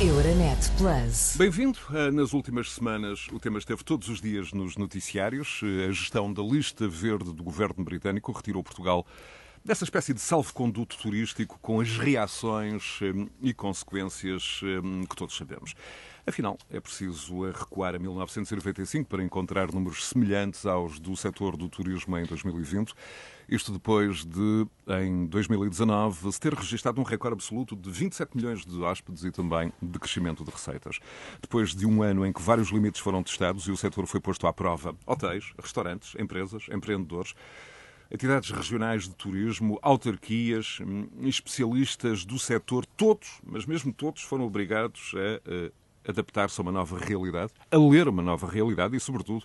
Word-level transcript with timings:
Euronet 0.00 0.58
Plus. 0.76 1.36
Bem-vindo. 1.36 1.78
Eh, 1.94 2.10
nas 2.10 2.32
últimas 2.32 2.72
semanas, 2.72 3.28
o 3.32 3.38
tema 3.38 3.60
esteve 3.60 3.84
todos 3.84 4.08
os 4.08 4.20
dias 4.20 4.52
nos 4.52 4.76
noticiários. 4.76 5.60
Eh, 5.62 5.86
a 5.86 5.92
gestão 5.92 6.32
da 6.32 6.42
lista 6.42 6.88
verde 6.88 7.32
do 7.32 7.44
governo 7.44 7.84
britânico 7.84 8.32
retirou 8.32 8.62
Portugal 8.64 9.06
dessa 9.64 9.84
espécie 9.84 10.12
de 10.12 10.20
salvo-conduto 10.20 10.98
turístico 10.98 11.60
com 11.62 11.80
as 11.80 11.96
reações 11.96 12.98
eh, 13.02 13.30
e 13.40 13.54
consequências 13.54 14.60
que 15.08 15.16
todos 15.16 15.36
sabemos. 15.36 15.74
Afinal, 16.26 16.56
é 16.70 16.80
preciso 16.80 17.50
recuar 17.50 17.94
a 17.94 17.98
1995 17.98 19.06
para 19.06 19.22
encontrar 19.22 19.70
números 19.70 20.08
semelhantes 20.08 20.64
aos 20.64 20.98
do 20.98 21.14
setor 21.14 21.54
do 21.54 21.68
turismo 21.68 22.16
em 22.16 22.24
2020. 22.24 22.94
Isto 23.46 23.72
depois 23.72 24.24
de, 24.24 24.66
em 25.02 25.26
2019, 25.26 26.32
se 26.32 26.40
ter 26.40 26.54
registrado 26.54 26.98
um 26.98 27.04
recorde 27.04 27.34
absoluto 27.34 27.76
de 27.76 27.90
27 27.90 28.34
milhões 28.38 28.64
de 28.64 28.74
hóspedes 28.80 29.22
e 29.22 29.30
também 29.30 29.70
de 29.82 29.98
crescimento 29.98 30.42
de 30.42 30.50
receitas. 30.50 30.98
Depois 31.42 31.74
de 31.74 31.84
um 31.84 32.02
ano 32.02 32.24
em 32.24 32.32
que 32.32 32.40
vários 32.40 32.70
limites 32.70 33.02
foram 33.02 33.22
testados 33.22 33.66
e 33.66 33.70
o 33.70 33.76
setor 33.76 34.06
foi 34.06 34.18
posto 34.18 34.46
à 34.46 34.52
prova, 34.52 34.96
hotéis, 35.04 35.52
restaurantes, 35.58 36.14
empresas, 36.18 36.64
empreendedores, 36.72 37.34
entidades 38.10 38.50
regionais 38.50 39.02
de 39.02 39.14
turismo, 39.14 39.78
autarquias, 39.82 40.78
hum, 40.80 41.06
especialistas 41.20 42.24
do 42.24 42.38
setor, 42.38 42.86
todos, 42.86 43.42
mas 43.44 43.66
mesmo 43.66 43.92
todos, 43.92 44.22
foram 44.22 44.46
obrigados 44.46 45.12
a 45.16 45.83
adaptar-se 46.06 46.60
a 46.60 46.62
uma 46.62 46.72
nova 46.72 46.98
realidade, 46.98 47.52
a 47.70 47.76
ler 47.76 48.08
uma 48.08 48.22
nova 48.22 48.46
realidade 48.46 48.96
e, 48.96 49.00
sobretudo, 49.00 49.44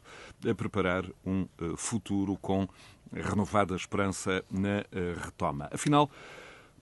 a 0.49 0.53
preparar 0.53 1.05
um 1.25 1.47
eh, 1.61 1.73
futuro 1.75 2.37
com 2.37 2.67
renovada 3.13 3.75
esperança 3.75 4.43
na 4.49 4.85
eh, 4.91 5.15
retoma. 5.17 5.69
Afinal, 5.71 6.09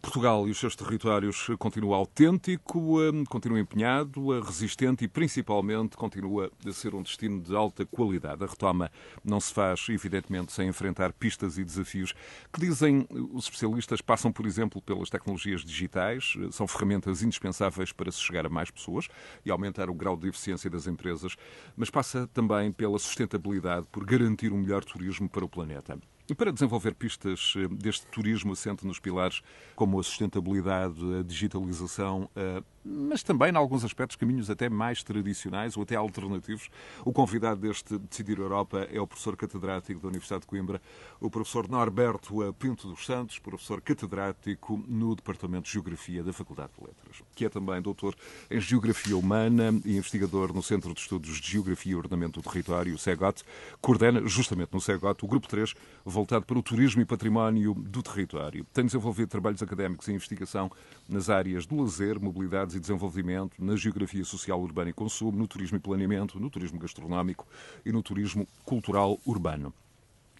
Portugal 0.01 0.47
e 0.47 0.51
os 0.51 0.59
seus 0.59 0.75
territórios 0.75 1.47
continua 1.57 1.97
autêntico, 1.97 2.99
hum, 2.99 3.23
continua 3.25 3.59
empenhado, 3.59 4.39
resistente 4.41 5.05
e 5.05 5.07
principalmente 5.07 5.97
continua 5.97 6.51
a 6.65 6.71
ser 6.71 6.95
um 6.95 7.01
destino 7.01 7.41
de 7.41 7.55
alta 7.55 7.85
qualidade. 7.85 8.43
A 8.43 8.47
retoma 8.47 8.91
não 9.23 9.39
se 9.39 9.53
faz, 9.53 9.87
evidentemente, 9.89 10.51
sem 10.51 10.67
enfrentar 10.67 11.11
pistas 11.13 11.57
e 11.57 11.63
desafios 11.63 12.13
que, 12.53 12.59
dizem 12.59 13.07
os 13.09 13.45
especialistas, 13.45 14.01
passam, 14.01 14.31
por 14.31 14.45
exemplo, 14.45 14.81
pelas 14.81 15.09
tecnologias 15.09 15.63
digitais, 15.63 16.33
são 16.51 16.67
ferramentas 16.67 17.21
indispensáveis 17.21 17.91
para 17.91 18.11
se 18.11 18.19
chegar 18.19 18.45
a 18.45 18.49
mais 18.49 18.69
pessoas 18.69 19.07
e 19.45 19.51
aumentar 19.51 19.89
o 19.89 19.93
grau 19.93 20.15
de 20.15 20.27
eficiência 20.27 20.69
das 20.69 20.87
empresas, 20.87 21.35
mas 21.75 21.89
passa 21.89 22.27
também 22.33 22.71
pela 22.71 22.99
sustentabilidade, 22.99 23.87
por 23.91 24.05
garantir 24.05 24.51
um 24.53 24.57
melhor 24.57 24.83
turismo 24.83 25.29
para 25.29 25.45
o 25.45 25.49
planeta. 25.49 25.97
E 26.29 26.35
para 26.35 26.51
desenvolver 26.51 26.93
pistas 26.93 27.53
eh, 27.55 27.67
deste 27.69 28.05
turismo 28.07 28.51
assente 28.51 28.85
nos 28.85 28.99
pilares 28.99 29.41
como 29.75 29.99
a 29.99 30.03
sustentabilidade, 30.03 30.99
a 31.19 31.23
digitalização, 31.23 32.29
eh, 32.35 32.61
mas 32.87 33.23
também, 33.23 33.51
em 33.51 33.55
alguns 33.55 33.83
aspectos, 33.83 34.15
caminhos 34.15 34.49
até 34.49 34.69
mais 34.69 35.03
tradicionais 35.03 35.75
ou 35.75 35.83
até 35.83 35.95
alternativos. 35.95 36.69
O 37.03 37.11
convidado 37.11 37.61
deste 37.61 37.97
Decidir 37.97 38.39
Europa 38.39 38.87
é 38.91 38.99
o 38.99 39.07
professor 39.07 39.35
catedrático 39.35 39.99
da 39.99 40.07
Universidade 40.07 40.41
de 40.41 40.47
Coimbra, 40.47 40.81
o 41.19 41.29
professor 41.29 41.67
Norberto 41.67 42.53
Pinto 42.57 42.87
dos 42.87 43.05
Santos, 43.05 43.39
professor 43.39 43.81
catedrático 43.81 44.83
no 44.87 45.15
Departamento 45.15 45.65
de 45.65 45.73
Geografia 45.73 46.23
da 46.23 46.31
Faculdade 46.31 46.71
de 46.77 46.85
Letras, 46.85 47.23
que 47.35 47.45
é 47.45 47.49
também 47.49 47.81
doutor 47.81 48.15
em 48.49 48.59
Geografia 48.59 49.17
Humana 49.17 49.73
e 49.83 49.97
investigador 49.97 50.53
no 50.53 50.63
Centro 50.63 50.93
de 50.93 50.99
Estudos 50.99 51.39
de 51.39 51.51
Geografia 51.51 51.91
e 51.91 51.95
Ordenamento 51.95 52.41
do 52.41 52.49
Território, 52.49 52.93
o 52.93 52.97
CEGOT, 52.97 53.43
coordena 53.81 54.25
justamente 54.27 54.73
no 54.73 54.79
CEGOT 54.79 55.25
o 55.25 55.27
Grupo 55.27 55.47
3, 55.47 55.73
voltado 56.05 56.45
para 56.45 56.57
o 56.57 56.63
turismo 56.63 57.01
e 57.01 57.05
património 57.05 57.73
do 57.73 58.01
território. 58.01 58.65
Tem 58.73 58.85
desenvolvido 58.85 59.29
trabalhos 59.29 59.61
académicos 59.61 60.07
e 60.07 60.13
investigação 60.13 60.71
nas 61.07 61.29
áreas 61.29 61.65
do 61.65 61.81
lazer, 61.81 62.19
mobilidades 62.19 62.75
e 62.77 62.79
desenvolvimento, 62.79 63.63
na 63.63 63.75
geografia 63.75 64.23
social 64.23 64.61
urbana 64.61 64.89
e 64.89 64.93
consumo, 64.93 65.37
no 65.37 65.47
turismo 65.47 65.77
e 65.77 65.79
planeamento, 65.79 66.39
no 66.39 66.49
turismo 66.49 66.79
gastronómico 66.79 67.47
e 67.85 67.91
no 67.91 68.01
turismo 68.01 68.47
cultural 68.63 69.19
urbano. 69.25 69.73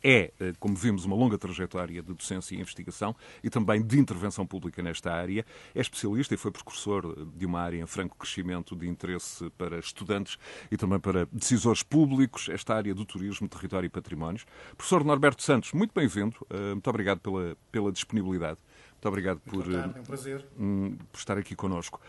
É, 0.04 0.32
eh, 0.40 0.54
como 0.60 0.76
vimos, 0.76 1.06
uma 1.06 1.16
longa 1.16 1.38
trajetória 1.38 2.02
de 2.02 2.14
docência 2.14 2.56
e 2.56 2.60
investigação 2.60 3.16
e 3.44 3.50
também 3.50 3.82
de 3.82 4.00
intervenção 4.00 4.46
pública 4.46 4.82
nesta 4.82 5.12
área. 5.12 5.46
É 5.74 5.82
especialista 5.82 6.34
e 6.34 6.38
foi 6.38 6.52
precursor 6.52 7.16
eh, 7.18 7.26
de 7.36 7.46
uma 7.46 7.60
área 7.60 7.82
em 7.82 7.86
franco 7.86 8.16
crescimento 8.16 8.76
de 8.76 8.88
interesse 8.88 9.50
para 9.58 9.80
estudantes 9.80 10.38
e 10.72 10.78
também 10.78 11.00
para 11.00 11.26
decisores 11.32 11.84
públicos, 11.84 12.48
esta 12.50 12.76
área 12.76 12.94
do 12.94 13.06
turismo, 13.06 13.48
território 13.48 13.88
e 13.88 13.90
patrimónios. 13.90 14.46
Professor 14.76 15.04
Norberto 15.04 15.42
Santos, 15.42 15.74
muito 15.74 15.94
bem-vindo. 15.94 16.36
Eh, 16.50 16.74
muito 16.74 16.90
obrigado 16.90 17.20
pela, 17.20 17.58
pela 17.72 17.92
disponibilidade. 17.92 18.60
Muito 18.98 19.08
obrigado 19.08 19.40
por, 19.42 19.64
tarde, 19.64 20.32
é 20.32 20.36
um. 20.58 20.64
Hum, 20.64 20.98
por 21.12 21.20
estar 21.20 21.38
aqui 21.38 21.56
connosco. 21.56 22.02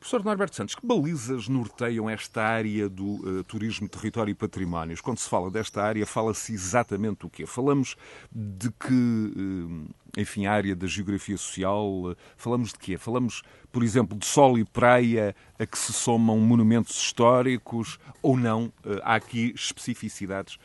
Professor 0.00 0.24
Norberto 0.24 0.56
Santos, 0.56 0.74
que 0.74 0.86
balizas 0.86 1.46
norteiam 1.46 2.08
esta 2.08 2.42
área 2.42 2.88
do 2.88 3.04
uh, 3.04 3.44
turismo, 3.44 3.86
território 3.86 4.32
e 4.32 4.34
patrimónios? 4.34 4.98
Quando 5.02 5.18
se 5.18 5.28
fala 5.28 5.50
desta 5.50 5.82
área, 5.82 6.06
fala-se 6.06 6.54
exatamente 6.54 7.26
o 7.26 7.28
quê? 7.28 7.44
Falamos 7.44 7.96
de 8.32 8.70
que, 8.70 8.94
uh, 8.94 9.90
enfim, 10.16 10.46
área 10.46 10.74
da 10.74 10.86
geografia 10.86 11.36
social? 11.36 11.86
Uh, 11.86 12.16
falamos 12.34 12.72
de 12.72 12.78
quê? 12.78 12.96
Falamos, 12.96 13.42
por 13.70 13.82
exemplo, 13.82 14.16
de 14.16 14.24
sol 14.24 14.58
e 14.58 14.64
praia 14.64 15.36
a 15.58 15.66
que 15.66 15.76
se 15.76 15.92
somam 15.92 16.38
monumentos 16.38 16.96
históricos 16.96 17.98
ou 18.22 18.38
não? 18.38 18.72
há 19.02 19.16
aqui 19.16 19.52
especificidades 19.54 20.58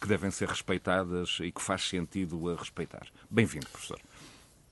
que 0.00 0.06
devem 0.06 0.30
ser 0.30 0.48
respeitadas 0.48 1.38
e 1.40 1.50
que 1.50 1.62
faz 1.62 1.88
sentido 1.88 2.50
a 2.50 2.56
respeitar. 2.56 3.06
Bem-vindo, 3.30 3.66
professor. 3.68 3.98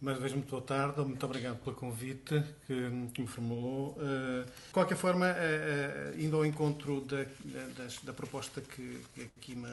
Mais 0.01 0.19
uma 0.19 0.23
vez, 0.23 0.35
muito 0.35 0.51
boa 0.51 0.61
tarde, 0.61 1.01
muito 1.01 1.25
obrigado 1.25 1.57
pelo 1.59 1.75
convite 1.75 2.43
que, 2.67 3.09
que 3.15 3.23
me 3.23 3.27
formulou. 3.27 3.93
Uh, 3.93 4.45
de 4.45 4.73
qualquer 4.73 4.97
forma, 4.97 5.27
uh, 5.27 5.31
uh, 5.31 6.21
indo 6.21 6.37
ao 6.37 6.45
encontro 6.45 7.01
da, 7.03 7.23
da, 7.23 7.89
da 8.03 8.13
proposta 8.13 8.61
que, 8.61 9.01
aqui 9.39 9.55
me 9.55 9.69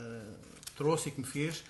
trouxe 0.77 1.09
e 1.09 1.11
que 1.11 1.19
me 1.19 1.27
fez, 1.27 1.63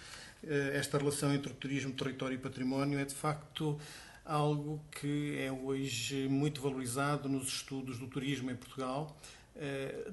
esta 0.73 0.97
relação 0.97 1.33
entre 1.33 1.53
turismo, 1.53 1.91
território 1.93 2.35
e 2.35 2.37
património 2.37 2.99
é 2.99 3.05
de 3.05 3.13
facto 3.13 3.79
algo 4.25 4.83
que 4.91 5.37
é 5.39 5.51
hoje 5.51 6.27
muito 6.27 6.61
valorizado 6.61 7.29
nos 7.29 7.47
estudos 7.47 7.99
do 7.99 8.07
turismo 8.07 8.49
em 8.49 8.55
Portugal. 8.55 9.15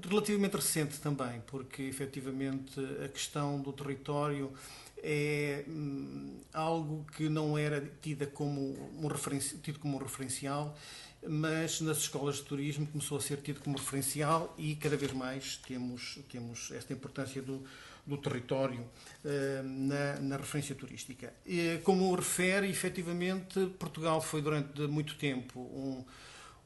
Relativamente 0.06 0.56
recente 0.56 1.00
também, 1.00 1.40
porque 1.46 1.82
efetivamente 1.82 2.78
a 3.02 3.08
questão 3.08 3.58
do 3.58 3.72
território 3.72 4.52
é 5.02 5.64
hum, 5.68 6.40
algo 6.52 7.06
que 7.16 7.28
não 7.28 7.56
era 7.56 7.80
tida 8.00 8.26
como 8.26 8.60
um 8.60 9.08
tido 9.62 9.78
como 9.78 9.96
um 9.96 10.00
referencial, 10.00 10.76
mas 11.26 11.80
nas 11.80 11.98
escolas 11.98 12.36
de 12.36 12.42
turismo 12.42 12.86
começou 12.86 13.18
a 13.18 13.20
ser 13.20 13.38
tido 13.38 13.60
como 13.60 13.76
referencial 13.76 14.54
e 14.56 14.76
cada 14.76 14.96
vez 14.96 15.12
mais 15.12 15.56
temos, 15.56 16.18
temos 16.30 16.70
esta 16.72 16.92
importância 16.92 17.42
do, 17.42 17.64
do 18.06 18.16
território 18.16 18.80
uh, 18.80 19.62
na, 19.62 20.20
na, 20.20 20.36
referência 20.36 20.74
turística. 20.74 21.32
E, 21.44 21.80
como 21.84 22.14
refere, 22.14 22.68
efetivamente, 22.68 23.66
Portugal 23.78 24.20
foi 24.20 24.40
durante 24.40 24.80
muito 24.82 25.16
tempo 25.16 25.60
um, 25.60 26.04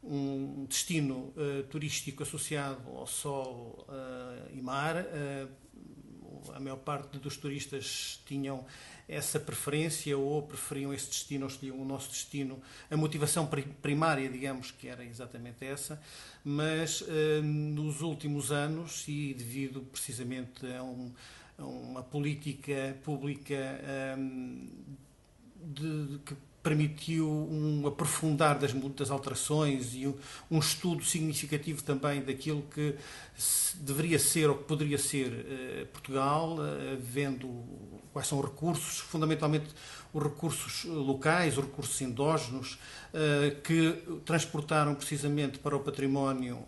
um 0.02 0.66
destino 0.68 1.32
uh, 1.36 1.62
turístico 1.70 2.22
associado 2.22 2.90
ao 2.90 3.06
sol 3.06 3.86
uh, 3.88 4.56
e 4.56 4.60
mar, 4.60 4.96
a 6.54 6.60
maior 6.60 6.78
parte 6.78 7.18
dos 7.18 7.36
turistas 7.36 8.20
tinham 8.26 8.64
essa 9.08 9.38
preferência 9.38 10.16
ou 10.16 10.42
preferiam 10.42 10.92
esse 10.92 11.08
destino 11.08 11.44
ou 11.44 11.50
escolhiam 11.50 11.80
o 11.80 11.84
nosso 11.84 12.10
destino. 12.10 12.60
A 12.90 12.96
motivação 12.96 13.48
primária, 13.80 14.28
digamos, 14.28 14.70
que 14.70 14.88
era 14.88 15.04
exatamente 15.04 15.64
essa, 15.64 16.00
mas 16.44 17.04
eh, 17.06 17.40
nos 17.42 18.00
últimos 18.00 18.50
anos, 18.50 19.04
e 19.06 19.34
devido 19.34 19.82
precisamente 19.82 20.66
a, 20.66 20.82
um, 20.82 21.12
a 21.58 21.64
uma 21.64 22.02
política 22.02 22.96
pública 23.04 23.54
eh, 23.54 24.16
de, 25.62 26.06
de, 26.06 26.18
que 26.20 26.34
permitiu 26.62 27.28
um 27.28 27.86
aprofundar 27.86 28.58
das, 28.58 28.72
das 28.72 29.10
alterações 29.10 29.94
e 29.94 30.06
um, 30.50 30.58
estudo 30.58 31.04
significativo 31.04 31.82
também 31.82 32.22
daquilo 32.22 32.62
que 32.62 32.94
deveria 33.76 34.18
ser 34.18 34.48
ou 34.48 34.56
que 34.56 34.64
poderia 34.64 34.98
ser 34.98 35.28
uh, 35.28 35.86
Portugal, 35.86 36.54
uh, 36.54 36.96
vendo 37.00 37.48
quais 38.12 38.28
são 38.28 38.38
os 38.38 38.44
recursos, 38.44 38.98
fundamentalmente 38.98 39.66
os 40.12 40.22
recursos 40.22 40.84
locais, 40.84 41.56
os 41.56 41.64
recursos 41.64 41.98
endógenos, 42.02 42.78
que 43.64 44.02
transportaram 44.26 44.94
precisamente 44.94 45.58
para 45.58 45.74
o 45.74 45.80
património 45.80 46.62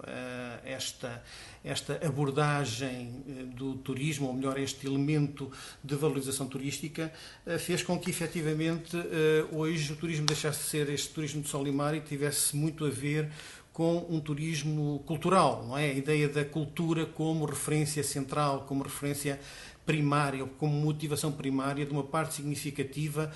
esta 0.64 1.22
esta 1.64 1.99
abordagem 2.06 3.25
eh, 3.26 3.44
do 3.56 3.76
turismo, 3.76 4.28
ou 4.28 4.34
melhor, 4.34 4.58
este 4.58 4.87
elemento 4.87 5.50
de 5.82 5.96
valorização 5.96 6.46
turística, 6.46 7.11
eh, 7.46 7.56
fez 7.56 7.82
com 7.82 7.99
que 7.99 8.11
efetivamente 8.11 8.94
eh, 8.96 9.46
hoje 9.50 9.94
o 9.94 9.96
turismo 9.96 10.26
deixasse 10.26 10.64
de 10.64 10.69
ser 10.69 10.90
este 10.90 11.08
turismo 11.08 11.40
de 11.40 11.49
sol 11.49 11.66
e 11.66 11.72
mar 11.72 11.94
e 11.94 12.00
tivesse 12.00 12.55
muito 12.55 12.84
a 12.84 12.90
ver 12.90 13.31
com 13.72 14.06
um 14.11 14.20
turismo 14.20 15.02
cultural, 15.06 15.64
não 15.66 15.76
é? 15.76 15.90
A 15.90 15.94
ideia 15.94 16.28
da 16.28 16.44
cultura 16.44 17.06
como 17.06 17.46
referência 17.46 18.05
central, 18.05 18.67
como 18.69 18.84
referência 18.84 19.40
primária, 19.87 20.44
como 20.58 20.72
motivação 20.75 21.32
primária 21.32 21.84
de 21.84 21.93
uma 21.93 22.05
parte 22.05 22.34
significativa 22.34 23.32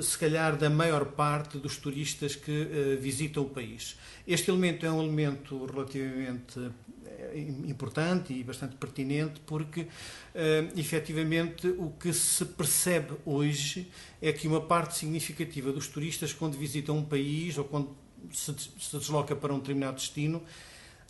se 0.00 0.16
calhar, 0.16 0.56
da 0.56 0.70
maior 0.70 1.04
parte 1.04 1.58
dos 1.58 1.76
turistas 1.76 2.34
que 2.34 2.50
uh, 2.50 3.00
visitam 3.00 3.42
o 3.42 3.50
país. 3.50 3.98
Este 4.26 4.50
elemento 4.50 4.86
é 4.86 4.90
um 4.90 5.02
elemento 5.02 5.66
relativamente 5.66 6.70
importante 7.38 8.32
e 8.32 8.42
bastante 8.42 8.76
pertinente, 8.76 9.40
porque, 9.46 9.82
uh, 9.82 10.78
efetivamente, 10.78 11.68
o 11.68 11.90
que 11.90 12.12
se 12.12 12.44
percebe 12.44 13.14
hoje 13.24 13.90
é 14.20 14.32
que 14.32 14.46
uma 14.46 14.60
parte 14.60 14.96
significativa 14.96 15.72
dos 15.72 15.88
turistas, 15.88 16.32
quando 16.32 16.56
visitam 16.56 16.98
um 16.98 17.04
país 17.04 17.58
ou 17.58 17.64
quando 17.64 17.96
se, 18.32 18.54
se 18.78 18.98
desloca 18.98 19.34
para 19.34 19.52
um 19.52 19.58
determinado 19.58 19.96
destino, 19.96 20.42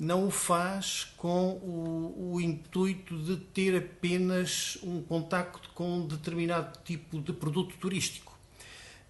não 0.00 0.26
o 0.26 0.30
faz 0.30 1.12
com 1.16 1.50
o, 1.50 2.32
o, 2.34 2.40
intuito 2.40 3.16
de 3.19 3.36
ter 3.36 3.76
apenas 3.76 4.78
um 4.82 5.00
contacto 5.00 5.70
com 5.74 5.98
um 5.98 6.06
determinado 6.06 6.78
tipo 6.84 7.20
de 7.20 7.32
produto 7.32 7.76
turístico. 7.76 8.31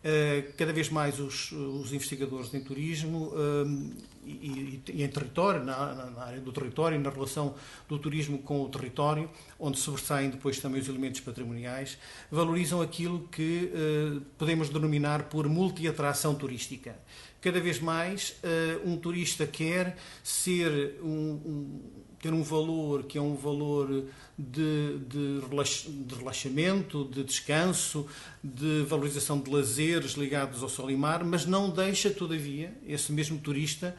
Eh, 0.04 0.52
cada 0.56 0.72
vez 0.72 0.88
mais 0.88 1.20
os, 1.20 1.52
os 1.52 1.93
investigadores 1.93 2.52
em 2.52 2.60
turismo 2.60 3.32
eh, 3.37 4.02
e, 4.25 4.82
e, 4.88 5.02
em 5.04 5.08
território, 5.08 5.64
na, 5.64 5.94
na, 5.94 6.22
área 6.22 6.40
do 6.40 6.50
território, 6.50 6.99
na 6.99 7.08
relação 7.08 7.54
do 7.88 7.99
turismo 7.99 8.38
com 8.38 8.62
o 8.62 8.69
território, 8.69 9.31
onde 9.60 9.78
sobressaem 9.78 10.31
depois 10.31 10.58
também 10.58 10.81
os 10.81 10.88
elementos 10.88 11.20
patrimoniais, 11.20 11.99
valorizam 12.31 12.81
aquilo 12.81 13.28
que 13.28 13.70
uh, 13.72 14.20
podemos 14.38 14.69
denominar 14.69 15.25
por 15.25 15.49
multiatração 15.49 16.34
turística. 16.34 16.96
Cada 17.40 17.60
vez 17.60 17.81
mais 17.81 18.37
um 18.84 18.96
turista 18.96 19.44
quer 19.44 19.96
ser 20.22 21.00
um, 21.02 21.40
um 21.44 21.81
ter 22.23 22.33
um 22.33 22.43
valor 22.43 23.03
que 23.03 23.19
é 23.19 23.21
um 23.21 23.35
valor 23.35 24.05
de, 24.39 24.99
de, 25.09 26.17
relaxamento, 26.17 27.05
de 27.13 27.25
descanso, 27.25 28.07
de 28.43 28.83
valorização 28.83 29.41
de 29.41 29.51
lazeres 29.51 30.13
ligados 30.13 30.63
ao 30.63 30.69
sol 30.69 30.89
e 30.89 30.97
mar, 30.97 31.25
mas 31.25 31.45
não 31.45 31.69
deixa, 31.69 32.11
todavia, 32.11 32.73
esse 32.87 33.13
mesmo 33.13 33.39
turista 33.39 33.97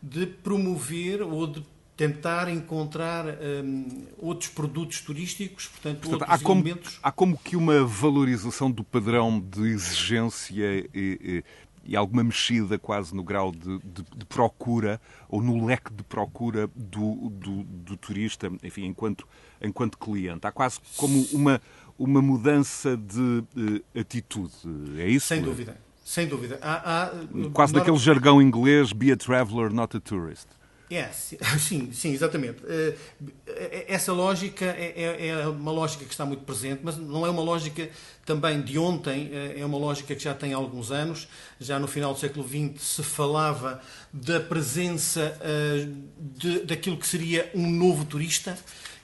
de 0.00 0.24
promover 0.24 1.20
ou 1.20 1.48
de 1.48 1.64
tentar 1.96 2.48
encontrar 2.48 3.24
um, 3.26 4.06
outros 4.18 4.50
produtos 4.50 5.00
turísticos, 5.00 5.66
portanto, 5.66 6.00
portanto 6.00 6.22
outros 6.22 6.40
há 6.40 6.44
como, 6.44 6.60
elementos. 6.60 6.98
Há 7.02 7.12
como 7.12 7.38
que 7.38 7.56
uma 7.56 7.84
valorização 7.84 8.70
do 8.70 8.82
padrão 8.82 9.40
de 9.40 9.68
exigência 9.68 10.62
e, 10.62 10.88
e 10.94 11.44
e 11.84 11.96
alguma 11.96 12.24
mexida 12.24 12.78
quase 12.78 13.14
no 13.14 13.22
grau 13.22 13.52
de, 13.52 13.78
de, 13.78 14.02
de, 14.16 14.24
procura 14.26 15.00
ou 15.28 15.42
no 15.42 15.64
leque 15.64 15.92
de 15.92 16.02
procura 16.02 16.68
do, 16.74 17.30
do, 17.30 17.62
do, 17.64 17.96
turista, 17.96 18.50
enfim, 18.62 18.86
enquanto, 18.86 19.26
enquanto 19.60 19.98
cliente. 19.98 20.46
Há 20.46 20.52
quase 20.52 20.80
como 20.96 21.26
uma, 21.32 21.60
uma 21.98 22.22
mudança 22.22 22.96
de 22.96 23.20
uh, 23.20 23.98
atitude, 23.98 24.52
é 24.98 25.08
isso? 25.08 25.26
Sem 25.26 25.42
dúvida, 25.42 25.80
sem 26.04 26.26
dúvida. 26.26 26.58
Há, 26.62 27.04
há, 27.04 27.10
quase 27.52 27.72
daquele 27.72 27.98
jargão 27.98 28.40
inglês, 28.40 28.92
be 28.92 29.12
a 29.12 29.16
traveller, 29.16 29.72
not 29.72 29.96
a 29.96 30.00
tourist. 30.00 30.48
É, 30.90 31.08
sim, 31.58 31.90
sim, 31.92 32.12
exatamente. 32.12 32.62
Eh, 32.66 33.86
essa 33.88 34.12
lógica 34.12 34.66
é, 34.66 34.92
é, 34.96 35.28
é, 35.28 35.48
uma 35.48 35.72
lógica 35.72 36.04
que 36.04 36.10
está 36.10 36.26
muito 36.26 36.44
presente, 36.44 36.80
mas 36.82 36.96
não 36.96 37.26
é 37.26 37.30
uma 37.30 37.42
lógica 37.42 37.88
também 38.24 38.60
de 38.60 38.78
ontem, 38.78 39.30
eh, 39.32 39.60
é 39.60 39.64
uma 39.64 39.78
lógica 39.78 40.14
que 40.14 40.22
já 40.22 40.34
tem 40.34 40.52
alguns 40.52 40.90
anos. 40.90 41.26
Já 41.58 41.78
no 41.78 41.88
final 41.88 42.12
do 42.12 42.20
século 42.20 42.46
XX 42.46 42.82
se 42.82 43.02
falava 43.02 43.80
da 44.12 44.40
presença 44.40 45.36
eh, 45.40 45.88
de, 46.18 46.60
daquilo 46.60 46.98
que 46.98 47.06
seria 47.06 47.50
um 47.54 47.68
novo 47.70 48.04
turista, 48.04 48.56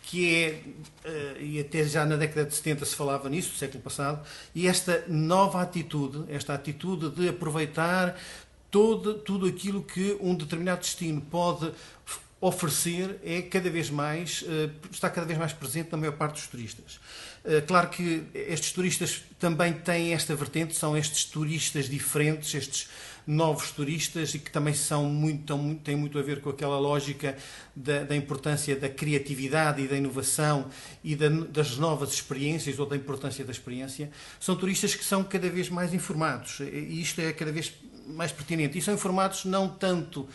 que 0.03 0.35
é, 0.35 0.63
e 1.39 1.61
até 1.61 1.85
já 1.85 2.05
na 2.05 2.17
década 2.17 2.45
de 2.45 2.53
70 2.53 2.85
se 2.85 2.97
falava 2.97 3.29
nisso, 3.29 3.53
do 3.53 3.57
século 3.57 3.81
passado, 3.81 4.27
e 4.53 4.67
esta 4.67 5.05
nova 5.07 5.63
atitude, 5.63 6.25
esta 6.29 6.53
atitude 6.53 7.11
de 7.11 7.29
aproveitar 7.29 8.19
todo, 8.71 9.15
tudo 9.15 9.47
aquilo 9.47 9.83
que 9.83 10.17
um 10.21 10.35
determinado 10.35 10.81
destino 10.81 11.21
pode 11.21 11.73
oferecer 12.41 13.19
é 13.23 13.43
cada 13.43 13.69
vez 13.69 13.91
mais, 13.91 14.45
eh, 14.49 14.71
está 14.91 15.11
cada 15.11 15.27
vez 15.27 15.39
mais 15.39 15.53
presente 15.53 15.93
na 15.93 15.99
maior 15.99 16.17
parte 16.17 16.35
dos 16.35 16.47
turistas. 16.47 16.99
Eh, 17.45 17.61
claro 17.61 17.91
que 17.91 18.23
estes 18.35 18.73
turistas 18.73 19.23
também 19.39 19.75
têm 19.75 20.15
esta 20.15 20.35
vertente, 20.35 20.75
são 20.75 20.97
estes 20.97 21.25
turistas 21.25 21.89
diferentes, 21.89 22.55
estes 22.55 22.89
novos 23.27 23.71
turistas 23.71 24.35
e 24.35 24.39
que 24.39 24.51
também 24.51 24.75
são 24.75 25.05
muito, 25.05 25.57
têm 25.85 25.95
muito 25.95 26.19
a 26.19 26.23
ver 26.23 26.41
com 26.41 26.51
aquela 26.51 26.79
lógica 26.79 27.37
da, 27.77 28.03
da 28.05 28.17
importância 28.17 28.75
da 28.75 28.89
criatividade 28.89 29.83
e 29.83 29.87
da 29.89 29.97
inovação 29.97 30.69
e 31.05 31.15
da, 31.15 31.29
das 31.29 31.77
novas 31.77 32.13
experiências 32.13 32.79
ou 32.79 32.87
da 32.87 32.97
importância 32.97 33.45
da 33.45 33.53
experiência. 33.53 34.11
São 34.41 34.57
turistas 34.57 34.95
que 34.95 35.05
são 35.05 35.23
cada 35.23 35.49
vez 35.49 35.69
mais 35.69 35.93
informados 35.95 36.61
e 36.61 37.01
isto 37.01 37.21
é 37.21 37.33
cada 37.33 37.53
vez 37.53 37.73
mais 38.11 38.33
pertinente. 38.33 38.79
E 38.79 38.83
são 38.83 38.95
informados 38.95 39.45
não 39.45 39.69
tanto 39.69 40.29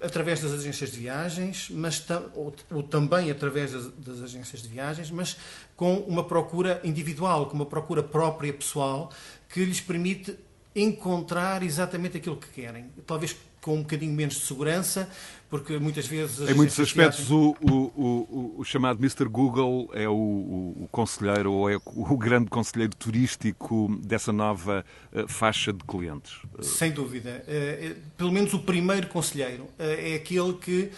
através 0.00 0.40
das 0.40 0.52
agências 0.52 0.90
de 0.90 0.98
viagens, 0.98 1.70
mas 1.70 2.04
ou, 2.34 2.54
ou 2.70 2.82
também 2.82 3.30
através 3.30 3.72
das, 3.72 3.86
das, 3.92 4.22
agências 4.22 4.62
de 4.62 4.68
viagens, 4.68 5.10
mas 5.10 5.36
com 5.76 5.96
uma 6.00 6.24
procura 6.24 6.80
individual, 6.84 7.46
com 7.46 7.54
uma 7.54 7.66
procura 7.66 8.02
própria, 8.02 8.52
pessoal, 8.52 9.10
que 9.48 9.64
lhes 9.64 9.80
permite 9.80 10.36
encontrar 10.76 11.62
exatamente 11.62 12.18
aquilo 12.18 12.36
que 12.36 12.48
querem. 12.48 12.90
Talvez 13.06 13.36
com 13.60 13.76
um 13.76 13.82
bocadinho 13.82 14.12
menos 14.12 14.34
de 14.34 14.40
segurança, 14.42 15.08
porque 15.54 15.78
muitas 15.78 16.08
vezes... 16.08 16.48
Em 16.50 16.52
muitos 16.52 16.80
aspectos, 16.80 17.30
o, 17.30 17.54
o, 17.60 17.70
o, 17.70 18.54
o, 18.58 18.64
chamado 18.64 18.98
Mr. 18.98 19.26
Google 19.28 19.88
é 19.94 20.08
o, 20.08 20.88
conselheiro, 20.90 21.52
ou 21.52 21.70
é 21.70 21.76
o 21.76 22.18
grande 22.18 22.50
conselheiro 22.50 22.92
turístico 22.96 23.96
dessa 24.04 24.32
nova 24.32 24.84
uh, 25.12 25.28
faixa 25.28 25.72
de 25.72 25.84
clientes. 25.84 26.40
Sem 26.60 26.90
dúvida. 26.90 27.44
Uh, 27.46 27.94
pelo 28.16 28.32
menos 28.32 28.52
o 28.52 28.58
primeiro 28.58 29.06
conselheiro 29.06 29.68
é 29.78 30.16
aquele 30.16 30.54
que 30.54 30.90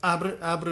abre, 0.00 0.36
abre 0.40 0.70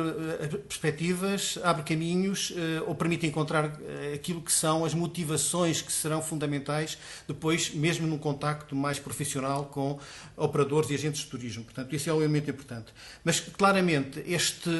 perspectivas, 0.69 1.58
abre 1.62 1.82
caminhos 1.82 2.52
ou 2.87 2.94
permite 2.94 3.26
encontrar 3.26 3.79
aquilo 4.14 4.41
que 4.41 4.52
são 4.52 4.85
as 4.85 4.94
motivações 4.94 5.82
que 5.82 5.93
serão 5.93 6.23
fundamentais 6.23 6.99
depois, 7.26 7.70
mesmo 7.75 8.06
num 8.06 8.19
contacto 8.19 8.76
mais 8.76 8.99
profissional 8.99 9.67
com 9.67 9.99
operadores 10.37 10.91
e 10.91 10.94
agentes 10.94 11.23
de 11.23 11.26
turismo. 11.26 11.64
Portanto, 11.64 11.94
isso 11.94 12.08
é 12.08 12.12
um 12.12 12.20
elemento 12.20 12.50
importante. 12.50 12.93
Mas, 13.25 13.41
claramente, 13.41 14.23
este 14.26 14.70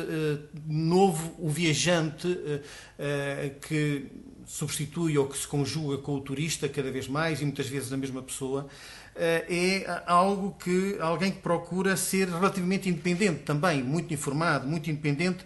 novo, 0.67 1.34
o 1.38 1.49
viajante 1.49 2.38
que 3.69 4.06
substitui 4.46 5.17
ou 5.17 5.26
que 5.26 5.38
se 5.38 5.46
conjuga 5.46 5.99
com 5.99 6.14
o 6.17 6.20
turista 6.20 6.69
cada 6.69 6.90
vez 6.90 7.08
mais 7.08 7.40
e 7.40 7.44
muitas 7.44 7.67
vezes 7.67 7.93
a 7.93 7.96
mesma 7.96 8.22
pessoa, 8.22 8.69
é 9.16 10.02
algo 10.06 10.56
que 10.58 10.96
alguém 11.00 11.32
que 11.32 11.38
procura 11.38 11.96
ser 11.96 12.28
relativamente 12.28 12.88
independente 12.88 13.40
também, 13.40 13.82
muito 13.82 14.12
informado, 14.12 14.67
muito 14.67 14.91
independente 14.91 15.44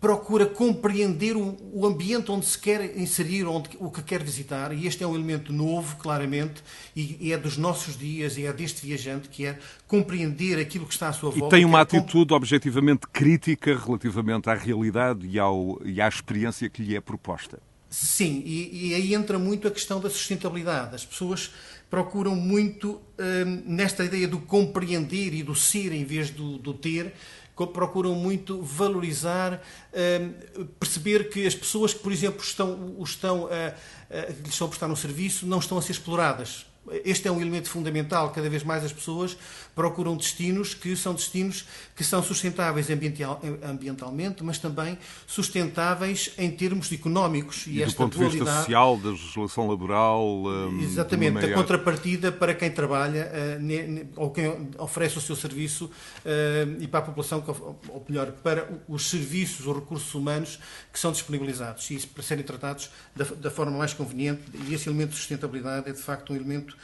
procura 0.00 0.46
compreender 0.46 1.36
o, 1.36 1.86
ambiente 1.86 2.30
onde 2.30 2.44
se 2.46 2.58
quer 2.58 2.98
inserir, 2.98 3.44
onde, 3.44 3.70
o 3.78 3.90
que 3.90 4.02
quer 4.02 4.22
visitar, 4.22 4.72
e 4.72 4.86
este 4.86 5.04
é 5.04 5.06
um 5.06 5.14
elemento 5.14 5.52
novo, 5.52 5.96
claramente, 5.96 6.62
e, 6.94 7.16
e 7.20 7.32
é 7.32 7.38
dos 7.38 7.56
nossos 7.56 7.96
dias, 7.96 8.36
e 8.36 8.46
é 8.46 8.52
deste 8.52 8.84
viajante 8.84 9.28
que 9.28 9.46
é 9.46 9.58
compreender 9.86 10.58
aquilo 10.58 10.86
que 10.86 10.92
está 10.92 11.08
à 11.08 11.12
sua 11.12 11.30
volta. 11.30 11.46
E 11.46 11.58
tem 11.58 11.64
uma 11.64 11.80
atitude 11.80 12.28
comp... 12.28 12.32
objetivamente 12.32 13.06
crítica 13.12 13.78
relativamente 13.78 14.50
à 14.50 14.54
realidade 14.54 15.26
e, 15.26 15.38
ao, 15.38 15.80
e 15.84 16.00
à 16.00 16.08
experiência 16.08 16.68
que 16.68 16.82
lhe 16.82 16.96
é 16.96 17.00
proposta. 17.00 17.58
Sim, 17.88 18.42
e, 18.44 18.88
e 18.88 18.94
aí 18.94 19.14
entra 19.14 19.38
muito 19.38 19.68
a 19.68 19.70
questão 19.70 20.00
da 20.00 20.10
sustentabilidade. 20.10 20.94
As 20.96 21.04
pessoas 21.04 21.52
procuram 21.90 22.34
muito 22.34 23.00
hum, 23.18 23.62
nesta 23.66 24.04
ideia 24.04 24.26
do 24.26 24.38
compreender 24.38 25.34
e 25.34 25.42
do 25.42 25.54
ser 25.54 25.92
em 25.92 26.04
vez 26.04 26.30
do, 26.30 26.58
do 26.58 26.74
ter, 26.74 27.12
procuram 27.72 28.14
muito 28.14 28.60
valorizar, 28.60 29.62
hum, 29.94 30.32
perceber 30.78 31.28
que 31.30 31.46
as 31.46 31.54
pessoas 31.54 31.94
que, 31.94 32.00
por 32.00 32.12
exemplo, 32.12 32.42
estão, 32.42 32.96
estão 33.02 33.46
a, 33.46 33.74
a, 34.14 34.32
lhes 34.32 34.50
estão 34.50 34.66
a 34.66 34.70
prestar 34.70 34.88
um 34.88 34.96
serviço 34.96 35.46
não 35.46 35.58
estão 35.58 35.78
a 35.78 35.82
ser 35.82 35.92
exploradas 35.92 36.66
este 37.04 37.28
é 37.28 37.32
um 37.32 37.40
elemento 37.40 37.68
fundamental. 37.68 38.30
Cada 38.30 38.48
vez 38.48 38.62
mais 38.62 38.84
as 38.84 38.92
pessoas 38.92 39.36
procuram 39.74 40.16
destinos 40.16 40.74
que 40.74 40.96
são 40.96 41.14
destinos 41.14 41.66
que 41.94 42.04
são 42.04 42.22
sustentáveis 42.22 42.88
ambientalmente, 42.90 44.42
mas 44.42 44.58
também 44.58 44.98
sustentáveis 45.26 46.32
em 46.38 46.50
termos 46.50 46.90
económicos. 46.92 47.66
E, 47.66 47.82
e 47.82 47.84
do 47.84 47.94
ponto 47.94 48.18
de 48.18 48.24
vista 48.24 48.44
social, 48.44 48.96
da 48.98 49.10
legislação 49.10 49.68
laboral. 49.68 50.44
Hum, 50.46 50.80
exatamente, 50.82 51.34
maior... 51.34 51.50
a 51.50 51.54
contrapartida 51.54 52.32
para 52.32 52.54
quem 52.54 52.70
trabalha 52.70 53.30
uh, 53.60 54.06
ou 54.16 54.30
quem 54.30 54.70
oferece 54.78 55.18
o 55.18 55.20
seu 55.20 55.36
serviço 55.36 55.86
uh, 55.86 56.82
e 56.82 56.86
para 56.86 57.00
a 57.00 57.02
população, 57.02 57.42
ou 57.88 58.04
melhor, 58.08 58.32
para 58.42 58.68
os 58.88 59.10
serviços, 59.10 59.66
os 59.66 59.74
recursos 59.74 60.14
humanos 60.14 60.58
que 60.92 60.98
são 60.98 61.12
disponibilizados 61.12 61.90
e 61.90 61.98
para 62.06 62.22
serem 62.22 62.44
tratados 62.44 62.90
da, 63.14 63.24
da 63.24 63.50
forma 63.50 63.76
mais 63.76 63.92
conveniente. 63.92 64.42
E 64.68 64.74
esse 64.74 64.88
elemento 64.88 65.10
de 65.10 65.16
sustentabilidade 65.16 65.88
é 65.88 65.92
de 65.92 66.00
facto 66.00 66.32
um 66.32 66.36
elemento 66.36 66.75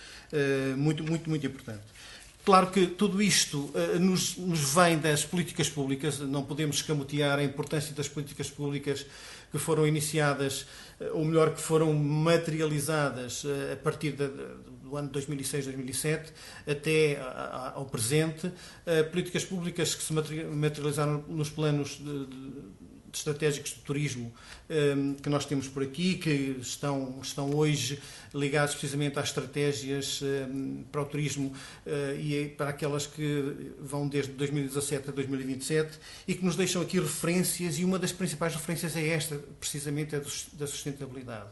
muito, 0.77 1.05
muito, 1.05 1.29
muito 1.29 1.47
importante. 1.47 1.83
Claro 2.45 2.73
que 2.73 2.89
tudo 2.89 3.23
isto 3.23 3.71
uh, 3.73 4.01
nos, 4.01 4.35
vem 4.75 4.99
das 4.99 5.25
políticas 5.25 5.71
públicas, 5.71 6.19
não 6.19 6.43
podemos 6.43 6.77
escamotear 6.77 7.39
a 7.39 7.45
importância 7.45 7.95
das 7.95 8.09
políticas 8.09 8.51
públicas 8.51 9.07
que 9.53 9.59
foram 9.59 9.87
iniciadas, 9.87 10.63
uh, 11.01 11.11
ou 11.13 11.25
melhor, 11.25 11.55
que 11.55 11.61
foram 11.61 11.95
materializadas 11.95 13.45
a 13.73 13.77
partir 13.77 14.13
do 14.13 14.97
ano 14.97 15.09
2006-2007 15.11 16.33
até 16.67 17.19
ao 17.75 17.87
presente. 17.87 18.53
políticas 19.11 19.45
públicas 19.45 19.95
que 19.95 20.03
se 20.03 20.13
materializaram 20.13 21.25
nos 21.29 21.49
planos 21.49 21.99
de 21.99 22.27
estratégicos 23.19 23.71
de 23.73 23.81
turismo 23.81 24.33
um, 24.71 25.15
que 25.15 25.29
nós 25.29 25.45
temos 25.45 25.69
por 25.69 25.83
aqui, 25.83 26.15
que 26.15 26.57
estão, 26.61 27.19
estão 27.23 27.55
hoje 27.55 28.01
ligados 28.35 28.75
precisamente 28.75 29.19
às 29.19 29.27
estratégias 29.27 30.21
um, 30.23 30.85
para 30.91 31.03
o 31.03 31.05
turismo 31.05 31.53
uh, 31.87 32.19
e 32.19 32.49
para 32.57 32.71
aquelas 32.71 33.07
que 33.07 33.75
vão 33.79 34.09
desde 34.09 34.33
2017 34.33 35.11
a 35.11 35.13
2027 35.13 35.99
e 36.27 36.35
que 36.35 36.45
nos 36.45 36.57
deixam 36.57 36.81
aqui 36.81 36.99
referências 36.99 37.79
e 37.79 37.85
uma 37.85 37.99
das 37.99 38.13
principais 38.13 38.55
referências 38.55 38.97
é 38.97 39.09
esta, 39.09 39.39
precisamente 39.61 40.17
a 40.17 40.19
da 40.19 40.67
sustentabilidade. 40.67 41.49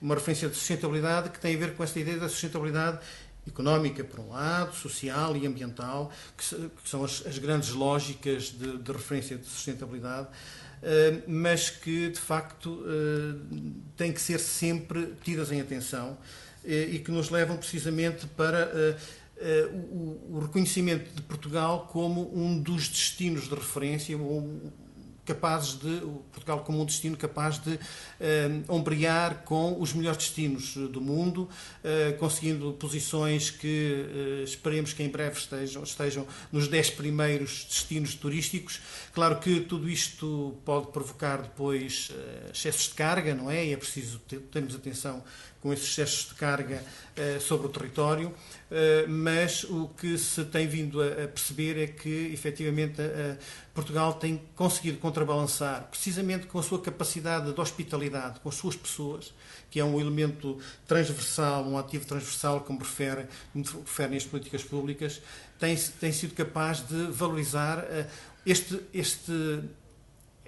Uma 0.00 0.14
referência 0.14 0.48
de 0.48 0.54
sustentabilidade 0.54 1.30
que 1.30 1.40
tem 1.40 1.54
a 1.54 1.58
ver 1.58 1.74
com 1.74 1.82
esta 1.82 1.98
ideia 1.98 2.18
da 2.18 2.28
sustentabilidade 2.28 3.00
económica, 3.46 4.04
por 4.04 4.20
um 4.20 4.30
lado, 4.30 4.74
social 4.74 5.36
e 5.36 5.46
ambiental, 5.46 6.12
que, 6.36 6.44
são 6.84 7.04
as, 7.04 7.26
as 7.26 7.38
grandes 7.38 7.70
lógicas 7.70 8.44
de, 8.44 8.78
de 8.78 8.92
referência 8.92 9.36
de 9.36 9.46
sustentabilidade, 9.46 10.28
eh, 10.28 10.59
mas 11.26 11.68
que 11.70 12.08
de 12.08 12.18
facto 12.18 12.84
eh, 12.86 13.74
têm 13.96 14.12
que 14.12 14.20
ser 14.20 14.38
sempre 14.38 15.14
tidas 15.22 15.52
em 15.52 15.60
atenção 15.60 16.16
eh, 16.64 16.88
e 16.92 16.98
que 16.98 17.10
nos 17.10 17.30
levam 17.30 17.56
precisamente 17.56 18.26
para 18.28 18.96
o 20.28 20.38
reconhecimento 20.38 21.14
de 21.14 21.22
Portugal 21.22 21.88
como 21.90 22.30
um 22.36 22.60
dos 22.60 22.88
destinos 22.88 23.48
de 23.48 23.54
referência, 23.54 24.14
capazes 25.34 25.78
de, 25.78 26.00
Portugal 26.32 26.60
como 26.60 26.80
um 26.80 26.84
destino 26.84 27.16
capaz 27.16 27.58
de 27.58 27.74
uh, 27.74 27.78
ombrear 28.68 29.42
com 29.44 29.80
os 29.80 29.92
melhores 29.92 30.18
destinos 30.18 30.74
do 30.74 31.00
mundo, 31.00 31.48
uh, 31.84 32.18
conseguindo 32.18 32.72
posições 32.72 33.50
que 33.50 34.42
esperemos 34.44 34.92
que 34.92 35.02
em 35.02 35.08
breve 35.08 35.38
estejam, 35.38 35.82
estejam 35.82 36.26
nos 36.50 36.68
10 36.68 36.90
primeiros 36.90 37.64
destinos 37.64 38.14
turísticos. 38.14 38.80
Claro 39.12 39.38
que 39.38 39.60
tudo 39.60 39.88
isto 39.88 40.56
pode 40.64 40.88
provocar 40.88 41.42
depois 41.42 42.10
excessos 42.52 42.88
de 42.88 42.94
carga, 42.94 43.34
não 43.34 43.50
é? 43.50 43.66
E 43.66 43.72
é 43.72 43.76
preciso 43.76 44.18
ter, 44.20 44.38
termos 44.40 44.74
atenção 44.74 45.22
com 45.60 45.72
esses 45.72 45.86
excessos 45.86 46.28
de 46.28 46.34
carga 46.34 46.82
sobre 47.40 47.66
o 47.66 47.70
território. 47.70 48.34
Eh, 48.70 49.04
mas 49.06 49.64
o 49.64 49.88
que 49.88 50.16
se 50.16 50.44
tem 50.44 50.66
vindo 50.66 51.02
a 51.02 51.28
perceber 51.28 51.82
é 51.82 51.86
que, 51.86 52.30
efetivamente, 52.32 53.02
Portugal 53.74 54.14
tem 54.14 54.40
conseguido 54.54 54.98
contrabalançar, 54.98 55.88
precisamente 55.90 56.46
com 56.46 56.58
a 56.58 56.62
sua 56.62 56.80
capacidade 56.80 57.52
de 57.52 57.60
hospitalidade, 57.60 58.40
com 58.40 58.48
as 58.48 58.54
suas 58.54 58.76
pessoas, 58.76 59.32
que 59.70 59.80
é 59.80 59.84
um 59.84 60.00
elemento 60.00 60.58
transversal, 60.86 61.64
um 61.64 61.78
ativo 61.78 62.04
transversal, 62.04 62.60
como 62.60 62.80
refere, 62.80 63.26
referem 63.54 64.16
as 64.16 64.24
políticas 64.24 64.62
públicas, 64.62 65.20
tem, 65.58 65.76
tem 65.76 66.12
sido 66.12 66.34
capaz 66.34 66.86
de 66.86 67.06
valorizar 67.10 67.78
eh, 67.78 68.06
este, 68.44 68.80
este 68.92 69.32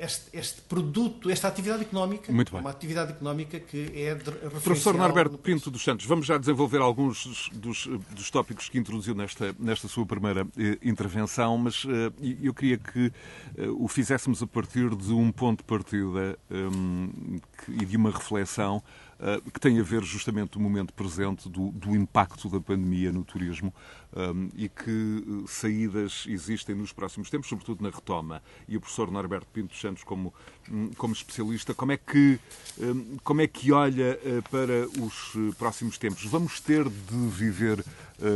este, 0.02 0.36
este, 0.36 0.60
produto, 0.62 1.30
esta 1.30 1.46
atividade 1.46 1.82
económica, 1.82 2.32
uma 2.32 2.70
atividade 2.70 3.12
económica 3.12 3.60
que 3.60 3.92
é 3.94 4.16
de 4.16 4.32
Professor 4.60 4.94
Norberto 4.94 5.38
Pinto 5.38 5.70
dos 5.70 5.84
Santos, 5.84 6.04
vamos 6.06 6.26
já 6.26 6.36
desenvolver 6.36 6.80
alguns 6.80 7.48
dos, 7.52 7.86
dos, 8.10 8.30
tópicos 8.30 8.68
que 8.68 8.78
introduziu 8.78 9.14
nesta, 9.14 9.54
nesta 9.60 9.86
sua 9.86 10.04
primeira 10.04 10.44
eh, 10.58 10.76
intervenção, 10.82 11.56
mas 11.56 11.86
eh, 11.86 12.36
eu 12.42 12.52
queria 12.52 12.78
que 12.78 13.12
eh, 13.56 13.68
o 13.68 13.86
fizéssemos 13.86 14.42
a 14.42 14.46
partir 14.46 14.92
de 14.96 15.12
um 15.12 15.30
ponto 15.30 15.58
de 15.58 15.64
partida 15.64 16.36
um, 16.50 17.38
que, 17.64 17.70
e 17.70 17.84
de 17.84 17.96
uma 17.96 18.10
reflexão 18.10 18.82
que 19.52 19.60
tem 19.60 19.78
a 19.78 19.82
ver 19.82 20.02
justamente 20.02 20.52
do 20.52 20.60
momento 20.60 20.92
presente, 20.92 21.48
do, 21.48 21.70
do 21.70 21.94
impacto 21.94 22.48
da 22.48 22.60
pandemia 22.60 23.12
no 23.12 23.22
turismo 23.24 23.72
um, 24.14 24.20
ehm, 24.20 24.48
e 24.56 24.68
que 24.68 24.90
eh, 24.90 25.44
saídas 25.46 26.24
existem 26.26 26.74
nos 26.74 26.92
próximos 26.92 27.30
tempos, 27.30 27.48
sobretudo 27.48 27.82
na 27.82 27.90
retoma. 27.90 28.42
E 28.68 28.76
o 28.76 28.80
professor 28.80 29.10
Norberto 29.10 29.46
Pinto 29.52 29.76
Santos, 29.76 30.02
como, 30.02 30.34
hum, 30.70 30.90
como 30.96 31.14
especialista, 31.14 31.72
como 31.72 31.92
é, 31.92 31.96
que, 31.96 32.40
um, 32.80 33.16
como 33.22 33.40
é 33.40 33.46
que 33.46 33.70
olha 33.70 34.18
para 34.50 34.86
os 35.00 35.54
próximos 35.56 35.96
tempos? 35.98 36.24
Vamos 36.24 36.60
ter 36.60 36.88
de 36.88 37.28
viver 37.28 37.84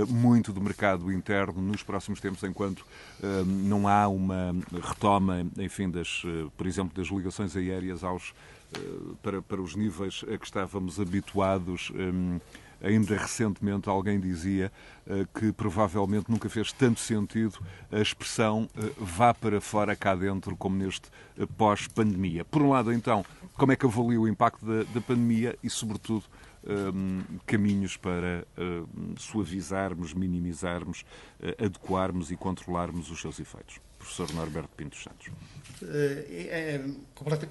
muito 0.09 0.53
do 0.53 0.61
mercado 0.61 1.13
interno 1.13 1.63
nos 1.63 1.83
próximos 1.83 2.21
tempos, 2.21 2.43
enquanto 2.43 2.81
uh, 2.81 3.45
não 3.45 3.87
há 3.87 4.09
uma 4.09 4.53
retoma, 4.83 5.47
enfim, 5.59 5.89
das, 5.89 6.23
por 6.57 6.67
exemplo, 6.67 6.97
das 6.97 7.09
ligações 7.09 7.57
aéreas 7.57 8.03
aos 8.03 8.31
eh, 8.31 8.56
para, 9.23 9.43
para 9.43 9.61
os 9.61 9.75
níveis 9.75 10.25
a 10.33 10.37
que 10.37 10.45
estávamos 10.45 11.01
habituados. 11.01 11.91
Um, 11.95 12.39
ainda 12.83 13.17
recentemente 13.17 13.89
alguém 13.89 14.21
dizia 14.21 14.71
uh, 15.07 15.27
que 15.39 15.53
provavelmente 15.53 16.31
nunca 16.31 16.49
fez 16.49 16.73
tanto 16.73 17.01
sentido 17.01 17.59
a 17.91 18.01
expressão 18.01 18.69
uh, 18.77 19.05
vá 19.05 19.33
para 19.33 19.61
fora 19.61 19.97
cá 19.97 20.15
dentro 20.15 20.57
como 20.57 20.77
neste 20.77 21.09
uh, 21.39 21.47
pós-pandemia. 21.47 22.45
Por 22.45 22.63
um 22.63 22.71
lado, 22.71 22.93
então, 22.93 23.25
como 23.55 23.73
é 23.73 23.77
que 23.77 23.87
avalia 23.87 24.21
o 24.21 24.29
impacto 24.29 24.65
da, 24.65 24.83
da 24.85 25.01
pandemia 25.01 25.57
e, 25.63 25.71
sobretudo, 25.71 26.25
um, 26.69 27.23
caminhos 27.47 27.97
para 27.97 28.45
suavizarmos, 29.17 30.13
minimizarmos, 30.13 31.05
adequarmos 31.65 32.33
e 32.33 32.37
controlarmos 32.37 33.09
os 33.09 33.21
seus 33.21 33.39
efeitos? 33.39 33.79
Professor 33.99 34.33
Norberto 34.35 34.71
Pinto 34.77 34.97
Santos. 34.97 35.31
Eh, 35.83 36.49
é, 36.51 36.75
é 36.77 36.85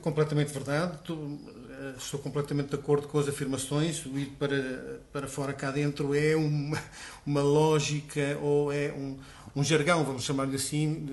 completamente 0.02 0.52
verdade. 0.52 1.00
Eh, 1.10 1.94
estou 1.98 2.20
completamente 2.20 2.70
de 2.70 2.76
acordo 2.76 3.08
com 3.08 3.20
as 3.20 3.28
afirmações. 3.28 4.06
O 4.06 4.18
ir 4.18 4.32
para, 4.40 5.02
para 5.12 5.28
fora 5.28 5.54
cá 5.54 5.72
dentro 5.72 6.14
é 6.16 6.36
uma, 6.36 6.82
uma 7.26 7.42
lógica 7.42 8.38
ou 8.42 8.72
é 8.72 8.92
um, 8.94 9.18
um 9.56 9.64
jargão, 9.64 10.04
vamos 10.04 10.24
chamar-lhe 10.24 10.56
assim, 10.56 11.06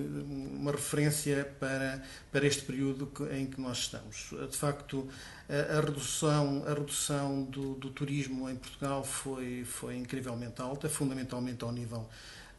uma 0.53 0.71
referência 0.71 1.45
para, 1.59 2.03
para 2.31 2.45
este 2.45 2.63
período 2.63 3.11
em 3.31 3.45
que 3.45 3.61
nós 3.61 3.79
estamos. 3.79 4.33
De 4.49 4.57
facto, 4.57 5.07
a, 5.47 5.77
a 5.77 5.81
redução, 5.81 6.63
a 6.67 6.73
redução 6.73 7.43
do, 7.43 7.75
do 7.75 7.89
turismo 7.89 8.49
em 8.49 8.55
Portugal 8.55 9.03
foi, 9.03 9.63
foi 9.65 9.95
incrivelmente 9.95 10.61
alta, 10.61 10.89
fundamentalmente 10.89 11.63
ao 11.63 11.71
nível 11.71 12.09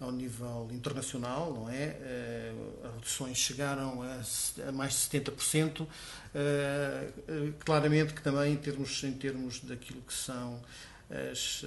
ao 0.01 0.11
nível 0.11 0.69
internacional, 0.73 1.53
não 1.53 1.69
é? 1.69 1.97
Eh, 2.01 2.53
as 2.85 2.95
reduções 2.95 3.39
chegaram 3.39 4.03
a, 4.03 4.73
mais 4.73 4.93
de 4.93 5.19
70%, 5.19 5.87
eh, 6.35 7.09
eh, 7.29 7.53
claramente 7.61 8.13
que 8.13 8.23
também 8.23 8.53
em 8.53 8.57
termos, 8.57 9.03
em 9.05 9.13
termos 9.13 9.61
daquilo 9.61 10.01
que 10.03 10.13
são 10.13 10.61
as, 11.11 11.65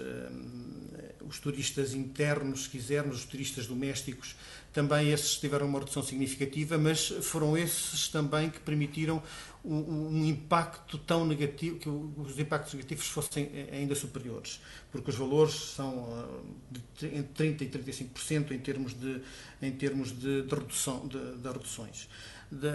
os 1.22 1.40
turistas 1.40 1.94
internos, 1.94 2.64
se 2.64 2.70
quisermos, 2.70 3.20
os 3.20 3.26
turistas 3.26 3.68
domésticos, 3.68 4.36
também 4.74 5.12
esses 5.12 5.38
tiveram 5.38 5.68
uma 5.68 5.80
redução 5.80 6.04
significativa, 6.04 6.78
mas 6.78 7.08
foram 7.22 7.56
esses 7.58 8.10
também 8.10 8.50
que 8.50 8.60
permitiram 8.60 9.22
um, 9.68 10.10
um, 10.10 10.26
impacto 10.26 10.98
tão 10.98 11.26
negativo, 11.26 11.78
que 11.78 11.90
os 11.90 12.40
impactos 12.40 12.74
negativos 12.74 13.08
fossem 13.08 13.50
ainda 13.72 13.94
superiores, 13.96 14.62
porque 14.92 15.10
os 15.10 15.16
valores 15.16 15.54
são 15.54 16.08
ah, 16.14 16.42
de 16.72 17.08
entre 17.08 17.54
30% 17.54 17.62
e 17.62 18.06
35% 18.06 18.52
em 18.52 18.60
termos 18.60 18.94
de, 18.94 19.22
em 19.62 19.72
termos 19.72 20.18
de, 20.18 20.44
de 20.44 20.56
redução, 20.56 21.08
de, 21.08 21.38
de 21.38 21.48
reduções. 21.48 22.08
De, 22.52 22.68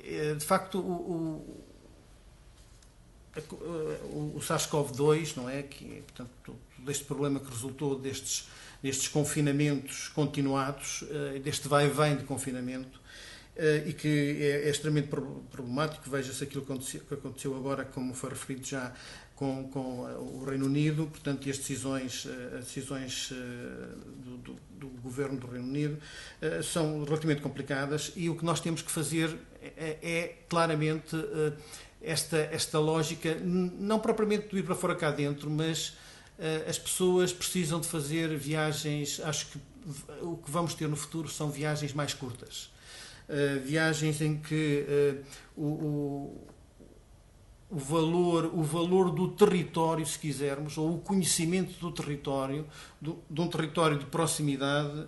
eh, 0.00 0.34
de 0.34 0.44
facto, 0.44 0.78
o, 0.78 1.62
o, 3.36 4.32
o 4.36 4.40
SARS-CoV-2, 4.40 5.36
não 5.36 5.48
é? 5.48 5.62
Que, 5.62 6.02
portanto, 6.02 6.56
deste 6.78 7.04
problema 7.04 7.40
que 7.40 7.48
resultou 7.48 7.98
destes, 7.98 8.48
destes 8.82 9.08
confinamentos 9.08 10.08
continuados, 10.08 11.04
eh, 11.08 11.38
deste 11.38 11.68
vai 11.68 11.86
e 11.86 11.90
vem 11.90 12.16
de 12.16 12.24
confinamento, 12.24 13.00
eh, 13.00 13.01
e 13.86 13.92
que 13.92 14.08
é, 14.40 14.66
é 14.66 14.70
extremamente 14.70 15.08
problemático. 15.08 16.08
Veja-se 16.08 16.42
aquilo 16.44 16.64
que 16.64 17.14
aconteceu, 17.14 17.56
agora, 17.56 17.84
como 17.84 18.14
foi 18.14 18.30
referido 18.30 18.66
já, 18.66 18.92
com, 19.36 19.68
com 19.68 20.08
eh, 20.08 20.16
o 20.16 20.44
Reino 20.44 20.66
Unido, 20.66 21.06
portanto, 21.06 21.48
as 21.48 21.58
decisões, 21.58 22.26
eh, 22.26 22.58
as 22.58 22.64
decisões 22.64 23.32
do, 24.24 24.36
do, 24.38 24.56
do, 24.78 24.88
governo 25.02 25.38
do 25.38 25.46
Reino 25.46 25.66
Unido 25.66 25.98
são 26.64 27.04
relativamente 27.04 27.42
complicadas. 27.42 28.12
E 28.16 28.30
o 28.30 28.36
que 28.36 28.44
nós 28.44 28.60
temos 28.60 28.82
que 28.82 28.90
fazer 28.90 29.36
é, 29.60 29.98
é 30.02 30.38
claramente 30.48 31.16
esta, 32.00 32.36
esta 32.36 32.78
lógica, 32.78 33.34
não 33.34 34.00
propriamente 34.00 34.48
de 34.48 34.58
ir 34.58 34.62
para 34.62 34.74
fora 34.74 34.94
cá 34.94 35.10
dentro, 35.10 35.50
mas 35.50 35.96
as 36.68 36.78
pessoas 36.78 37.32
precisam 37.32 37.80
de 37.80 37.86
fazer 37.86 38.36
viagens, 38.36 39.20
acho 39.20 39.46
que 39.48 39.60
o 40.20 40.36
que 40.36 40.50
vamos 40.50 40.74
ter 40.74 40.88
no 40.88 40.96
futuro 40.96 41.28
são 41.28 41.50
viagens 41.50 41.92
mais 41.92 42.14
curtas 42.14 42.71
eh, 43.32 43.58
viagens 43.64 44.20
em 44.20 44.36
que 44.36 44.84
uh, 44.86 45.24
o, 45.56 45.66
o, 45.66 46.48
o, 47.70 47.78
valor, 47.78 48.44
o 48.52 48.62
valor 48.62 49.10
do 49.10 49.28
território, 49.28 50.04
se 50.04 50.18
quisermos, 50.18 50.76
ou 50.76 50.96
o 50.96 50.98
conhecimento 50.98 51.80
do 51.80 51.90
território, 51.90 52.66
do, 53.00 53.18
de 53.30 53.40
um 53.40 53.48
território 53.48 53.98
de 53.98 54.04
proximidade, 54.04 55.06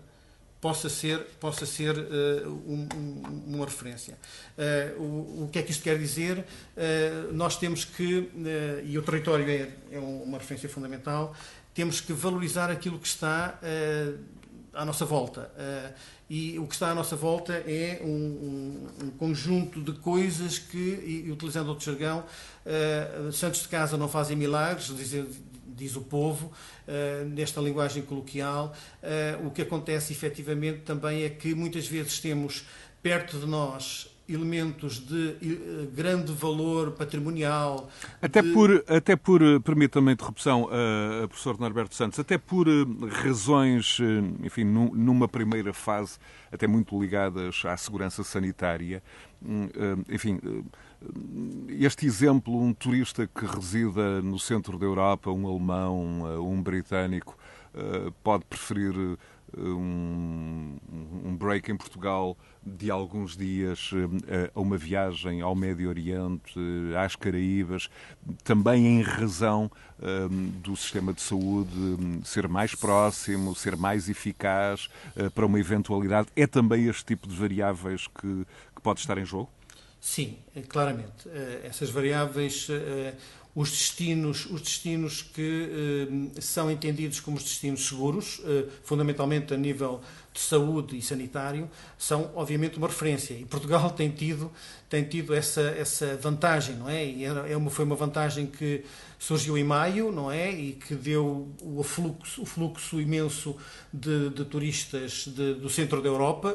possa 0.59 0.89
ser, 0.89 1.19
possa 1.39 1.67
ser 1.67 1.95
uh, 1.99 2.49
um, 2.49 2.89
um, 2.97 3.55
uma 3.57 3.67
referência. 3.67 4.17
Uh, 4.57 5.03
o, 5.03 5.45
o, 5.45 5.49
que 5.53 5.59
é 5.59 5.63
que 5.63 5.73
isto 5.73 5.85
quer 5.85 5.99
dizer? 5.99 6.39
Uh, 6.39 7.31
nós 7.35 7.59
temos 7.59 7.85
que, 7.85 8.31
e 8.83 8.97
o 8.97 9.03
território 9.03 9.47
é, 9.47 9.71
é, 9.93 9.99
uma 9.99 10.39
referência 10.39 10.67
fundamental, 10.71 11.37
temos 11.75 12.01
que 12.01 12.15
valorizar 12.15 12.71
aquilo 12.71 12.99
que 12.99 13.07
está 13.07 13.61
à 14.73 14.85
nossa 14.87 15.05
volta. 15.05 15.53
E 16.37 16.59
o 16.59 16.67
que 16.67 16.75
está 16.75 16.91
à 16.91 16.95
nossa 16.95 17.15
volta 17.15 17.53
é 17.53 18.01
um, 18.03 18.89
um 19.03 19.11
conjunto 19.11 19.81
de 19.81 19.93
coisas 19.93 20.59
que, 20.59 21.25
e, 21.27 21.31
utilizando 21.31 21.69
outro 21.69 21.85
jargão, 21.85 22.25
santos 23.33 23.63
de 23.63 23.69
casa 23.69 23.97
não 23.97 24.09
fazem 24.09 24.37
milagres, 24.37 24.87
dizer, 24.87 25.27
diz 25.75 25.97
o 25.97 26.01
povo, 26.01 26.53
uh, 26.89 27.25
nesta 27.29 27.61
linguagem 27.61 28.03
coloquial. 28.03 28.75
Uh, 29.03 29.47
o 29.47 29.51
que 29.51 29.63
acontece 29.63 30.13
efetivamente 30.13 30.81
também 30.81 31.25
é 31.25 31.31
que 31.31 31.55
muitas 31.55 31.87
vezes 31.87 32.21
temos 32.21 32.65
perto 33.03 33.39
de 33.39 33.47
nós 33.47 34.14
elementos 34.29 34.99
de 34.99 35.37
uh, 35.43 35.91
grande 35.95 36.33
valor 36.33 36.93
patrimonial. 36.93 37.89
Até 38.21 38.43
de... 38.43 38.53
por, 38.53 38.85
até 38.89 39.17
por 39.17 39.41
permita-me 39.63 40.11
a 40.11 40.13
interrupção, 40.13 40.65
uh, 40.65 41.29
professor 41.29 41.59
Norberto 41.59 41.95
Santos, 41.95 42.19
até 42.19 42.39
por 42.39 42.67
razões, 43.25 43.99
enfim, 44.43 44.65
numa 44.65 45.29
primeira 45.29 45.73
fase, 45.73 46.19
até 46.51 46.67
muito 46.67 47.01
ligadas 47.01 47.63
à 47.65 47.77
segurança 47.77 48.23
sanitária, 48.23 49.03
hum, 49.43 49.69
enfim 50.09 50.41
este 51.69 52.07
exemplo, 52.07 52.59
um 52.59 52.73
turista 52.73 53.27
que 53.27 53.45
resida 53.45 54.23
no 54.23 54.39
centro 54.39 54.79
da 54.79 54.87
Europa, 54.87 55.31
um 55.31 55.47
alemão, 55.47 56.23
um 56.41 56.63
britânico, 56.63 57.37
eh, 57.77 58.13
pode 58.23 58.45
preferir 58.45 58.95
eh, 58.95 59.17
um, 59.57 60.77
um 61.25 61.37
break 61.37 61.71
em 61.71 61.77
Portugal 61.77 62.37
de 62.65 62.91
alguns 62.91 63.37
dias 63.37 63.91
eh, 64.27 64.51
a 64.55 64.61
uma 64.61 64.77
viagem 64.77 65.41
ao 65.41 65.55
Médio 65.55 65.89
Oriente, 65.89 66.59
às 66.99 67.15
Caraíbas, 67.17 67.89
também 68.43 68.87
em 68.87 69.03
razão 69.03 69.71
do 70.61 70.77
sistema 70.77 71.13
de 71.15 71.23
saúde 71.23 71.71
ser 72.25 72.49
mais 72.49 72.75
próximo, 72.75 73.55
ser 73.55 73.77
mais 73.77 74.09
eficaz 74.09 74.89
para 75.35 75.47
uma 75.47 75.59
eventualidade. 75.59 76.29
É 76.35 76.47
também 76.47 76.87
este 76.89 77.05
tipo 77.05 77.29
de 77.29 77.35
variáveis 77.35 78.07
que, 78.09 78.47
que 78.75 78.83
pode 78.83 79.01
estar 79.01 79.17
em 79.17 79.25
jogo? 79.25 79.49
Sim, 80.05 80.37
é, 80.55 80.61
claramente. 80.61 81.27
Eh, 81.31 81.63
essas 81.65 81.89
variáveis, 81.89 82.69
eh, 82.69 83.15
os 83.55 83.71
destinos, 83.71 84.47
os 84.47 84.61
destinos 84.61 85.23
que 85.23 85.71
eh, 86.37 86.41
são 86.41 86.71
entendidos 86.71 87.21
como 87.21 87.37
os 87.37 87.45
destinos 87.45 87.87
seguros, 87.87 88.41
fundamentalmente 88.83 89.55
a 89.55 89.57
nível 89.57 90.01
de 90.33 90.41
saúde 90.41 90.99
e 90.99 91.03
sanitário, 91.03 91.71
são 91.97 92.33
obviamente 92.35 92.77
uma 92.77 92.89
referência. 92.89 93.35
E 93.35 93.45
Portugal 93.45 93.91
tem 93.91 94.11
tido, 94.11 94.51
tem 94.89 95.05
tido 95.05 95.33
essa, 95.33 95.61
essa 95.61 96.17
vantagem, 96.17 96.75
não 96.75 96.89
é? 96.89 97.07
E 97.07 97.25
é 97.25 97.57
uma, 97.57 97.71
foi 97.71 97.85
uma 97.85 97.95
vantagem 97.95 98.47
que 98.47 98.85
surgiu 99.25 99.57
em 99.57 99.65
maio, 99.65 100.13
não 100.13 100.31
é? 100.31 100.53
E 100.53 100.73
que 100.73 100.95
deu 100.95 101.49
o 101.63 101.83
fluxo, 101.83 102.43
o 102.43 102.45
fluxo 102.45 103.01
imenso 103.01 103.57
de, 103.91 104.29
de 104.29 104.45
turistas 104.45 105.25
de, 105.27 105.55
do 105.55 105.71
centro 105.71 106.03
da 106.03 106.09
Europa, 106.09 106.55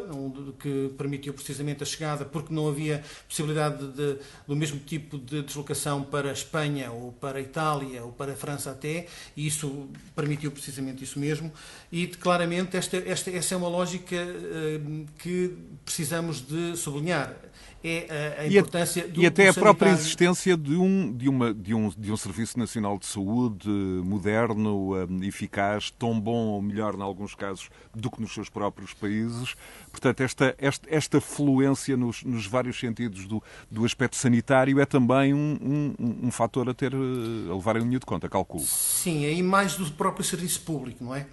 que 0.60 0.92
permitiu 0.96 1.34
precisamente 1.34 1.82
a 1.82 1.86
chegada, 1.86 2.26
porque 2.26 2.54
não 2.54 2.70
havia 2.70 3.04
possibilidade 3.28 3.88
de, 3.88 4.18
do 4.48 4.56
mesmo 4.56 4.80
tipo 4.80 5.18
de 5.18 5.42
deslocação 5.42 6.04
para 6.04 6.30
a 6.30 6.34
Espanha 6.34 6.92
ou 6.92 7.12
para 7.12 7.40
a 7.40 7.42
Itália 7.42 8.04
ou 8.04 8.12
para 8.12 8.34
a 8.34 8.36
França 8.36 8.70
até, 8.70 9.08
e 9.36 9.48
isso 9.48 9.90
permitiu 10.16 10.52
precisamente 10.52 11.04
isso 11.04 11.18
mesmo. 11.18 11.52
E 11.92 12.06
claramente 12.06 12.78
esta, 12.78 12.98
esta, 12.98 13.32
essa 13.32 13.56
é 13.56 13.58
uma 13.58 13.68
lógica 13.68 14.16
uh, 14.16 15.06
que 15.18 15.58
precisamos 15.84 16.46
de 16.46 16.78
sublinhar 16.78 17.36
é 17.84 18.36
a, 18.40 18.42
a 18.42 18.48
importância 18.48 19.06
e, 19.06 19.12
do 19.12 19.22
E 19.22 19.26
até 19.26 19.50
a 19.50 19.54
própria 19.54 19.92
existência 19.92 20.58
de 20.58 20.76
um, 20.76 21.12
de, 21.12 21.30
uma, 21.30 21.54
de, 21.54 21.74
um, 21.74 21.90
de 21.90 22.12
um 22.12 22.18
Serviço 22.18 22.60
Nacional 22.60 22.98
de 22.98 23.06
Saúde 23.06 23.70
moderno, 23.70 24.96
um, 24.96 25.24
eficaz, 25.24 25.92
tão 25.92 26.20
bom 26.20 26.48
ou 26.48 26.62
melhor, 26.62 26.96
em 26.96 27.02
alguns 27.02 27.36
casos, 27.36 27.70
do 27.96 28.12
que 28.12 28.22
nos 28.22 28.34
seus 28.34 28.50
próprios 28.50 28.94
países. 28.94 29.56
Portanto, 29.92 30.22
esta, 30.22 30.56
esta, 30.58 30.88
esta 30.90 31.22
fluência 31.22 31.96
nos, 31.96 32.24
nos 32.24 32.46
vários 32.46 32.80
sentidos 32.80 33.26
do, 33.26 33.42
do 33.72 33.86
aspecto 33.86 34.16
sanitário 34.16 34.80
é 34.80 34.86
também 34.86 35.34
um, 35.34 35.96
um, 36.00 36.28
um 36.28 36.32
fator 36.32 36.70
a 36.70 36.74
ter 36.74 36.94
a 36.94 37.54
levar 37.54 37.78
em 37.78 37.84
linha 37.84 38.00
de 38.00 38.06
conta, 38.06 38.28
calculo. 38.28 38.64
Sim, 38.64 39.26
é 39.26 39.42
mais 39.42 39.76
do 39.76 39.90
próprio 39.92 40.24
serviço 40.24 40.62
público, 40.62 41.04
não 41.04 41.16
é? 41.16 41.26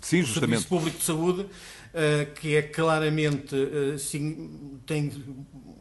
Sim, 0.00 0.20
o 0.20 0.24
justamente. 0.24 0.50
Serviço 0.50 0.68
Público 0.68 0.98
de 0.98 1.04
Saúde, 1.04 1.46
eh, 1.46 1.83
que 2.40 2.56
é 2.56 2.62
claramente 2.62 3.54
eh, 3.54 3.96
tem 4.86 5.12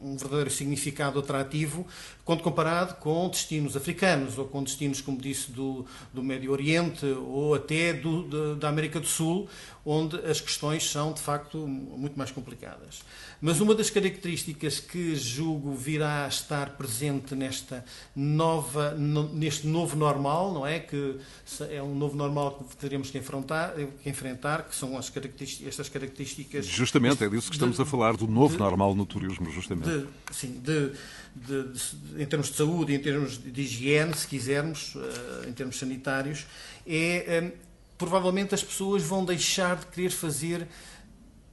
um 0.02 0.18
verdadeiro 0.18 0.52
significado 0.52 1.18
atrativo 1.18 1.88
quando 2.26 2.42
comparado 2.42 2.96
com 2.96 3.28
destinos 3.30 3.76
africanos 3.76 4.38
ou 4.38 4.46
com 4.46 4.64
destinos, 4.64 5.02
como 5.02 5.18
disse, 5.18 5.52
do, 5.52 5.86
do 6.14 6.24
Médio 6.24 6.52
Oriente 6.52 7.06
ou 7.06 7.54
até 7.54 7.94
do, 7.94 8.24
de, 8.24 8.60
da 8.60 8.70
América 8.70 9.00
do 9.00 9.08
Sul, 9.08 9.48
onde 9.86 10.16
as 10.26 10.40
questões 10.40 10.90
são 10.90 11.12
de 11.12 11.22
facto 11.22 11.58
muito 11.58 12.18
mais 12.18 12.32
complicadas. 12.32 13.02
Mas 13.42 13.60
uma 13.60 13.76
das 13.76 13.90
características 13.90 14.80
que 14.80 15.18
julgo 15.18 15.74
virá 15.74 16.24
a 16.24 16.28
estar 16.30 16.78
presente 16.78 17.36
nesta 17.36 17.84
nova, 18.16 18.96
neste 19.34 19.68
novo 19.68 19.98
normal, 19.98 20.54
não 20.54 20.66
é? 20.66 20.80
Que 20.80 21.18
é 21.70 21.84
um 21.84 21.94
novo 21.94 22.16
normal 22.16 22.66
que 22.70 22.78
teremos 22.78 23.12
que 23.12 23.18
enfrentar, 23.18 23.74
que, 23.74 24.10
enfrentar, 24.10 24.64
que 24.64 24.74
são 24.74 24.98
as 24.98 25.10
características, 25.10 25.68
estas 25.68 25.90
características. 25.90 26.03
Justamente, 26.68 27.24
é 27.24 27.30
disso 27.30 27.50
que 27.50 27.56
estamos 27.56 27.78
de, 27.78 27.82
a 27.82 27.86
falar, 27.86 28.16
do 28.16 28.28
novo 28.28 28.54
de, 28.54 28.60
normal 28.60 28.96
no 28.96 29.06
turismo, 29.06 29.50
justamente. 29.52 29.90
De, 29.90 30.08
sim, 30.32 30.62
de, 30.64 30.92
em 32.18 32.26
termos 32.26 32.50
de 32.50 32.56
saúde, 32.56 32.94
em 32.94 33.00
termos 33.00 33.38
de 33.38 33.62
higiene, 33.62 34.14
se 34.14 34.28
quisermos, 34.28 34.96
eh, 34.96 35.50
em 35.50 35.54
termos 35.54 35.78
sanitários, 35.78 36.46
é 36.86 37.16
eh, 37.28 37.54
provavelmente 37.98 38.54
as 38.54 38.64
pessoas 38.64 39.02
vão 39.04 39.26
deixar 39.26 39.78
de 39.78 39.88
querer 39.88 40.12
fazer 40.12 40.68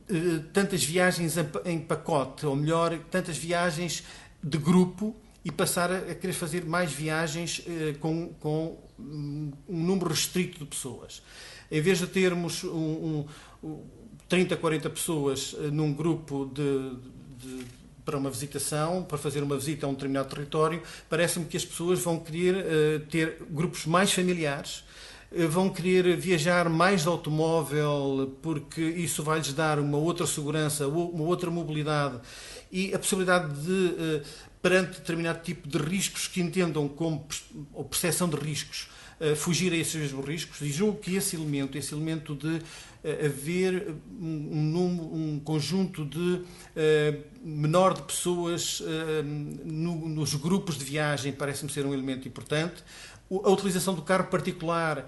eh, 0.08 0.40
tantas 0.52 0.84
viagens 0.84 1.36
em 1.64 1.78
pacote, 1.78 2.44
ou 2.44 2.54
melhor, 2.54 2.98
tantas 3.10 3.36
viagens 3.38 4.04
de 4.42 4.58
grupo 4.58 5.16
e 5.44 5.50
passar 5.50 5.90
a 5.90 6.14
querer 6.14 6.34
fazer 6.34 6.64
mais 6.66 6.92
viagens 6.92 7.62
com, 7.98 8.28
com 8.40 8.78
um 8.98 9.52
número 9.66 10.10
restrito 10.10 10.58
de 10.58 10.66
pessoas. 10.66 11.22
Em 11.70 11.80
vez 11.80 11.98
de 11.98 12.06
termos 12.06 12.64
um, 12.64 13.24
um, 13.62 13.84
30, 14.30 14.56
40 14.56 14.88
pessoas 14.88 15.54
eh, 15.58 15.66
num 15.70 15.92
grupo 15.92 16.50
de, 16.54 16.96
de, 17.36 17.64
para 18.04 18.16
uma 18.16 18.30
visitação, 18.30 19.02
para 19.02 19.18
fazer 19.18 19.42
uma 19.42 19.56
visita 19.58 19.84
a 19.84 19.88
um 19.90 19.92
determinado 19.92 20.28
território, 20.34 20.82
parece-me 21.08 21.44
que 21.44 21.56
as 21.58 21.64
pessoas 21.66 22.00
vão 22.00 22.18
querer 22.18 22.54
uh, 22.54 23.00
ter 23.10 23.42
grupos 23.50 23.84
mais 23.84 24.10
familiares, 24.10 24.84
eh, 25.32 25.46
vão 25.46 25.68
querer 25.70 26.16
viajar 26.16 26.68
mais 26.68 27.02
de 27.02 27.08
automóvel 27.08 28.36
porque 28.42 28.80
isso 28.80 29.22
vai-lhes 29.22 29.52
dar 29.52 29.78
uma 29.78 29.98
outra 29.98 30.26
segurança, 30.26 30.88
uma 30.88 31.24
outra 31.24 31.50
mobilidade 31.50 32.20
e 32.70 32.92
a 32.94 32.98
possibilidade 32.98 33.52
de, 33.64 33.94
eh, 33.98 34.22
perante 34.60 34.98
determinado 34.98 35.40
tipo 35.42 35.68
de 35.68 35.78
riscos 35.78 36.26
que 36.26 36.40
entendam 36.40 36.88
como 36.88 37.26
ou 37.72 37.84
percepção 37.84 38.28
de 38.28 38.36
riscos, 38.36 38.88
eh, 39.20 39.34
fugir 39.34 39.72
a 39.72 39.76
esses 39.76 39.94
mesmos 39.94 40.24
riscos. 40.26 40.60
E 40.62 40.70
julgo 40.72 40.98
que 40.98 41.14
esse 41.14 41.36
elemento, 41.36 41.78
esse 41.78 41.94
elemento 41.94 42.34
de 42.34 42.60
haver 43.04 43.94
um, 44.20 45.34
um 45.34 45.40
conjunto 45.40 46.04
de 46.04 46.42
menor 47.42 47.94
de 47.94 48.02
pessoas 48.02 48.82
nos 49.64 50.34
grupos 50.34 50.76
de 50.76 50.84
viagem 50.84 51.32
parece-me 51.32 51.70
ser 51.70 51.86
um 51.86 51.94
elemento 51.94 52.28
importante. 52.28 52.82
A 53.30 53.48
utilização 53.48 53.94
do 53.94 54.02
carro 54.02 54.24
particular 54.24 54.98
eh, 54.98 55.04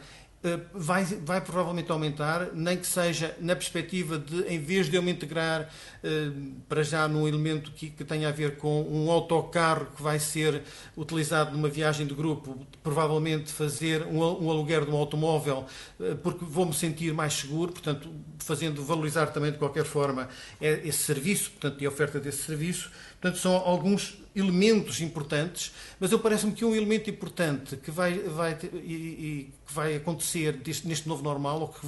vai, 0.75 1.05
vai 1.05 1.41
provavelmente 1.41 1.91
aumentar, 1.93 2.51
nem 2.53 2.77
que 2.77 2.87
seja 2.87 3.37
na 3.41 3.55
perspectiva 3.55 4.19
de, 4.19 4.43
em 4.49 4.59
vez 4.59 4.89
de 4.89 4.97
eu 4.97 5.03
me 5.03 5.13
integrar 5.13 5.69
eh, 6.03 6.31
para 6.69 6.83
já 6.83 7.07
num 7.07 7.29
elemento 7.29 7.71
que, 7.71 7.91
que 7.91 8.05
tenha 8.05 8.29
a 8.29 8.33
ver 8.33 8.57
com 8.57 8.83
um 8.83 9.09
autocarro 9.09 9.87
que 9.95 10.03
vai 10.03 10.19
ser 10.19 10.63
utilizado 10.97 11.53
numa 11.53 11.69
viagem 11.69 12.07
de 12.07 12.15
grupo, 12.15 12.67
provavelmente 12.83 13.53
fazer 13.53 14.03
um, 14.03 14.19
um 14.19 14.51
aluguer 14.51 14.85
de 14.85 14.91
um 14.91 14.97
automóvel, 14.97 15.65
eh, 16.01 16.17
porque 16.21 16.45
vou 16.45 16.67
me 16.67 16.75
sentir 16.75 17.15
mais 17.15 17.35
seguro, 17.35 17.73
portanto, 17.73 18.11
fazendo 18.41 18.85
valorizar 18.85 19.27
também 19.27 19.53
de 19.53 19.59
qualquer 19.59 19.85
forma 19.85 20.29
esse 20.61 21.05
serviço, 21.05 21.53
portanto, 21.53 21.81
e 21.81 21.87
a 21.87 21.89
oferta 21.89 22.19
desse 22.19 22.43
serviço. 22.43 22.91
Portanto, 23.23 23.41
são 23.41 23.55
alguns 23.55 24.21
elementos 24.35 25.01
importantes, 25.01 25.73
mas 26.01 26.11
eu 26.11 26.19
parece-me 26.19 26.53
que 26.53 26.65
um 26.65 26.75
elemento 26.75 27.09
importante 27.09 27.77
que 27.77 27.89
vai, 27.89 28.19
vai, 28.19 28.59
e, 28.73 28.77
e, 28.77 29.55
que 29.65 29.73
vai 29.73 29.95
acontecer 29.95 30.55
deste, 30.55 30.89
neste 30.89 31.09
novo 31.09 31.23
normal, 31.23 31.61
ou 31.61 31.69
que 31.69 31.87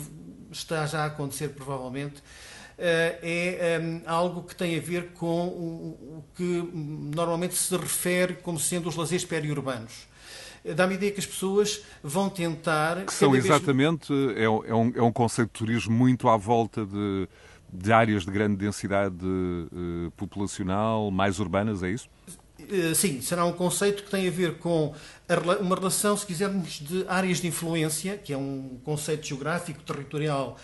está 0.53 0.87
já 0.87 1.03
a 1.03 1.07
acontecer 1.07 1.49
provavelmente, 1.49 2.23
eh, 2.79 3.19
é 3.61 3.81
um, 3.81 4.03
algo 4.07 4.45
que 4.45 4.55
tem 4.55 4.79
a 4.79 4.81
ver 4.81 5.09
com 5.15 5.49
o, 5.49 6.25
que 6.37 6.71
normalmente 6.73 7.57
se 7.57 7.77
refere 7.77 8.35
como 8.35 8.61
sendo 8.61 8.89
os 8.89 8.95
lazeres 8.95 9.25
periurbanos. 9.25 10.07
Dá-me 10.77 10.93
a 10.93 10.97
ideia 10.97 11.11
que 11.11 11.21
as 11.21 11.27
pessoas 11.27 11.83
vão 12.01 12.31
tentar. 12.31 13.05
Que 13.05 13.13
são 13.13 13.35
exatamente. 13.35 14.15
Vez... 14.15 14.39
É, 14.39 14.45
é, 14.45 14.49
um, 14.49 14.93
é 14.95 15.03
um 15.03 15.13
conceito 15.13 15.49
de 15.49 15.59
turismo 15.59 15.95
muito 15.95 16.29
à 16.29 16.37
volta 16.37 16.87
de 16.87 17.29
de 17.75 17.93
áreas 17.93 18.25
de 18.25 18.31
grande 18.31 18.57
densidade 18.57 19.17
uh, 19.25 20.11
populacional, 20.17 21.11
mais 21.11 21.41
urbanas, 21.41 21.83
é 21.83 21.91
isso? 21.91 22.09
Sim, 22.95 23.21
será 23.21 23.45
um 23.45 23.53
conceito 23.53 24.05
que 24.05 24.11
tem 24.11 24.27
a 24.27 24.31
ver 24.31 24.57
com 24.59 24.95
uma 25.61 25.75
relação, 25.75 26.17
se 26.17 26.25
quisermos, 26.25 26.81
de 26.81 27.05
áreas 27.09 27.39
de 27.39 27.49
influência, 27.49 28.17
que 28.17 28.33
é 28.33 28.39
um 28.39 28.79
conceito 28.83 29.27
geográfico, 29.27 29.83
territorial 29.83 30.57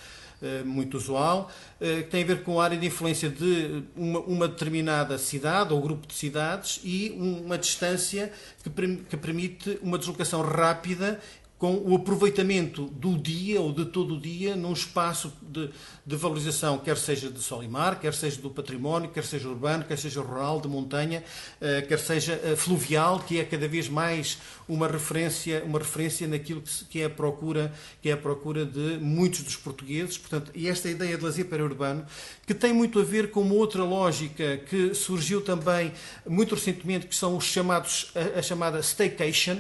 muito 0.65 0.97
usual, 0.97 1.51
que 1.79 2.05
tem 2.05 2.23
a 2.23 2.27
ver 2.27 2.43
com 2.43 2.59
a 2.59 2.65
área 2.65 2.79
de 2.79 2.87
influência 2.87 3.29
de 3.29 3.83
uma, 3.95 4.49
determinada 4.49 5.19
cidade 5.19 5.75
ou 5.75 5.83
grupo 5.83 6.07
de 6.07 6.15
cidades 6.15 6.81
e 6.83 7.11
uma 7.19 7.59
distância 7.59 8.33
que 8.63 9.17
permite 9.19 9.79
uma 9.83 9.99
deslocação 9.99 10.41
rápida 10.41 11.21
com 11.61 11.75
o 11.77 11.95
aproveitamento 11.95 12.87
do 12.87 13.19
dia 13.19 13.61
ou 13.61 13.71
de 13.71 13.85
todo 13.85 14.15
o 14.15 14.21
dia 14.21 14.57
num 14.57 14.73
espaço 14.73 15.31
de, 15.43 15.69
de, 16.07 16.17
valorização, 16.17 16.79
quer 16.79 16.97
seja 16.97 17.29
de 17.29 17.39
sol 17.39 17.63
e 17.63 17.69
mar, 17.69 18.01
quer 18.01 18.15
seja 18.15 18.41
do 18.41 18.49
património, 18.49 19.11
quer 19.11 19.27
seja 19.27 19.47
urbano, 19.47 19.85
quer 19.85 19.99
seja 19.99 20.23
rural, 20.23 20.59
de 20.59 20.69
montanha, 20.69 21.23
eh, 21.61 21.83
quer 21.83 21.99
seja 21.99 22.41
eh, 22.43 22.57
fluvial, 22.57 23.21
que 23.21 23.39
é 23.39 23.45
cada 23.45 23.69
vez 23.69 23.91
mais 23.91 24.39
uma 24.67 24.89
referência, 24.89 25.63
uma 25.63 25.79
referência 25.79 26.27
naquilo 26.27 26.63
que 26.89 27.03
é 27.03 27.05
a 27.05 27.11
procura, 27.11 27.71
que 28.01 28.09
é 28.09 28.13
a 28.13 28.17
procura 28.17 28.65
de 28.65 28.97
muitos 28.97 29.43
dos 29.43 29.57
portugueses. 29.57 30.17
Portanto, 30.17 30.51
e 30.55 30.67
esta 30.67 30.89
ideia 30.89 31.19
de 31.19 31.23
lazer 31.23 31.45
periurbano, 31.45 32.07
que 32.47 32.55
tem 32.55 32.73
muito 32.73 32.99
a 32.99 33.05
ver 33.05 33.31
com 33.31 33.43
uma 33.43 33.55
outra 33.55 33.85
lógica 33.85 34.57
que 34.67 34.95
surgiu 34.95 35.43
também 35.43 35.93
muito 36.27 36.55
recentemente, 36.55 37.07
que 37.07 37.15
são 37.15 37.37
os 37.37 37.45
chamados 37.45 38.11
a, 38.15 38.39
a 38.39 38.43
chamada 38.43 38.81
staycation, 38.81 39.59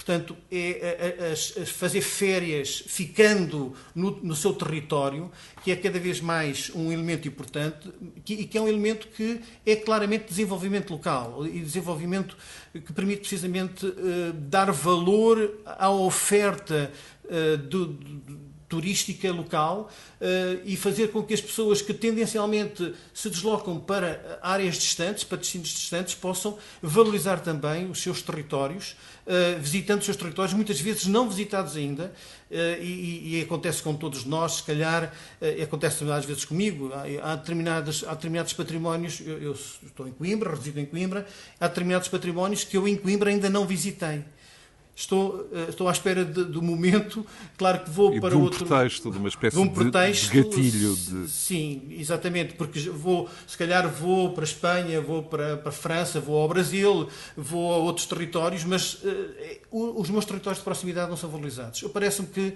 Portanto, 0.00 0.34
é, 0.50 1.18
é, 1.20 1.30
é, 1.30 1.64
fazer 1.66 2.00
férias 2.00 2.82
ficando 2.86 3.74
no, 3.94 4.12
no, 4.22 4.34
seu 4.34 4.54
território, 4.54 5.30
que 5.62 5.70
é 5.70 5.76
cada 5.76 5.98
vez 6.00 6.22
mais 6.22 6.70
um 6.74 6.90
elemento 6.90 7.28
importante 7.28 7.92
e 8.26 8.46
que 8.46 8.56
é 8.56 8.60
um 8.62 8.66
elemento 8.66 9.08
que 9.08 9.42
é 9.66 9.76
claramente 9.76 10.24
desenvolvimento 10.24 10.90
local 10.90 11.46
e 11.46 11.60
desenvolvimento 11.60 12.34
que 12.72 12.94
permite 12.94 13.20
precisamente 13.20 13.84
uh, 13.84 14.32
dar 14.32 14.72
valor 14.72 15.60
à 15.66 15.90
oferta 15.90 16.90
uh, 17.26 17.58
do, 17.58 17.88
do 17.88 18.50
turística 18.70 19.30
local 19.32 19.90
uh, 20.20 20.62
e 20.64 20.76
fazer 20.76 21.08
com 21.08 21.24
que 21.24 21.34
as 21.34 21.40
pessoas 21.40 21.82
que 21.82 21.92
tendencialmente 21.92 22.94
se 23.12 23.28
deslocam 23.28 23.80
para 23.80 24.38
áreas 24.40 24.76
distantes, 24.76 25.24
para 25.24 25.38
destinos 25.38 25.68
distantes, 25.68 26.14
possam 26.14 26.56
valorizar 26.80 27.40
também 27.40 27.90
os 27.90 28.00
seus 28.00 28.22
territórios, 28.22 28.94
visitando 29.60 30.00
os 30.00 30.04
seus 30.04 30.16
territórios, 30.16 30.54
muitas 30.54 30.80
vezes 30.80 31.06
não 31.06 31.28
visitados 31.28 31.76
ainda, 31.76 32.12
uh, 32.50 32.54
e, 32.82 33.36
e, 33.36 33.42
acontece 33.42 33.82
com 33.82 33.94
todos 33.94 34.24
nós, 34.24 34.56
se 34.56 34.62
calhar, 34.62 35.12
acontece 35.62 36.04
às 36.10 36.24
vezes 36.24 36.44
comigo, 36.44 36.90
há, 36.92 37.32
há, 37.32 37.36
determinadas, 37.36 38.04
há 38.06 38.14
determinados 38.14 38.52
patrimónios, 38.52 39.20
eu, 39.20 39.38
eu 39.38 39.52
estou 39.52 40.08
em 40.08 40.12
Coimbra, 40.12 40.54
resido 40.54 40.80
em 40.80 40.86
Coimbra, 40.86 41.26
há 41.58 41.68
determinados 41.68 42.08
patrimónios 42.08 42.64
que 42.64 42.76
eu 42.76 42.88
em 42.88 42.96
Coimbra 42.96 43.30
ainda 43.30 43.48
não 43.48 43.66
visitei 43.66 44.22
estou, 45.00 45.48
eh, 45.52 45.66
estou 45.70 45.88
à 45.88 45.92
espera 45.92 46.24
de, 46.24 46.44
do 46.44 46.62
momento. 46.62 47.26
Claro 47.56 47.80
que 47.80 47.90
vou 47.90 48.14
e 48.14 48.20
para 48.20 48.30
de 48.30 48.36
um 48.36 48.42
outro. 48.42 48.66
pretexto, 48.66 49.10
de 49.10 49.18
uma 49.18 49.28
espécie 49.28 49.56
de, 49.56 49.62
um 49.62 49.68
pretexto, 49.68 50.30
de 50.30 50.42
gatilho. 50.42 50.94
De... 50.94 51.28
Sim, 51.28 51.82
exatamente, 51.90 52.54
porque 52.54 52.78
vou, 52.90 53.28
se 53.46 53.56
calhar 53.56 53.88
vou 53.88 54.32
para 54.32 54.42
a 54.42 54.44
Espanha, 54.44 55.00
vou 55.00 55.22
para, 55.22 55.56
para 55.56 55.70
a 55.70 55.72
França, 55.72 56.20
vou 56.20 56.40
ao 56.40 56.48
Brasil, 56.48 57.08
vou 57.36 57.72
a 57.72 57.76
outros 57.78 58.06
territórios, 58.06 58.64
mas 58.64 58.94
uh, 58.94 60.00
os 60.00 60.10
meus 60.10 60.24
territórios 60.24 60.58
de 60.58 60.64
proximidade 60.64 61.08
não 61.08 61.16
são 61.16 61.30
valorizados. 61.30 61.82
Parece-me 61.92 62.28
que 62.28 62.54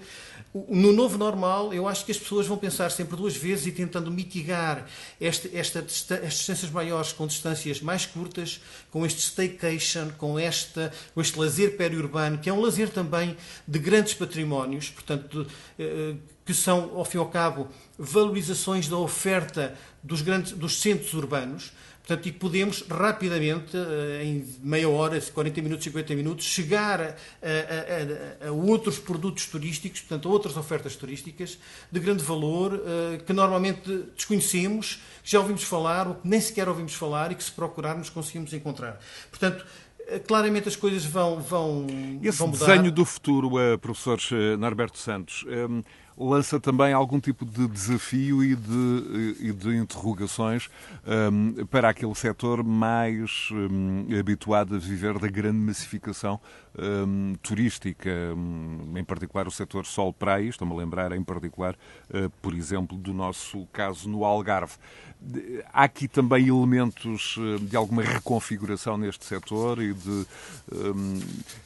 no 0.69 0.93
novo 0.93 1.17
normal, 1.17 1.73
eu 1.73 1.85
acho 1.85 2.05
que 2.05 2.13
as 2.13 2.17
pessoas 2.17 2.47
vão 2.47 2.57
pensar 2.57 2.89
sempre 2.89 3.17
duas 3.17 3.35
vezes 3.35 3.67
e 3.67 3.71
tentando 3.73 4.09
mitigar 4.09 4.87
esta, 5.19 5.49
esta, 5.53 5.79
estas 5.79 6.33
distâncias 6.33 6.71
maiores 6.71 7.11
com 7.11 7.27
distâncias 7.27 7.81
mais 7.81 8.05
curtas, 8.05 8.61
com 8.89 9.05
este 9.05 9.19
staycation, 9.19 10.11
com, 10.17 10.39
esta, 10.39 10.93
com 11.13 11.19
este 11.19 11.37
lazer 11.37 11.75
periurbano, 11.75 12.37
que 12.37 12.49
é 12.49 12.53
um 12.53 12.61
lazer 12.61 12.89
também 12.89 13.35
de 13.67 13.79
grandes 13.79 14.13
patrimónios, 14.13 14.89
portanto, 14.89 15.45
eh, 15.77 16.15
que 16.45 16.53
são, 16.53 16.95
ao 16.95 17.03
fim 17.03 17.17
e 17.17 17.19
ao 17.19 17.27
cabo, 17.27 17.67
valorizações 17.97 18.87
da 18.87 18.97
oferta 18.97 19.75
dos, 20.01 20.21
grandes, 20.21 20.53
dos 20.53 20.79
centros 20.79 21.13
urbanos 21.13 21.73
Portanto, 22.05 22.27
e 22.27 22.31
podemos 22.31 22.85
rapidamente, 22.87 23.75
eh, 23.75 24.23
em 24.23 24.45
meia 24.61 24.87
hora, 24.87 25.19
40 25.19 25.59
minutos, 25.63 25.85
50 25.85 26.13
minutos, 26.13 26.45
chegar 26.45 27.01
a, 27.01 27.05
a, 27.41 28.45
a, 28.45 28.49
a 28.49 28.51
outros 28.51 28.99
produtos 28.99 29.47
turísticos, 29.47 30.01
portanto, 30.01 30.29
a 30.29 30.31
outras 30.31 30.55
ofertas 30.55 30.95
turísticas 30.95 31.57
de 31.91 31.99
grande 31.99 32.23
valor, 32.23 32.79
eh, 32.85 33.17
que 33.25 33.33
normalmente 33.33 34.03
desconhecemos, 34.15 34.99
que 35.23 35.31
já 35.31 35.39
ouvimos 35.39 35.63
falar, 35.63 36.07
ou 36.07 36.13
que 36.13 36.27
nem 36.27 36.39
sequer 36.39 36.69
ouvimos 36.69 36.93
falar 36.93 37.31
e 37.31 37.35
que, 37.35 37.43
se 37.43 37.51
procurarmos, 37.51 38.07
conseguimos 38.11 38.53
encontrar. 38.53 38.99
Portanto, 39.31 39.65
eh, 40.07 40.19
claramente 40.19 40.67
as 40.67 40.75
coisas 40.75 41.03
vão, 41.05 41.41
vão, 41.41 41.87
Esse 42.21 42.37
vão 42.37 42.49
mudar. 42.49 42.67
desenho 42.67 42.91
do 42.91 43.03
futuro, 43.03 43.49
professor 43.81 44.19
Norberto 44.59 44.99
Santos, 44.99 45.43
lança 46.17 46.59
também 46.59 46.93
algum 46.93 47.19
tipo 47.19 47.45
de 47.45 47.67
desafio 47.67 48.43
e 48.43 48.55
de, 48.55 49.35
e 49.39 49.51
de 49.51 49.75
interrogações 49.75 50.69
um, 51.05 51.65
para 51.65 51.89
aquele 51.89 52.15
setor 52.15 52.63
mais 52.63 53.49
um, 53.51 54.07
habituado 54.17 54.75
a 54.75 54.79
viver 54.79 55.19
da 55.19 55.27
grande 55.27 55.57
massificação 55.57 56.39
um, 56.77 57.35
turística, 57.41 58.09
hum, 58.35 58.93
em 58.95 59.03
particular 59.03 59.47
o 59.47 59.51
setor 59.51 59.85
sol-praia, 59.85 60.49
estou-me 60.49 60.73
a 60.73 60.77
lembrar 60.77 61.11
em 61.11 61.23
particular, 61.23 61.75
uh, 62.09 62.29
por 62.41 62.53
exemplo, 62.53 62.97
do 62.97 63.13
nosso 63.13 63.65
caso 63.71 64.09
no 64.09 64.23
Algarve. 64.23 64.73
Há 65.73 65.83
aqui 65.83 66.07
também 66.07 66.47
elementos 66.47 67.37
uh, 67.37 67.59
de 67.59 67.75
alguma 67.75 68.03
reconfiguração 68.03 68.97
neste 68.97 69.25
setor 69.25 69.81
e 69.81 69.93
de, 69.93 70.25
um, 70.71 71.19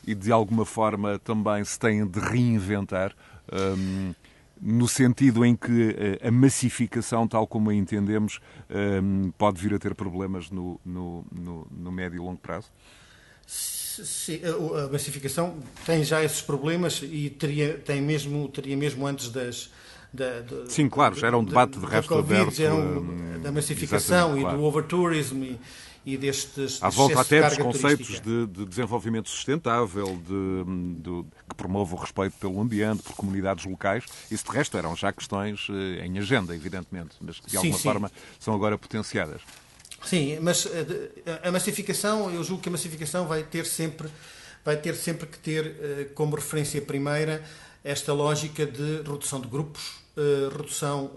e 0.05 0.15
de 0.15 0.31
alguma 0.31 0.65
forma 0.65 1.19
também 1.19 1.63
se 1.63 1.77
têm 1.77 2.05
de 2.05 2.19
reinventar. 2.19 3.13
Um, 3.51 4.13
no 4.62 4.88
sentido 4.88 5.45
em 5.45 5.56
que 5.56 5.95
eh, 6.22 6.28
a 6.28 6.32
massificação, 6.32 7.28
tal 7.28 7.48
como 7.48 7.69
a 7.69 7.74
entendemos, 7.74 8.39
eh, 8.69 9.02
pode 9.38 9.62
vir 9.62 9.74
a 9.74 9.80
ter 9.80 9.95
problemas 9.95 10.50
no, 10.50 10.80
no, 10.86 11.26
no, 11.32 11.67
no 11.72 11.91
médio 11.91 12.17
e 12.17 12.19
longo 12.19 12.39
prazo? 12.39 12.67
Sim, 13.48 14.41
a 14.86 14.91
massificação 14.91 15.58
tem 15.86 16.04
já 16.04 16.24
esses 16.24 16.41
problemas 16.41 17.02
e 17.04 17.30
teria, 17.30 17.78
tem 17.78 18.02
mesmo, 18.02 18.48
teria 18.48 18.78
mesmo 18.78 19.06
antes 19.06 19.30
das. 19.30 19.72
Da, 20.12 20.43
Sim, 20.67 20.89
claro, 20.89 21.15
já 21.15 21.28
era 21.28 21.38
um 21.38 21.43
debate 21.43 21.74
de, 21.74 21.80
de 21.80 21.86
resto 21.86 22.10
COVID, 22.10 22.41
aberto. 22.41 22.76
Um, 22.76 23.41
da 23.41 23.52
massificação 23.52 24.38
e 24.38 24.41
claro. 24.41 24.58
do 24.58 24.63
overtourism 24.63 25.43
e, 25.43 25.60
e 26.05 26.17
destes. 26.17 26.81
À 26.81 26.89
volta 26.89 27.21
até 27.21 27.47
dos 27.47 27.57
conceitos 27.57 28.19
de, 28.19 28.47
de, 28.47 28.65
desenvolvimento 28.65 29.29
sustentável, 29.29 30.19
de, 30.25 31.01
de, 31.01 31.25
que 31.47 31.55
promove 31.55 31.93
o 31.93 31.97
respeito 31.97 32.35
pelo 32.38 32.59
ambiente, 32.59 33.03
por 33.03 33.15
comunidades 33.15 33.65
locais. 33.65 34.05
Isso, 34.31 34.45
de 34.45 34.51
resto, 34.51 34.77
eram 34.77 34.95
já 34.95 35.12
questões 35.12 35.67
eh, 35.69 36.05
em 36.05 36.17
agenda, 36.17 36.55
evidentemente, 36.55 37.15
mas 37.21 37.39
que 37.39 37.49
de 37.49 37.57
alguma 37.57 37.73
sim, 37.73 37.77
sim. 37.77 37.83
forma 37.83 38.12
são 38.39 38.53
agora 38.53 38.77
potenciadas. 38.77 39.41
Sim, 40.03 40.39
mas 40.41 40.65
eh, 40.65 41.41
a 41.43 41.51
massificação, 41.51 42.31
eu 42.31 42.43
julgo 42.43 42.62
que 42.62 42.69
a 42.69 42.71
massificação 42.71 43.27
vai 43.27 43.43
ter 43.43 43.65
sempre, 43.65 44.09
vai 44.63 44.77
ter 44.77 44.95
sempre 44.95 45.27
que 45.27 45.38
ter 45.38 45.65
eh, 45.65 46.07
como 46.15 46.35
referência 46.35 46.81
primeira 46.81 47.43
esta 47.83 48.13
lógica 48.13 48.65
de 48.65 48.97
redução 48.97 49.39
de 49.39 49.47
grupos, 49.47 49.99
redução, 50.51 51.12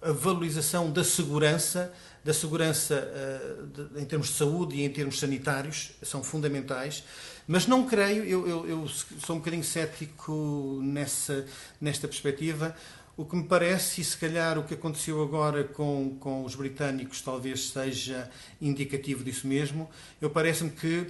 a 0.00 0.12
valorização 0.12 0.90
da 0.90 1.02
segurança 1.02 1.92
da 2.24 2.32
segurança 2.32 3.08
uh, 3.08 3.66
de, 3.66 4.00
em 4.00 4.04
termos 4.04 4.28
de 4.28 4.34
saúde 4.34 4.76
e 4.76 4.84
em 4.84 4.90
termos 4.90 5.18
sanitários 5.18 5.92
são 6.02 6.22
fundamentais, 6.22 7.04
mas 7.46 7.66
não 7.66 7.86
creio, 7.86 8.24
eu, 8.24 8.48
eu, 8.48 8.68
eu, 8.68 8.88
sou 8.88 9.36
um 9.36 9.38
bocadinho 9.38 9.64
cético 9.64 10.80
nessa, 10.82 11.44
nesta 11.80 12.06
perspectiva. 12.06 12.74
O 13.16 13.24
que 13.24 13.36
me 13.36 13.44
parece, 13.44 14.00
e 14.00 14.04
se 14.04 14.16
calhar 14.16 14.58
o 14.58 14.64
que 14.64 14.74
aconteceu 14.74 15.22
agora 15.22 15.64
com, 15.64 16.16
com 16.18 16.44
os 16.44 16.54
britânicos 16.54 17.20
talvez 17.20 17.68
seja 17.68 18.30
indicativo 18.60 19.22
disso 19.22 19.46
mesmo, 19.46 19.90
eu 20.20 20.30
parece-me 20.30 20.70
que 20.70 21.06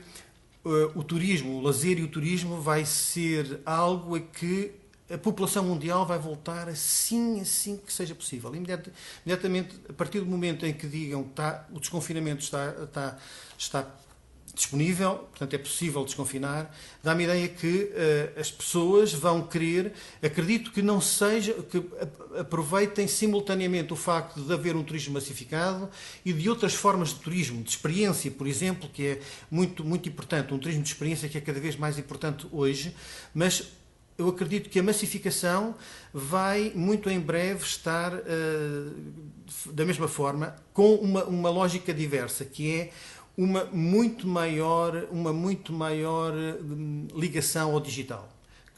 uh, 0.64 0.98
o 0.98 1.04
turismo, 1.04 1.58
o 1.58 1.60
lazer 1.60 1.98
e 1.98 2.02
o 2.02 2.08
turismo 2.08 2.60
vai 2.60 2.84
ser 2.84 3.60
algo 3.64 4.16
a 4.16 4.20
que 4.20 4.72
a 5.12 5.18
população 5.18 5.64
mundial 5.64 6.06
vai 6.06 6.18
voltar 6.18 6.68
assim, 6.68 7.40
assim 7.40 7.76
que 7.76 7.92
seja 7.92 8.14
possível. 8.14 8.52
Imediatamente, 8.54 9.78
a 9.88 9.92
partir 9.92 10.20
do 10.20 10.26
momento 10.26 10.64
em 10.64 10.72
que 10.72 10.86
digam 10.86 11.22
que 11.24 11.30
está, 11.30 11.66
o 11.72 11.78
desconfinamento 11.78 12.42
está, 12.42 12.74
está, 12.82 13.18
está 13.58 13.86
disponível, 14.54 15.14
portanto 15.30 15.54
é 15.54 15.58
possível 15.58 16.04
desconfinar, 16.04 16.74
dá-me 17.02 17.24
a 17.24 17.28
ideia 17.28 17.48
que 17.48 17.84
uh, 17.84 18.40
as 18.40 18.50
pessoas 18.50 19.12
vão 19.12 19.42
querer, 19.42 19.94
acredito 20.22 20.70
que 20.70 20.82
não 20.82 21.00
seja, 21.00 21.54
que 21.54 21.82
aproveitem 22.38 23.08
simultaneamente 23.08 23.92
o 23.92 23.96
facto 23.96 24.40
de 24.42 24.52
haver 24.52 24.76
um 24.76 24.84
turismo 24.84 25.14
massificado 25.14 25.88
e 26.24 26.32
de 26.32 26.50
outras 26.50 26.74
formas 26.74 27.10
de 27.10 27.16
turismo, 27.16 27.62
de 27.62 27.70
experiência, 27.70 28.30
por 28.30 28.46
exemplo, 28.46 28.90
que 28.92 29.06
é 29.06 29.20
muito, 29.50 29.82
muito 29.84 30.08
importante, 30.08 30.52
um 30.52 30.58
turismo 30.58 30.82
de 30.82 30.88
experiência 30.88 31.28
que 31.28 31.38
é 31.38 31.40
cada 31.40 31.58
vez 31.58 31.76
mais 31.76 31.98
importante 31.98 32.46
hoje, 32.52 32.94
mas 33.34 33.64
eu 34.18 34.28
acredito 34.28 34.68
que 34.68 34.78
a 34.78 34.82
massificação 34.82 35.74
vai 36.12 36.72
muito 36.74 37.08
em 37.08 37.18
breve 37.18 37.64
estar 37.64 38.14
uh, 38.14 39.72
da 39.72 39.84
mesma 39.84 40.08
forma, 40.08 40.56
com 40.72 40.94
uma, 40.96 41.24
uma 41.24 41.50
lógica 41.50 41.92
diversa, 41.92 42.44
que 42.44 42.74
é 42.74 42.90
uma 43.36 43.64
muito 43.66 44.26
maior, 44.26 45.06
uma 45.10 45.32
muito 45.32 45.72
maior 45.72 46.32
hum, 46.34 47.06
ligação 47.14 47.72
ao 47.72 47.80
digital. 47.80 48.28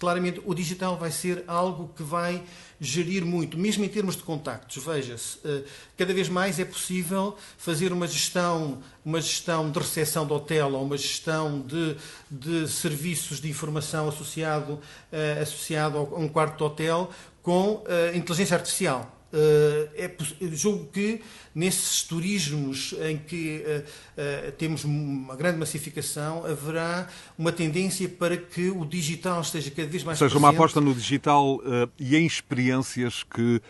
Claramente, 0.04 0.42
o 0.44 0.52
digital 0.52 0.98
vai 0.98 1.10
ser 1.10 1.44
algo 1.46 1.90
que 1.96 2.02
vai 2.02 2.42
gerir 2.78 3.24
muito, 3.24 3.56
mesmo 3.56 3.86
em 3.86 3.88
termos 3.88 4.14
de 4.16 4.22
contactos. 4.22 4.84
Veja-se, 4.84 5.38
eh, 5.42 5.62
cada 5.96 6.12
vez 6.12 6.28
mais 6.28 6.60
é 6.60 6.64
possível 6.66 7.38
fazer 7.56 7.90
uma 7.90 8.06
gestão, 8.06 8.82
uma 9.02 9.18
gestão 9.18 9.70
de 9.70 9.78
recepção 9.78 10.26
de 10.26 10.34
hotel 10.34 10.74
ou 10.74 10.84
uma 10.84 10.98
gestão 10.98 11.58
de, 11.58 11.96
de 12.30 12.68
serviços 12.68 13.40
de 13.40 13.48
informação 13.48 14.06
associado, 14.06 14.78
eh, 15.10 15.38
associado 15.40 15.96
a 15.96 16.18
um 16.18 16.28
quarto 16.28 16.58
de 16.58 16.64
hotel 16.64 17.10
com 17.42 17.76
uh, 17.76 18.14
inteligência 18.14 18.56
artificial. 18.56 19.10
Uh, 19.34 19.90
é, 19.96 20.08
julgo 20.52 20.86
que 20.92 21.20
nesses 21.52 22.04
turismos 22.04 22.94
em 23.02 23.16
que 23.16 23.64
uh, 23.66 23.80
uh, 23.80 24.52
temos 24.52 24.84
uma 24.84 25.34
grande 25.34 25.58
massificação, 25.58 26.46
haverá 26.46 27.08
uma 27.36 27.50
tendência 27.50 28.08
para 28.08 28.36
que 28.36 28.70
o 28.70 28.84
digital 28.84 29.40
esteja 29.40 29.72
cada 29.72 29.88
vez 29.88 30.04
mais 30.04 30.22
Ou 30.22 30.28
seja, 30.28 30.38
presente. 30.38 30.54
uma 30.54 30.56
aposta 30.56 30.80
no 30.80 30.94
digital 30.94 31.60
e 31.98 32.14
em 32.14 32.24
experiências 32.24 33.24
que 33.24 33.60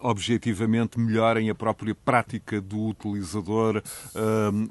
objetivamente 0.00 0.98
melhorem 0.98 1.50
a 1.50 1.54
própria 1.54 1.94
prática 1.94 2.60
do 2.60 2.88
utilizador, 2.88 3.80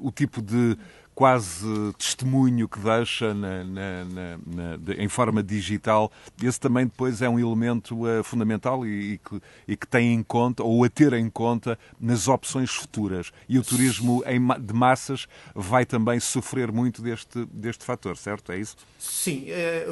o 0.00 0.10
tipo 0.10 0.42
de 0.42 0.76
quase 1.14 1.92
testemunho 1.98 2.68
que 2.68 2.78
deixa 2.78 3.34
na, 3.34 3.64
na, 3.64 4.04
na, 4.04 4.76
de, 4.76 4.94
em 4.94 5.08
forma 5.08 5.42
digital, 5.42 6.10
esse 6.42 6.58
também 6.58 6.86
depois 6.86 7.20
é 7.20 7.28
um 7.28 7.38
elemento 7.38 8.06
uh, 8.06 8.24
fundamental 8.24 8.86
e, 8.86 9.12
e, 9.12 9.18
que, 9.18 9.40
e, 9.68 9.76
que, 9.76 9.86
tem 9.86 10.14
em 10.14 10.22
conta, 10.22 10.62
ou 10.62 10.84
a 10.84 10.88
ter 10.88 11.12
em 11.12 11.28
conta, 11.28 11.78
nas 12.00 12.28
opções 12.28 12.70
futuras. 12.70 13.30
E 13.48 13.58
o 13.58 13.62
turismo 13.62 14.22
em, 14.26 14.40
de 14.60 14.72
massas 14.72 15.26
vai 15.54 15.84
também 15.84 16.18
sofrer 16.18 16.72
muito 16.72 17.02
deste, 17.02 17.44
deste 17.52 17.84
fator, 17.84 18.16
certo? 18.16 18.52
É 18.52 18.58
isso? 18.58 18.76
Sim. 18.98 19.44
É, 19.48 19.86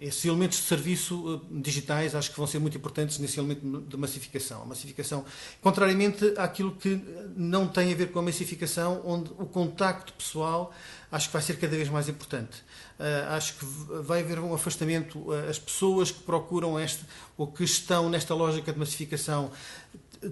esses 0.00 0.24
elementos 0.24 0.58
de 0.58 0.64
serviço 0.64 1.42
digitais 1.50 2.14
acho 2.14 2.30
que 2.30 2.36
vão 2.36 2.46
ser 2.46 2.58
muito 2.58 2.76
importantes 2.76 3.18
nesse 3.18 3.38
elemento 3.38 3.80
de 3.82 3.96
massificação. 3.96 4.62
A 4.62 4.66
massificação, 4.66 5.24
contrariamente 5.60 6.34
àquilo 6.38 6.72
que 6.72 7.00
não 7.36 7.68
tem 7.68 7.92
a 7.92 7.96
ver 7.96 8.10
com 8.10 8.18
a 8.18 8.22
massificação, 8.22 9.02
onde 9.04 9.30
o 9.38 9.46
contacto 9.46 10.05
contacto 10.06 10.12
pessoal 10.14 10.72
acho 11.10 11.28
que 11.28 11.32
vai 11.32 11.42
ser 11.42 11.58
cada 11.58 11.76
vez 11.76 11.88
mais 11.88 12.08
importante. 12.08 12.62
Uh, 12.98 13.30
acho 13.30 13.54
que 13.54 13.64
vai 14.02 14.20
haver 14.20 14.38
um 14.38 14.54
afastamento. 14.54 15.18
Uh, 15.18 15.48
as 15.50 15.58
pessoas 15.58 16.10
que 16.10 16.20
procuram 16.20 16.78
este, 16.78 17.04
ou 17.36 17.46
que 17.46 17.64
estão 17.64 18.08
nesta 18.08 18.34
lógica 18.34 18.72
de 18.72 18.78
massificação, 18.78 19.50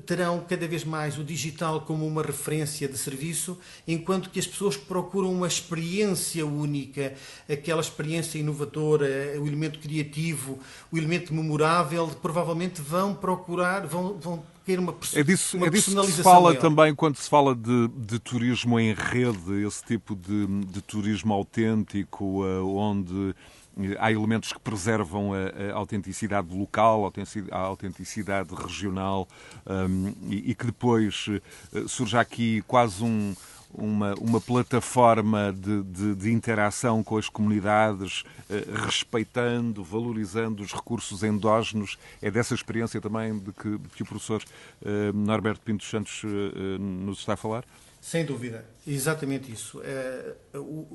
terão 0.06 0.40
cada 0.40 0.66
vez 0.66 0.82
mais 0.82 1.18
o 1.18 1.22
digital 1.22 1.82
como 1.82 2.06
uma 2.06 2.22
referência 2.22 2.88
de 2.88 2.98
serviço, 2.98 3.58
enquanto 3.86 4.30
que 4.30 4.38
as 4.38 4.46
pessoas 4.46 4.76
que 4.76 4.84
procuram 4.86 5.32
uma 5.32 5.46
experiência 5.46 6.44
única, 6.44 7.14
aquela 7.48 7.80
experiência 7.80 8.38
inovadora, 8.38 9.06
o 9.38 9.46
elemento 9.46 9.78
criativo, 9.78 10.58
o 10.90 10.98
elemento 10.98 11.32
memorável, 11.32 12.08
provavelmente 12.20 12.80
vão 12.80 13.14
procurar, 13.14 13.86
vão, 13.86 14.18
vão 14.18 14.42
ter 14.64 14.78
uma, 14.78 14.94
é 15.14 15.22
disso, 15.22 15.56
uma 15.56 15.66
é 15.66 15.70
disso 15.70 15.94
que 16.00 16.12
se 16.12 16.22
fala 16.22 16.50
maior. 16.50 16.60
também 16.60 16.94
quando 16.94 17.16
se 17.16 17.28
fala 17.28 17.54
de, 17.54 17.88
de, 17.88 18.18
turismo 18.18 18.80
em 18.80 18.94
rede, 18.94 19.64
esse 19.66 19.84
tipo 19.84 20.16
de, 20.16 20.46
de 20.64 20.80
turismo 20.80 21.34
autêntico, 21.34 22.42
uh, 22.42 22.76
onde 22.76 23.34
há 23.98 24.10
elementos 24.10 24.52
que 24.52 24.60
preservam 24.60 25.32
a, 25.34 25.72
a 25.72 25.74
autenticidade 25.74 26.56
local, 26.56 27.12
a 27.50 27.58
autenticidade 27.58 28.54
regional 28.54 29.28
um, 29.66 30.14
e, 30.30 30.50
e, 30.50 30.54
que 30.54 30.66
depois 30.66 31.26
uh, 31.28 31.88
surge 31.88 32.16
aqui 32.16 32.62
quase 32.66 33.02
um, 33.02 33.34
uma, 33.74 34.14
uma 34.14 34.40
plataforma 34.40 35.52
de, 35.52 35.82
de, 35.82 36.14
de, 36.14 36.32
interação 36.32 37.02
com 37.02 37.16
as 37.16 37.28
comunidades, 37.28 38.24
uh, 38.48 38.84
respeitando, 38.84 39.82
valorizando 39.82 40.62
os 40.62 40.72
recursos 40.72 41.22
endógenos. 41.22 41.98
É 42.22 42.30
dessa 42.30 42.54
experiência 42.54 43.00
também 43.00 43.38
de 43.38 43.52
que, 43.52 43.78
de 43.78 43.88
que 43.88 44.02
o 44.02 44.06
professor 44.06 44.42
uh, 44.42 45.12
Norberto 45.12 45.60
Pinto 45.60 45.84
Santos 45.84 46.22
uh, 46.22 46.78
nos 46.78 47.18
está 47.18 47.34
a 47.34 47.36
falar? 47.36 47.64
Sem 48.00 48.24
dúvida, 48.24 48.66
exatamente 48.86 49.50
isso. 49.50 49.80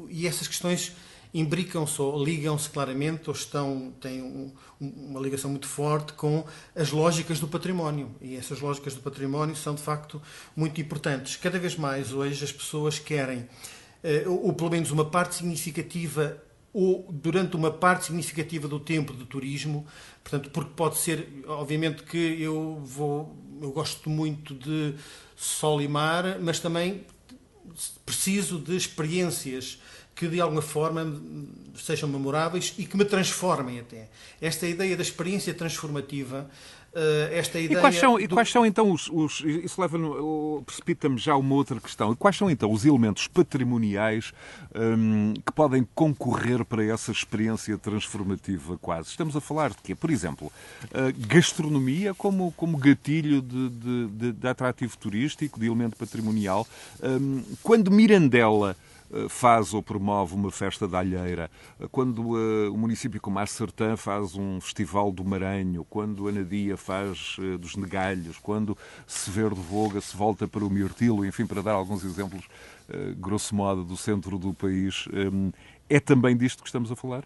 e 0.09 0.27
essas 0.27 0.47
questões 0.47 0.95
imbricam-se 1.33 2.01
ou 2.01 2.23
ligam-se 2.23 2.69
claramente 2.69 3.29
ou 3.29 3.35
estão, 3.35 3.93
têm 4.01 4.21
um, 4.21 4.51
uma 4.79 5.19
ligação 5.19 5.49
muito 5.49 5.67
forte 5.67 6.13
com 6.13 6.43
as 6.75 6.91
lógicas 6.91 7.39
do 7.39 7.47
património. 7.47 8.09
E 8.21 8.35
essas 8.35 8.59
lógicas 8.59 8.95
do 8.95 9.01
património 9.01 9.55
são, 9.55 9.75
de 9.75 9.81
facto, 9.81 10.21
muito 10.55 10.81
importantes. 10.81 11.35
Cada 11.35 11.59
vez 11.59 11.75
mais 11.75 12.11
hoje 12.13 12.43
as 12.43 12.51
pessoas 12.51 12.97
querem, 12.97 13.47
eh, 14.03 14.23
ou 14.27 14.51
pelo 14.53 14.71
menos 14.71 14.91
uma 14.91 15.05
parte 15.05 15.35
significativa 15.35 16.41
ou 16.71 17.07
durante 17.11 17.55
uma 17.55 17.71
parte 17.71 18.05
significativa 18.05 18.67
do 18.67 18.79
tempo 18.79 19.13
de 19.13 19.25
turismo, 19.25 19.87
portanto, 20.23 20.51
porque 20.51 20.71
pode 20.75 20.97
ser, 20.97 21.43
obviamente 21.47 22.03
que 22.03 22.17
eu 22.17 22.79
vou, 22.83 23.35
eu 23.61 23.71
gosto 23.71 24.09
muito 24.09 24.53
de 24.53 24.93
sol 25.35 25.81
e 25.81 25.87
mar, 25.87 26.39
mas 26.39 26.59
também 26.59 27.05
preciso 28.05 28.59
de 28.59 28.75
experiências 28.75 29.79
que 30.19 30.27
de 30.27 30.41
alguma 30.41 30.61
forma 30.61 31.15
sejam 31.77 32.09
memoráveis 32.09 32.73
e 32.77 32.83
que 32.85 32.97
me 32.97 33.05
transformem 33.05 33.79
até. 33.79 34.09
Esta 34.41 34.67
ideia 34.67 34.97
da 34.97 35.01
experiência 35.01 35.53
transformativa 35.53 36.45
eh, 36.93 37.29
esta 37.39 37.57
ideia. 37.57 37.77
E 37.77 37.79
quais 37.79 37.95
são, 37.95 38.19
e 38.19 38.27
quais 38.27 38.51
são 38.51 38.65
então 38.65 38.91
os. 38.91 39.09
os 39.09 39.39
isso 39.39 39.79
leva 39.79 39.97
precipita-me 40.65 41.17
já 41.17 41.37
uma 41.37 41.55
outra 41.55 41.79
questão. 41.79 42.11
E 42.11 42.17
quais 42.17 42.35
são 42.35 42.51
então 42.51 42.69
os 42.69 42.83
elementos 42.83 43.27
patrimoniais 43.27 44.33
um, 44.75 45.35
que 45.35 45.53
podem 45.53 45.87
concorrer 45.95 46.65
para 46.65 46.83
essa 46.83 47.13
experiência 47.13 47.77
transformativa 47.77 48.77
quase? 48.77 49.07
Estamos 49.07 49.37
a 49.37 49.39
falar 49.39 49.69
de 49.69 49.77
quê? 49.81 49.95
Por 49.95 50.09
exemplo, 50.09 50.51
gastronomia 51.29 52.13
como, 52.13 52.51
como 52.57 52.77
gatilho 52.77 53.41
de, 53.41 53.69
de, 53.69 54.07
de, 54.07 54.31
de 54.33 54.47
atrativo 54.49 54.97
turístico, 54.97 55.57
de 55.57 55.67
elemento 55.67 55.95
patrimonial. 55.95 56.67
Um, 57.01 57.41
quando 57.63 57.89
Mirandela 57.89 58.75
eh, 58.75 58.88
faz 59.27 59.73
ou 59.73 59.81
promove 59.81 60.35
uma 60.35 60.51
festa 60.51 60.87
da 60.87 60.99
alheira, 60.99 61.49
eh, 61.79 61.87
quando 61.91 62.19
uh, 62.19 62.73
o 62.73 62.77
município 62.77 63.19
como 63.19 63.39
a 63.39 63.45
Sertã 63.45 63.95
faz 63.97 64.35
um 64.35 64.61
festival 64.61 65.11
do 65.11 65.23
Maranho, 65.23 65.85
quando 65.89 66.27
a 66.27 66.31
Nadia 66.31 66.77
faz 66.77 67.37
dos 67.59 67.75
Negalhos, 67.75 68.37
quando 68.37 68.77
se 69.07 69.29
Verde 69.29 69.59
Voga 69.59 69.99
se 70.01 70.15
volta 70.15 70.47
para 70.47 70.63
o 70.63 70.69
Mirtilo, 70.69 71.25
enfim, 71.25 71.45
para 71.45 71.61
dar 71.61 71.73
alguns 71.73 72.03
exemplos, 72.03 72.45
grosso 73.17 73.55
modo, 73.55 73.83
do 73.83 73.97
centro 73.97 74.37
do 74.37 74.53
país, 74.53 75.07
é 75.89 75.99
também 75.99 76.35
disto 76.35 76.61
que 76.61 76.69
estamos 76.69 76.91
a 76.91 76.95
falar? 76.95 77.23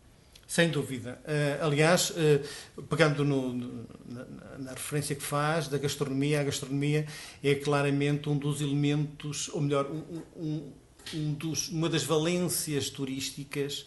Sem 0.53 0.69
dúvida. 0.69 1.19
Uh, 1.23 1.65
aliás, 1.65 2.11
uh, 2.11 2.83
pegando 2.83 3.23
no, 3.23 3.53
no, 3.53 3.87
na, 4.05 4.25
na, 4.59 4.71
referência 4.71 5.15
que 5.15 5.23
faz 5.23 5.67
da 5.67 5.77
gastronomia, 5.77 6.41
a 6.41 6.43
gastronomia 6.43 7.07
é 7.43 7.55
claramente 7.55 8.29
um 8.29 8.37
dos 8.37 8.61
elementos, 8.61 9.49
ou 9.49 9.61
melhor, 9.61 9.89
um, 9.89 10.21
um, 10.35 10.71
um 11.13 11.33
dos, 11.33 11.69
uma 11.69 11.89
das 11.89 12.03
valências 12.03 12.89
turísticas 12.89 13.85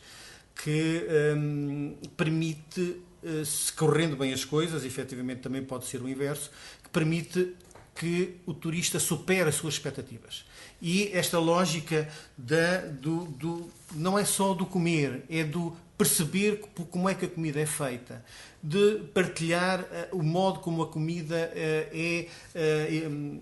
que 0.54 1.06
um, 1.36 1.96
permite, 2.16 3.00
uh, 3.22 3.44
se 3.44 3.72
correndo 3.72 4.16
bem 4.16 4.32
as 4.32 4.44
coisas, 4.44 4.84
efetivamente 4.84 5.40
também 5.40 5.62
pode 5.62 5.86
ser 5.86 6.02
o 6.02 6.08
inverso, 6.08 6.50
que 6.82 6.88
permite 6.90 7.54
que 7.94 8.36
o 8.46 8.52
turista 8.52 8.98
supere 8.98 9.48
as 9.48 9.54
suas 9.54 9.74
expectativas. 9.74 10.44
E 10.80 11.10
esta 11.12 11.38
lógica 11.38 12.08
da, 12.36 12.78
do, 12.78 13.24
do, 13.24 13.70
não 13.94 14.18
é 14.18 14.24
só 14.24 14.52
do 14.52 14.66
comer, 14.66 15.24
é 15.30 15.42
do 15.42 15.74
perceber 15.96 16.60
como 16.90 17.08
é 17.08 17.14
que 17.14 17.24
a 17.24 17.28
comida 17.28 17.58
é 17.58 17.64
feita, 17.64 18.22
de 18.62 19.00
partilhar 19.14 19.80
uh, 19.80 20.18
o 20.18 20.22
modo 20.22 20.60
como 20.60 20.82
a 20.82 20.86
comida 20.88 21.50
uh, 21.54 21.88
é, 21.92 22.28
uh, 22.54 23.40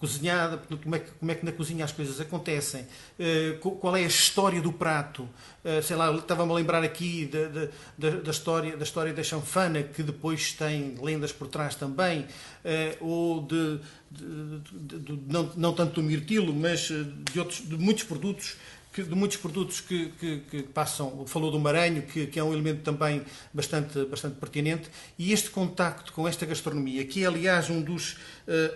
cozinhada, 0.00 0.56
como 0.82 0.96
é, 0.96 0.98
que, 0.98 1.10
como 1.10 1.30
é 1.30 1.34
que 1.34 1.44
na 1.44 1.52
cozinha 1.52 1.84
as 1.84 1.92
coisas 1.92 2.18
acontecem, 2.18 2.82
uh, 2.82 3.58
qual 3.58 3.94
é 3.94 4.04
a 4.04 4.06
história 4.06 4.60
do 4.60 4.72
prato. 4.72 5.28
Uh, 5.62 5.82
sei 5.82 5.94
lá, 5.94 6.10
estava-me 6.14 6.50
a 6.50 6.54
lembrar 6.54 6.82
aqui 6.82 7.26
da, 7.26 7.68
da, 7.98 8.16
da, 8.16 8.30
história, 8.30 8.76
da 8.78 8.82
história 8.82 9.12
da 9.12 9.22
chanfana, 9.22 9.82
que 9.82 10.02
depois 10.02 10.54
tem 10.54 10.94
lendas 11.02 11.32
por 11.32 11.48
trás 11.48 11.74
também, 11.74 12.20
uh, 12.20 13.04
ou 13.04 13.42
de, 13.42 13.78
de, 14.10 14.58
de, 14.72 14.98
de, 14.98 15.20
não, 15.28 15.52
não 15.54 15.74
tanto 15.74 16.00
do 16.00 16.02
mirtilo, 16.02 16.54
mas 16.54 16.90
de, 17.30 17.38
outros, 17.38 17.60
de 17.60 17.76
muitos 17.76 18.04
produtos 18.04 18.56
que, 18.92 19.02
de 19.02 19.14
muitos 19.14 19.36
produtos 19.36 19.80
que, 19.80 20.12
que, 20.18 20.38
que, 20.50 20.62
passam, 20.62 21.24
falou 21.26 21.50
do 21.50 21.58
maranho, 21.58 22.02
que, 22.02 22.26
que, 22.26 22.38
é 22.38 22.44
um 22.44 22.52
elemento 22.52 22.82
também 22.82 23.22
bastante, 23.54 24.04
bastante 24.06 24.36
pertinente, 24.36 24.90
e 25.18 25.32
este 25.32 25.50
contacto 25.50 26.12
com 26.12 26.26
esta 26.26 26.44
gastronomia, 26.44 27.04
que 27.04 27.22
é 27.22 27.26
aliás 27.26 27.70
um 27.70 27.80
dos 27.80 28.12
uh, 28.12 28.18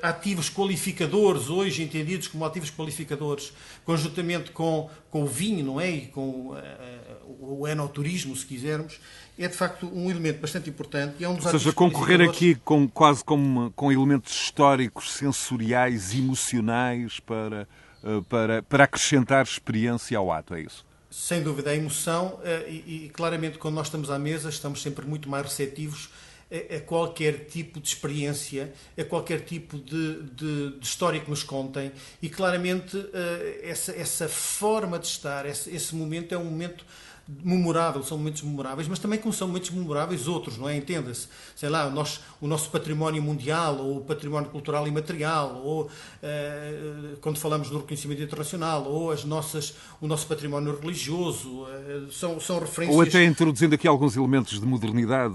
ativos 0.02 0.48
qualificadores, 0.48 1.48
hoje 1.48 1.82
entendidos 1.82 2.28
como 2.28 2.44
ativos 2.44 2.70
qualificadores, 2.70 3.52
conjuntamente 3.84 4.52
com, 4.52 4.88
com 5.10 5.24
o 5.24 5.26
vinho, 5.26 5.64
não 5.64 5.80
é? 5.80 5.90
E 5.90 6.06
com 6.06 6.50
uh, 6.50 6.56
o 7.40 7.66
enoturismo, 7.66 8.36
se 8.36 8.46
quisermos, 8.46 9.00
é 9.36 9.48
de 9.48 9.56
facto 9.56 9.86
um 9.92 10.08
elemento 10.10 10.40
bastante 10.40 10.70
importante. 10.70 11.16
E 11.18 11.24
é 11.24 11.28
um 11.28 11.34
dos 11.34 11.44
Ou 11.46 11.52
seja, 11.52 11.72
concorrer 11.72 12.20
aqui 12.20 12.54
com, 12.54 12.88
quase 12.88 13.24
com, 13.24 13.72
com 13.74 13.90
elementos 13.90 14.32
históricos, 14.32 15.12
sensoriais, 15.12 16.14
emocionais 16.14 17.18
para 17.18 17.66
para, 18.28 18.62
para 18.62 18.84
acrescentar 18.84 19.44
experiência 19.44 20.16
ao 20.18 20.30
ato, 20.30 20.54
é 20.54 20.62
isso? 20.62 20.84
Sem 21.10 21.42
dúvida, 21.42 21.70
a 21.70 21.76
emoção, 21.76 22.40
eh, 22.42 22.66
e, 22.68 23.04
e 23.04 23.08
claramente 23.10 23.56
quando 23.56 23.74
nós 23.74 23.86
estamos 23.86 24.10
à 24.10 24.18
mesa, 24.18 24.48
estamos 24.48 24.82
sempre 24.82 25.06
muito 25.06 25.28
mais 25.28 25.44
receptivos 25.44 26.10
a, 26.50 26.80
qualquer 26.80 27.46
tipo 27.46 27.80
de 27.80 27.88
experiência, 27.88 28.72
a 28.98 29.04
qualquer 29.04 29.40
tipo 29.40 29.78
de, 29.78 30.22
de, 30.22 30.78
de 30.78 30.86
história 30.86 31.20
que 31.20 31.30
nos 31.30 31.42
contem, 31.42 31.92
e 32.20 32.28
claramente 32.28 32.96
eh, 33.12 33.60
essa, 33.62 33.92
essa 33.92 34.28
forma 34.28 34.98
de 34.98 35.06
estar, 35.06 35.46
esse, 35.46 35.74
esse 35.74 35.94
momento 35.94 36.34
é 36.34 36.38
um 36.38 36.44
momento 36.44 36.84
memorável, 37.26 38.02
são 38.02 38.18
momentos 38.18 38.42
memoráveis, 38.42 38.86
mas 38.86 38.98
também 38.98 39.18
como 39.18 39.32
são 39.32 39.48
momentos 39.48 39.70
memoráveis 39.70 40.28
outros, 40.28 40.58
não 40.58 40.68
é? 40.68 40.76
Entenda-se. 40.76 41.28
Sei 41.56 41.68
lá, 41.68 41.86
o 41.86 41.90
nosso, 41.90 42.20
o 42.40 42.46
nosso 42.46 42.70
património 42.70 43.22
mundial, 43.22 43.78
ou 43.78 43.98
o 43.98 44.00
património 44.02 44.50
cultural 44.50 44.86
imaterial, 44.86 45.62
ou 45.64 45.90
eh, 46.22 47.16
quando 47.20 47.38
falamos 47.38 47.70
do 47.70 47.78
reconhecimento 47.78 48.22
internacional, 48.22 48.84
ou 48.84 49.10
as 49.10 49.24
nossas, 49.24 49.74
o 50.00 50.06
nosso 50.06 50.26
património 50.26 50.78
religioso, 50.78 51.66
eh, 51.68 52.02
são, 52.10 52.38
são 52.38 52.58
referências... 52.58 52.96
Ou 52.96 53.02
até 53.02 53.24
introduzindo 53.24 53.74
aqui 53.74 53.88
alguns 53.88 54.16
elementos 54.16 54.60
de 54.60 54.66
modernidade, 54.66 55.34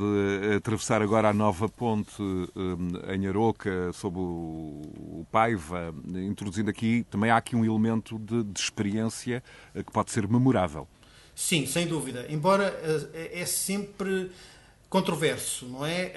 eh, 0.52 0.56
atravessar 0.56 1.02
agora 1.02 1.30
a 1.30 1.34
nova 1.34 1.67
ponte 1.67 2.21
em 3.13 3.28
Aroca, 3.28 3.91
sob 3.93 4.17
o, 4.19 5.25
Paiva, 5.32 5.93
introduzindo 6.08 6.69
aqui, 6.69 7.06
também 7.10 7.30
há 7.30 7.38
aqui 7.38 7.56
um 7.56 7.63
elemento 7.63 8.17
de, 8.17 8.43
de 8.43 8.60
experiência 8.60 9.43
que 9.73 9.91
pode 9.91 10.12
ser 10.12 10.28
memorável. 10.28 10.88
Sim, 11.39 11.65
sem 11.65 11.88
dúvida. 11.88 12.25
Embora 12.28 12.65
é 13.13 13.45
sempre 13.45 14.30
controverso, 14.89 15.65
não 15.67 15.86
é? 15.86 16.12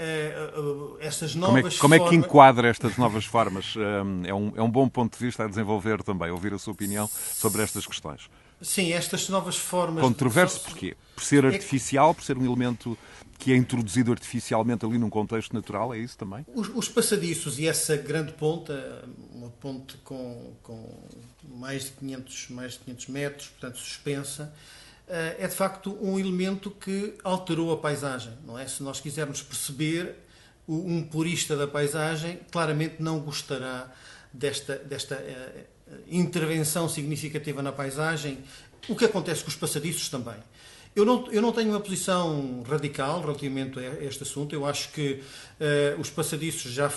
Essas 0.99 1.37
novas 1.37 1.79
como 1.79 1.95
é, 1.95 1.99
como 1.99 2.09
é 2.09 2.11
que 2.11 2.17
enquadra 2.17 2.69
estas 2.69 2.97
novas 2.99 3.25
formas? 3.25 3.75
É 4.27 4.35
um, 4.35 4.53
é 4.57 4.63
um 4.63 4.69
bom 4.69 4.89
ponto 4.89 5.17
de 5.17 5.25
vista 5.25 5.45
a 5.45 5.47
desenvolver 5.47 6.03
também, 6.03 6.29
ouvir 6.33 6.53
a 6.53 6.59
sua 6.59 6.73
opinião 6.73 7.09
sobre 7.09 7.63
estas 7.63 7.87
questões. 7.87 8.29
Sim, 8.61 8.93
estas 8.93 9.29
novas 9.29 9.57
formas... 9.57 10.03
Controverso 10.03 10.59
de... 10.59 10.65
porquê? 10.65 10.97
Por 11.15 11.23
ser 11.23 11.47
artificial, 11.47 12.13
por 12.15 12.25
ser 12.25 12.37
um 12.37 12.45
elemento 12.45 12.99
que 13.39 13.53
é 13.53 13.57
introduzido 13.57 14.11
artificialmente 14.11 14.85
ali 14.85 14.99
num 14.99 15.11
contexto 15.11 15.53
natural, 15.53 15.95
é 15.95 15.99
isso 15.99 16.19
também? 16.19 16.45
Os, 16.53 16.69
os 16.69 16.89
passadiços 16.89 17.61
e 17.61 17.69
essa 17.69 17.97
grande 17.97 18.33
ponta, 18.33 19.05
uma 19.33 19.51
ponte 19.51 19.97
com, 19.99 20.53
com 20.65 20.89
mais, 21.49 21.85
de 21.85 21.93
500, 21.93 22.49
mais 22.51 22.73
de 22.73 22.79
500 22.81 23.07
metros, 23.09 23.49
portanto 23.49 23.79
suspensa, 23.79 24.53
eh, 24.55 24.82
é 25.09 25.47
de 25.47 25.55
facto 25.55 25.99
um 26.01 26.19
elemento 26.19 26.71
que 26.71 27.15
alterou 27.23 27.73
a 27.73 27.77
paisagem, 27.77 28.33
não 28.47 28.59
é? 28.59 28.67
Se 28.67 28.83
nós 28.83 29.01
quisermos 29.01 29.43
perceber, 29.43 30.17
um 30.69 31.03
purista 31.03 31.57
da 31.57 31.67
paisagem 31.67 32.39
claramente 32.51 32.97
não 33.01 33.21
gostará 33.21 33.93
desta, 34.33 34.77
desta 34.77 35.17
uh, 35.17 35.95
intervenção 36.09 36.89
significativa 36.89 37.63
na 37.63 37.73
paisagem. 37.73 38.39
O 38.89 38.97
que 38.97 39.05
acontece 39.05 39.43
com 39.43 39.49
os 39.49 39.57
passadiços 39.57 40.09
também. 40.09 40.37
Eu 40.95 41.05
não, 41.05 41.31
eu 41.31 41.41
não 41.41 41.53
tenho 41.53 41.71
uma 41.71 41.81
posição 41.81 42.63
radical 42.69 43.21
relativamente 43.21 43.79
a 43.79 44.05
este 44.05 44.23
assunto. 44.23 44.55
Eu 44.55 44.67
acho 44.67 44.91
que 44.93 45.23
uh, 45.61 46.01
os 46.01 46.11
passadiços 46.11 46.73
já 46.73 46.91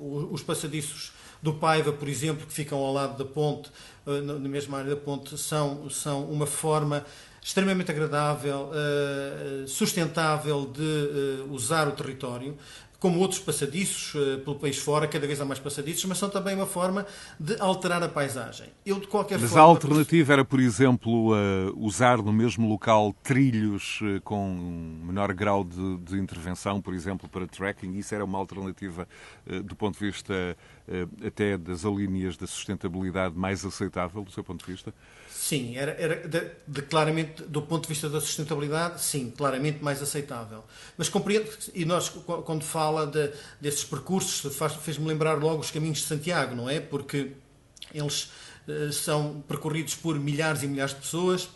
os 0.00 0.42
passadiços 0.42 1.12
do 1.42 1.54
Paiva, 1.54 1.92
por 1.92 2.08
exemplo, 2.08 2.46
que 2.46 2.52
ficam 2.52 2.78
ao 2.78 2.92
lado 2.92 3.18
da 3.18 3.24
ponte, 3.24 3.70
uh, 4.06 4.22
na 4.22 4.48
mesma 4.48 4.78
área 4.78 4.90
da 4.90 5.00
ponte, 5.00 5.36
são, 5.36 5.88
são 5.90 6.24
uma 6.30 6.46
forma 6.46 7.04
extremamente 7.48 7.90
agradável, 7.90 8.70
eh, 8.74 9.64
sustentável 9.66 10.66
de 10.66 10.82
eh, 10.82 11.44
usar 11.50 11.88
o 11.88 11.92
território, 11.92 12.54
como 13.00 13.20
outros 13.20 13.40
passadiços 13.40 14.14
eh, 14.14 14.36
pelo 14.44 14.56
país 14.56 14.76
fora, 14.76 15.08
cada 15.08 15.26
vez 15.26 15.40
há 15.40 15.46
mais 15.46 15.58
passadiços, 15.58 16.04
mas 16.04 16.18
são 16.18 16.28
também 16.28 16.54
uma 16.54 16.66
forma 16.66 17.06
de 17.40 17.58
alterar 17.58 18.02
a 18.02 18.08
paisagem. 18.08 18.66
Eu, 18.84 19.00
de 19.00 19.06
qualquer 19.06 19.38
mas 19.38 19.48
forma, 19.48 19.64
a 19.64 19.66
alternativa 19.66 20.30
era, 20.34 20.44
por 20.44 20.60
exemplo, 20.60 21.30
usar 21.74 22.18
no 22.18 22.34
mesmo 22.34 22.68
local 22.68 23.14
trilhos 23.22 24.00
com 24.24 25.00
menor 25.06 25.32
grau 25.32 25.64
de, 25.64 25.96
de, 26.00 26.18
intervenção, 26.18 26.82
por 26.82 26.92
exemplo, 26.92 27.30
para 27.30 27.46
tracking. 27.46 27.94
Isso 27.94 28.14
era 28.14 28.26
uma 28.26 28.36
alternativa 28.36 29.08
do 29.64 29.74
ponto 29.74 29.98
de 29.98 30.04
vista 30.04 30.54
até 31.26 31.56
das 31.56 31.86
alíneas 31.86 32.36
da 32.36 32.46
sustentabilidade 32.46 33.34
mais 33.34 33.64
aceitável, 33.64 34.22
do 34.22 34.30
seu 34.30 34.44
ponto 34.44 34.66
de 34.66 34.70
vista? 34.70 34.92
Sim, 35.48 35.78
era, 35.78 35.92
era 35.92 36.28
de, 36.28 36.50
de, 36.66 36.82
claramente, 36.82 37.42
do 37.44 37.62
ponto 37.62 37.84
de 37.84 37.88
vista 37.88 38.06
da 38.06 38.20
sustentabilidade, 38.20 39.02
sim, 39.02 39.30
claramente 39.34 39.82
mais 39.82 40.02
aceitável. 40.02 40.62
Mas 40.94 41.08
compreendo, 41.08 41.48
e 41.74 41.86
nós, 41.86 42.10
quando 42.44 42.62
fala 42.62 43.06
de, 43.06 43.32
desses 43.58 43.82
percursos, 43.82 44.54
fez-me 44.82 45.06
lembrar 45.06 45.38
logo 45.38 45.60
os 45.60 45.70
caminhos 45.70 46.00
de 46.00 46.04
Santiago, 46.04 46.54
não 46.54 46.68
é? 46.68 46.80
Porque 46.80 47.32
eles 47.94 48.24
uh, 48.68 48.92
são 48.92 49.42
percorridos 49.48 49.94
por 49.94 50.20
milhares 50.20 50.62
e 50.62 50.66
milhares 50.66 50.92
de 50.92 51.00
pessoas 51.00 51.48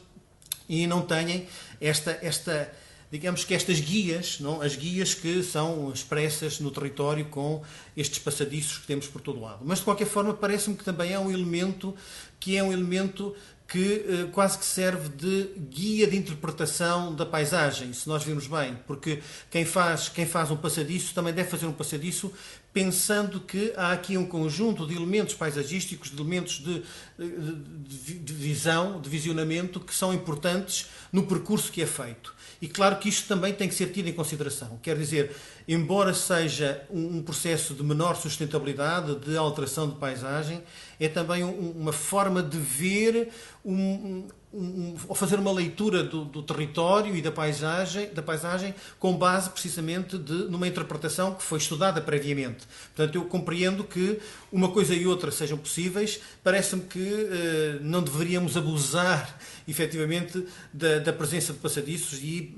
e 0.66 0.86
não 0.86 1.02
têm 1.02 1.46
esta, 1.78 2.18
esta 2.22 2.72
digamos 3.10 3.44
que 3.44 3.52
estas 3.52 3.78
guias, 3.78 4.40
não, 4.40 4.62
as 4.62 4.74
guias 4.74 5.12
que 5.12 5.42
são 5.42 5.92
expressas 5.92 6.58
no 6.60 6.70
território 6.70 7.26
com 7.26 7.62
estes 7.94 8.20
passadiços 8.20 8.78
que 8.78 8.86
temos 8.86 9.06
por 9.06 9.20
todo 9.20 9.38
lado. 9.38 9.58
Mas 9.62 9.80
de 9.80 9.84
qualquer 9.84 10.06
forma 10.06 10.32
parece-me 10.32 10.76
que 10.76 10.82
também 10.82 11.12
é 11.12 11.18
um 11.18 11.30
elemento 11.30 11.94
que 12.40 12.56
é 12.56 12.62
um 12.64 12.72
elemento 12.72 13.36
que 13.72 14.04
eh, 14.06 14.28
quase 14.32 14.58
que 14.58 14.66
serve 14.66 15.08
de 15.08 15.48
guia 15.70 16.06
de 16.06 16.14
interpretação 16.14 17.14
da 17.14 17.24
paisagem, 17.24 17.90
se 17.94 18.06
nós 18.06 18.22
virmos 18.22 18.46
bem, 18.46 18.76
porque 18.86 19.22
quem 19.50 19.64
faz, 19.64 20.10
quem 20.10 20.26
faz 20.26 20.50
um 20.50 20.58
passadiço 20.58 21.14
também 21.14 21.32
deve 21.32 21.48
fazer 21.48 21.64
um 21.64 21.72
passadiço 21.72 22.30
pensando 22.70 23.40
que 23.40 23.72
há 23.74 23.92
aqui 23.92 24.18
um 24.18 24.26
conjunto 24.26 24.86
de 24.86 24.94
elementos 24.94 25.34
paisagísticos, 25.34 26.10
de 26.10 26.16
elementos 26.20 26.58
de, 26.58 26.82
de, 27.18 28.18
de 28.18 28.32
visão, 28.34 29.00
de 29.00 29.08
visionamento, 29.08 29.80
que 29.80 29.94
são 29.94 30.12
importantes 30.12 30.88
no 31.10 31.26
percurso 31.26 31.72
que 31.72 31.80
é 31.80 31.86
feito. 31.86 32.34
E 32.62 32.68
claro 32.68 32.96
que 32.96 33.08
isto 33.08 33.26
também 33.26 33.52
tem 33.52 33.68
que 33.68 33.74
ser 33.74 33.88
tido 33.88 34.08
em 34.08 34.12
consideração. 34.12 34.78
Quer 34.80 34.96
dizer, 34.96 35.34
embora 35.66 36.14
seja 36.14 36.86
um 36.88 37.20
processo 37.20 37.74
de 37.74 37.82
menor 37.82 38.14
sustentabilidade, 38.14 39.16
de 39.16 39.36
alteração 39.36 39.88
de 39.90 39.96
paisagem, 39.96 40.62
é 41.00 41.08
também 41.08 41.42
uma 41.42 41.92
forma 41.92 42.40
de 42.40 42.56
ver 42.56 43.30
um, 43.64 44.28
um, 44.52 44.96
fazer 45.14 45.38
uma 45.38 45.50
leitura 45.50 46.02
do, 46.02 46.24
do, 46.24 46.42
território 46.42 47.16
e 47.16 47.22
da 47.22 47.32
paisagem, 47.32 48.12
da 48.12 48.22
paisagem 48.22 48.74
com 48.98 49.16
base 49.16 49.48
precisamente 49.50 50.18
de, 50.18 50.32
numa 50.32 50.68
interpretação 50.68 51.34
que 51.34 51.42
foi 51.42 51.58
estudada 51.58 52.00
previamente. 52.00 52.66
Portanto, 52.94 53.14
eu 53.16 53.24
compreendo 53.24 53.82
que 53.84 54.18
uma 54.50 54.70
coisa 54.70 54.94
e 54.94 55.06
outra 55.06 55.30
sejam 55.30 55.56
possíveis, 55.56 56.20
parece-me 56.44 56.82
que 56.82 56.98
eh, 57.00 57.78
não 57.80 58.02
deveríamos 58.02 58.56
abusar 58.56 59.38
efetivamente 59.66 60.46
da, 60.72 60.98
da, 60.98 61.12
presença 61.12 61.52
de 61.52 61.58
passadiços 61.58 62.18
e 62.22 62.54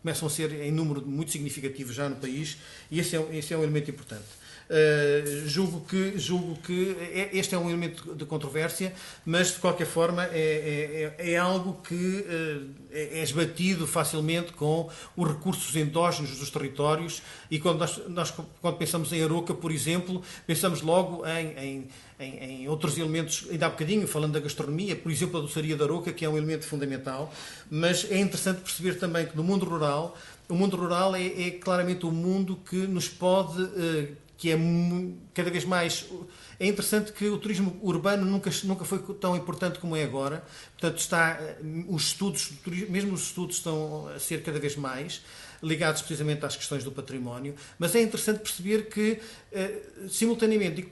começam 0.00 0.28
a 0.28 0.30
ser 0.30 0.52
em 0.52 0.72
número 0.72 1.06
muito 1.06 1.30
significativo 1.30 1.92
já 1.92 2.08
no 2.08 2.16
país 2.16 2.56
e 2.90 2.98
esse 2.98 3.16
é, 3.16 3.36
esse 3.36 3.52
é 3.52 3.58
um 3.58 3.62
elemento 3.62 3.90
importante. 3.90 4.45
Uh, 4.68 5.46
julgo 5.46 5.80
que, 5.82 6.18
julgo 6.18 6.56
que 6.56 6.96
é, 7.00 7.30
este 7.32 7.54
é 7.54 7.58
um 7.58 7.68
elemento 7.68 8.14
de 8.14 8.24
controvérsia, 8.24 8.92
mas 9.24 9.52
de 9.52 9.60
qualquer 9.60 9.86
forma 9.86 10.24
é, 10.24 11.14
é, 11.18 11.32
é 11.32 11.36
algo 11.36 11.80
que 11.82 11.94
uh, 11.94 12.70
é 12.90 13.22
esbatido 13.22 13.86
facilmente 13.86 14.52
com 14.52 14.90
os 15.16 15.28
recursos 15.28 15.76
endógenos 15.76 16.36
dos 16.36 16.50
territórios 16.50 17.22
e 17.48 17.60
quando 17.60 17.78
nós, 17.78 18.08
nós 18.08 18.34
quando 18.60 18.76
pensamos 18.76 19.12
em 19.12 19.22
Aroca, 19.22 19.54
por 19.54 19.70
exemplo, 19.70 20.20
pensamos 20.46 20.82
logo 20.82 21.24
em, 21.26 21.58
em 21.58 21.88
em, 22.18 22.62
em, 22.62 22.68
outros 22.68 22.96
elementos, 22.96 23.46
ainda 23.50 23.66
há 23.66 23.68
bocadinho, 23.68 24.08
falando 24.08 24.32
da 24.32 24.40
gastronomia, 24.40 24.96
por 24.96 25.12
exemplo, 25.12 25.38
a 25.38 25.42
doçaria 25.42 25.76
da 25.76 25.84
Aroca, 25.84 26.12
que 26.12 26.24
é 26.24 26.28
um 26.28 26.36
elemento 26.36 26.66
fundamental, 26.66 27.32
mas 27.70 28.10
é 28.10 28.18
interessante 28.18 28.60
perceber 28.60 28.94
também 28.98 29.26
que 29.26 29.36
no 29.36 29.44
mundo 29.44 29.66
rural, 29.66 30.16
o 30.48 30.54
mundo 30.54 30.76
rural 30.76 31.14
é, 31.14 31.26
é 31.26 31.50
claramente 31.50 32.06
o 32.06 32.10
mundo 32.10 32.58
que 32.68 32.76
nos 32.86 33.08
pode 33.08 33.60
uh, 33.60 34.08
que 34.36 34.50
é 34.50 34.58
cada 35.34 35.50
vez 35.50 35.64
mais. 35.64 36.06
É 36.58 36.66
interessante 36.66 37.12
que 37.12 37.26
o 37.28 37.38
turismo 37.38 37.78
urbano 37.82 38.24
nunca, 38.24 38.50
nunca 38.64 38.84
foi 38.84 38.98
tão 39.14 39.36
importante 39.36 39.78
como 39.78 39.96
é 39.96 40.02
agora. 40.02 40.44
Portanto, 40.78 40.98
está, 40.98 41.38
eh, 41.40 41.58
os 41.88 42.08
estudos, 42.08 42.52
mesmo 42.88 43.14
os 43.14 43.22
estudos 43.22 43.56
estão 43.56 44.08
a 44.08 44.18
ser 44.18 44.42
cada 44.42 44.58
vez 44.58 44.76
mais 44.76 45.22
ligados 45.62 46.02
precisamente 46.02 46.44
às 46.44 46.56
questões 46.56 46.84
do 46.84 46.92
património. 46.92 47.54
Mas 47.78 47.94
é 47.94 48.02
interessante 48.02 48.40
perceber 48.40 48.88
que, 48.88 49.18
eh, 49.52 49.80
simultaneamente, 50.08 50.88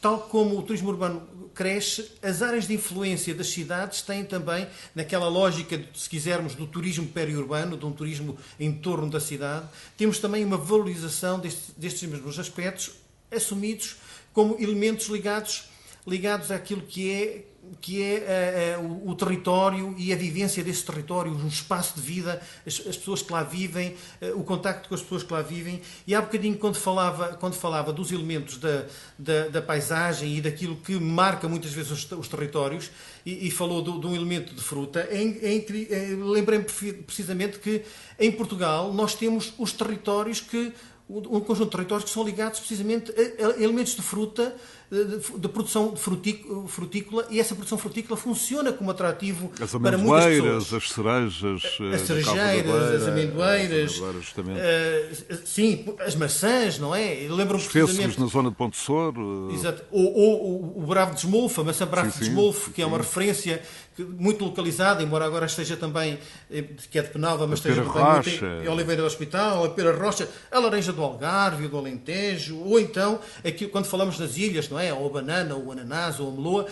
tal 0.00 0.20
como 0.22 0.58
o 0.58 0.62
turismo 0.62 0.90
urbano 0.90 1.50
cresce, 1.54 2.10
as 2.22 2.42
áreas 2.42 2.66
de 2.66 2.74
influência 2.74 3.34
das 3.34 3.48
cidades 3.48 4.02
têm 4.02 4.24
também, 4.24 4.66
naquela 4.94 5.28
lógica, 5.28 5.82
se 5.94 6.10
quisermos, 6.10 6.54
do 6.54 6.66
turismo 6.66 7.06
periurbano, 7.06 7.76
de 7.76 7.86
um 7.86 7.92
turismo 7.92 8.36
em 8.58 8.72
torno 8.72 9.08
da 9.08 9.20
cidade, 9.20 9.66
temos 9.96 10.18
também 10.18 10.44
uma 10.44 10.56
valorização 10.56 11.38
destes, 11.38 11.72
destes 11.76 12.08
mesmos 12.08 12.38
aspectos 12.38 12.92
assumidos 13.30 13.96
como 14.32 14.56
elementos 14.60 15.06
ligados, 15.06 15.68
ligados 16.06 16.50
àquilo 16.50 16.82
que 16.82 17.10
é 17.10 17.44
que 17.80 18.02
é 18.02 18.78
uh, 18.78 18.82
o, 18.82 19.10
o, 19.10 19.14
território 19.14 19.94
e 19.98 20.12
a 20.12 20.16
vivência 20.16 20.64
desse 20.64 20.84
território, 20.84 21.32
um 21.32 21.48
espaço 21.48 21.94
de 21.96 22.00
vida, 22.00 22.40
as, 22.66 22.80
as 22.86 22.96
pessoas 22.96 23.22
que 23.22 23.32
lá 23.32 23.42
vivem, 23.42 23.94
uh, 24.22 24.38
o 24.38 24.44
contacto 24.44 24.88
com 24.88 24.94
as 24.94 25.02
pessoas 25.02 25.22
que 25.22 25.32
lá 25.32 25.42
vivem. 25.42 25.80
E 26.06 26.14
há 26.14 26.20
bocadinho, 26.20 26.56
quando 26.56 26.76
falava, 26.76 27.36
quando 27.36 27.54
falava 27.54 27.92
dos 27.92 28.10
elementos 28.10 28.58
da, 28.58 28.86
da, 29.18 29.48
da 29.48 29.62
paisagem 29.62 30.36
e 30.36 30.40
daquilo 30.40 30.76
que 30.76 30.98
marca 30.98 31.48
muitas 31.48 31.72
vezes 31.72 31.90
os, 31.90 32.12
os 32.12 32.28
territórios, 32.28 32.90
e, 33.24 33.48
e, 33.48 33.50
falou 33.50 33.82
de, 33.82 34.00
de 34.00 34.06
um 34.06 34.14
elemento 34.14 34.54
de 34.54 34.60
fruta, 34.60 35.00
é, 35.10 35.22
é, 35.22 35.56
é, 35.56 36.16
lembrei-me 36.16 36.64
precisamente 36.64 37.58
que 37.58 37.82
em 38.18 38.30
Portugal 38.30 38.92
nós 38.92 39.14
temos 39.14 39.52
os 39.58 39.72
territórios 39.72 40.40
que 40.40 40.72
um 41.08 41.40
conjunto 41.40 41.66
de 41.66 41.70
territórios 41.76 42.04
que 42.08 42.14
são 42.14 42.24
ligados 42.24 42.60
precisamente 42.60 43.12
a 43.12 43.62
elementos 43.62 43.94
de 43.94 44.00
fruta 44.00 44.56
de, 44.94 45.38
de 45.40 45.48
produção 45.48 45.96
frutícola 45.96 47.26
e 47.28 47.40
essa 47.40 47.54
produção 47.54 47.76
frutícola 47.76 48.16
funciona 48.16 48.72
como 48.72 48.90
atrativo 48.90 49.50
as 49.60 49.72
para 49.72 49.98
muitas 49.98 50.26
pessoas. 50.26 50.72
As 50.74 50.90
cerejas, 50.90 51.44
as 51.44 51.80
eh, 51.80 51.98
cerejeiras, 51.98 53.02
as 53.02 53.08
amendoeiras, 53.08 53.98
uh, 53.98 55.36
sim, 55.44 55.84
as 55.98 56.14
maçãs, 56.14 56.78
não 56.78 56.94
é? 56.94 57.26
Lembro 57.28 57.56
Os 57.56 57.66
precisamente... 57.66 58.20
na 58.20 58.26
zona 58.26 58.50
de 58.50 58.56
Ponte 58.56 58.76
Sor. 58.76 59.18
Uh... 59.18 59.50
Exato. 59.52 59.82
Ou, 59.90 60.14
ou, 60.14 60.78
o 60.78 60.86
bravo 60.86 61.14
de 61.14 61.20
Esmolfo, 61.20 61.60
a 61.60 61.64
maçã 61.64 61.86
bravo 61.86 62.12
sim, 62.12 62.18
de 62.18 62.24
Esmolfo, 62.26 62.70
que 62.70 62.76
sim. 62.76 62.82
é 62.82 62.86
uma 62.86 62.98
referência 62.98 63.62
muito 64.02 64.44
localizada, 64.44 65.02
embora 65.02 65.24
agora 65.24 65.46
esteja 65.46 65.76
também, 65.76 66.18
que 66.90 66.98
é 66.98 67.02
de 67.02 67.08
Penalva, 67.10 67.46
mas 67.46 67.58
esteja 67.60 67.82
também 67.84 68.02
Rocha. 68.02 68.62
em 68.64 68.68
Oliveira 68.68 69.02
do 69.02 69.06
Hospital, 69.06 69.64
a 69.64 69.68
Pera 69.70 69.96
Rocha, 69.96 70.28
a 70.50 70.58
laranja 70.58 70.92
do 70.92 71.02
Algarve, 71.02 71.68
do 71.68 71.76
Alentejo, 71.76 72.58
ou 72.58 72.80
então, 72.80 73.20
aqui, 73.44 73.66
quando 73.66 73.86
falamos 73.86 74.18
nas 74.18 74.36
ilhas, 74.36 74.68
não 74.68 74.78
é? 74.78 74.92
Ou 74.92 75.06
a 75.06 75.10
banana, 75.10 75.54
ou 75.54 75.66
o 75.66 75.72
ananás, 75.72 76.18
ou 76.18 76.28
a 76.28 76.32
meloa. 76.32 76.66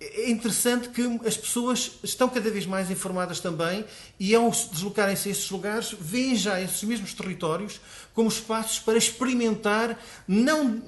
É 0.00 0.30
interessante 0.30 0.90
que 0.90 1.02
as 1.26 1.36
pessoas 1.36 1.98
estão 2.04 2.28
cada 2.28 2.48
vez 2.50 2.64
mais 2.64 2.88
informadas 2.88 3.40
também 3.40 3.84
e, 4.20 4.32
ao 4.32 4.48
deslocarem-se 4.48 5.28
a 5.28 5.32
esses 5.32 5.50
lugares, 5.50 5.92
veem 5.98 6.36
já 6.36 6.60
esses 6.60 6.84
mesmos 6.84 7.12
territórios 7.14 7.80
como 8.14 8.28
espaços 8.28 8.78
para 8.78 8.96
experimentar, 8.96 9.98
não, 10.26 10.80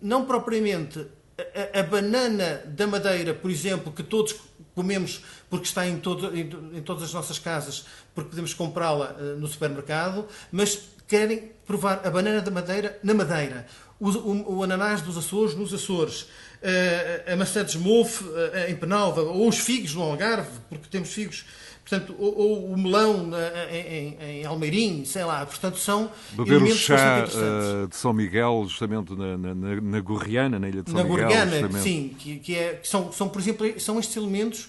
não 0.00 0.24
propriamente 0.24 1.06
a, 1.54 1.80
a, 1.80 1.82
banana 1.82 2.62
da 2.66 2.86
Madeira, 2.86 3.34
por 3.34 3.50
exemplo, 3.50 3.92
que 3.92 4.02
todos 4.02 4.34
comemos 4.74 5.22
porque 5.48 5.66
está 5.66 5.86
em, 5.86 5.98
todo, 5.98 6.36
em, 6.36 6.50
em 6.78 6.82
todas 6.82 7.04
as 7.04 7.12
nossas 7.12 7.38
casas, 7.38 7.84
porque 8.14 8.30
podemos 8.30 8.54
comprá-la 8.54 9.12
uh, 9.12 9.38
no 9.38 9.46
supermercado, 9.46 10.26
mas 10.50 10.78
querem 11.06 11.52
provar 11.66 12.00
a 12.04 12.10
banana 12.10 12.40
da 12.40 12.50
Madeira 12.50 12.98
na 13.02 13.14
Madeira, 13.14 13.66
o, 13.98 14.08
o, 14.08 14.56
o 14.58 14.62
ananás 14.62 15.02
dos 15.02 15.18
Açores 15.18 15.54
nos 15.54 15.74
Açores, 15.74 16.22
uh, 16.22 17.32
a 17.32 17.36
maçã 17.36 17.64
de 17.64 17.72
esmolfe 17.72 18.24
uh, 18.24 18.68
em 18.68 18.76
Penalva, 18.76 19.22
ou 19.22 19.48
os 19.48 19.58
figos 19.58 19.94
no 19.94 20.02
Algarve, 20.02 20.50
porque 20.68 20.88
temos 20.88 21.12
figos 21.12 21.44
portanto, 21.90 22.14
ou, 22.18 22.38
ou 22.38 22.66
o 22.66 22.78
melão 22.78 23.30
em, 23.70 24.16
em, 24.20 24.46
Almeirim, 24.46 25.04
sei 25.04 25.24
lá, 25.24 25.44
portanto 25.44 25.76
são 25.76 26.10
Beber 26.32 26.62
o 26.62 26.74
chá 26.74 27.24
uh, 27.24 27.88
de 27.88 27.96
São 27.96 28.12
Miguel, 28.12 28.64
justamente 28.68 29.12
na, 29.16 29.36
na, 29.36 29.54
na 29.54 30.00
Gorriana, 30.00 30.58
na 30.58 30.68
ilha 30.68 30.82
de 30.82 30.90
São 30.90 30.98
na 30.98 31.04
Miguel. 31.04 31.28
Na 31.28 31.44
Gorriana, 31.44 31.80
sim, 31.80 32.14
que, 32.16 32.38
que, 32.38 32.54
é, 32.54 32.74
que 32.74 32.86
são, 32.86 33.10
são, 33.10 33.28
por 33.28 33.40
exemplo, 33.40 33.80
são 33.80 33.98
estes 33.98 34.16
elementos 34.16 34.68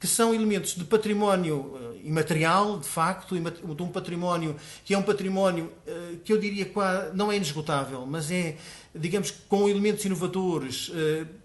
que 0.00 0.06
são 0.08 0.34
elementos 0.34 0.74
de 0.74 0.82
património 0.82 1.78
eh, 1.80 2.08
imaterial, 2.08 2.80
de 2.80 2.88
facto, 2.88 3.36
de 3.38 3.82
um 3.84 3.86
património 3.88 4.56
que 4.84 4.94
é 4.94 4.98
um 4.98 5.02
património 5.02 5.72
eh, 5.86 6.14
que 6.24 6.32
eu 6.32 6.38
diria 6.38 6.64
que 6.64 6.74
não 7.14 7.30
é 7.30 7.36
inesgotável, 7.36 8.04
mas 8.04 8.28
é, 8.28 8.56
digamos, 8.92 9.30
com 9.48 9.68
elementos 9.68 10.04
inovadores, 10.04 10.90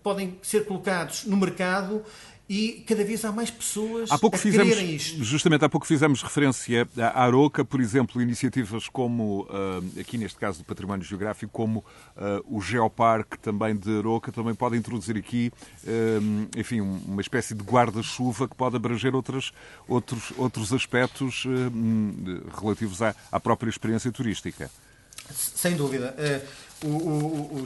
podem 0.01 0.39
ser 0.41 0.65
colocados 0.65 1.25
no 1.25 1.37
mercado 1.37 2.03
e 2.49 2.83
cada 2.87 3.03
vez 3.03 3.25
há 3.25 3.31
mais 3.31 3.51
pessoas 3.51 4.09
há 4.09 4.17
pouco 4.17 4.37
a 4.37 4.39
fizemos, 4.39 4.69
quererem 4.69 4.95
isto. 4.95 5.21
Justamente 5.23 5.65
há 5.65 5.69
pouco 5.69 5.85
fizemos 5.85 6.21
referência 6.21 6.87
à 6.97 7.23
Aroca, 7.23 7.65
por 7.65 7.81
exemplo, 7.81 8.21
iniciativas 8.21 8.87
como, 8.87 9.41
uh, 9.43 9.99
aqui 9.99 10.17
neste 10.17 10.39
caso 10.39 10.59
do 10.59 10.63
património 10.63 11.03
geográfico, 11.03 11.51
como 11.51 11.79
uh, 11.79 12.43
o 12.47 12.61
Geoparque 12.61 13.37
também 13.39 13.75
de 13.75 13.97
Aroca, 13.97 14.31
também 14.31 14.55
pode 14.55 14.77
introduzir 14.77 15.17
aqui, 15.17 15.51
uh, 15.83 16.57
enfim, 16.57 16.79
uma 16.79 17.21
espécie 17.21 17.53
de 17.53 17.63
guarda-chuva 17.63 18.47
que 18.47 18.55
pode 18.55 18.77
abranger 18.77 19.13
outros, 19.13 19.51
outros, 19.87 20.31
outros 20.37 20.71
aspectos 20.71 21.45
relativos 22.61 23.01
à, 23.01 23.13
à 23.31 23.39
própria 23.39 23.69
experiência 23.69 24.11
turística. 24.11 24.71
Sem 25.29 25.75
dúvida 25.75 26.15
o, 26.83 26.87
o, 26.87 27.65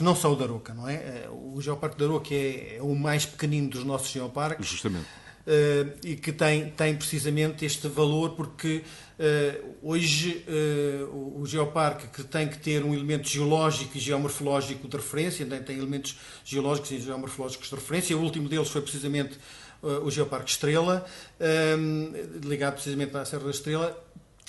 não 0.00 0.14
só 0.14 0.32
o 0.32 0.36
da 0.36 0.44
Aroca, 0.44 0.72
não 0.74 0.88
é? 0.88 0.94
Eh, 0.94 1.28
o 1.30 1.60
Geoparque 1.60 1.98
da 1.98 2.04
Aroca 2.04 2.34
é, 2.34 2.76
é 2.76 2.82
o 2.82 2.94
mais 2.94 3.26
pequenino 3.26 3.68
dos 3.68 3.84
nossos 3.84 4.10
geoparques. 4.10 4.66
Justamente. 4.66 5.06
Uh, 5.46 5.92
e 6.02 6.16
que 6.16 6.32
tem, 6.32 6.70
tem 6.70 6.96
precisamente 6.96 7.66
este 7.66 7.86
valor 7.86 8.30
porque 8.30 8.82
uh, 9.18 9.74
hoje 9.82 10.42
uh, 10.48 11.04
o, 11.14 11.42
o, 11.42 11.46
geoparque 11.46 12.06
que 12.06 12.24
tem 12.24 12.48
que 12.48 12.56
ter 12.56 12.82
um 12.82 12.94
elemento 12.94 13.28
geológico 13.28 13.94
e 13.94 14.00
geomorfológico 14.00 14.88
de 14.88 14.96
referência, 14.96 15.44
tem, 15.44 15.62
tem 15.62 15.76
elementos 15.76 16.16
geológicos 16.46 16.92
e 16.92 16.98
geomorfológicos 16.98 17.68
de 17.68 17.74
referência, 17.74 18.16
o 18.16 18.22
último 18.22 18.48
deles 18.48 18.70
foi 18.70 18.80
precisamente 18.80 19.38
o 19.82 20.10
Geoparque 20.10 20.50
Estrela, 20.50 21.04
ligado 22.42 22.72
precisamente 22.72 23.14
à 23.14 23.22
Serra 23.26 23.44
da 23.44 23.50
Estrela, 23.50 24.04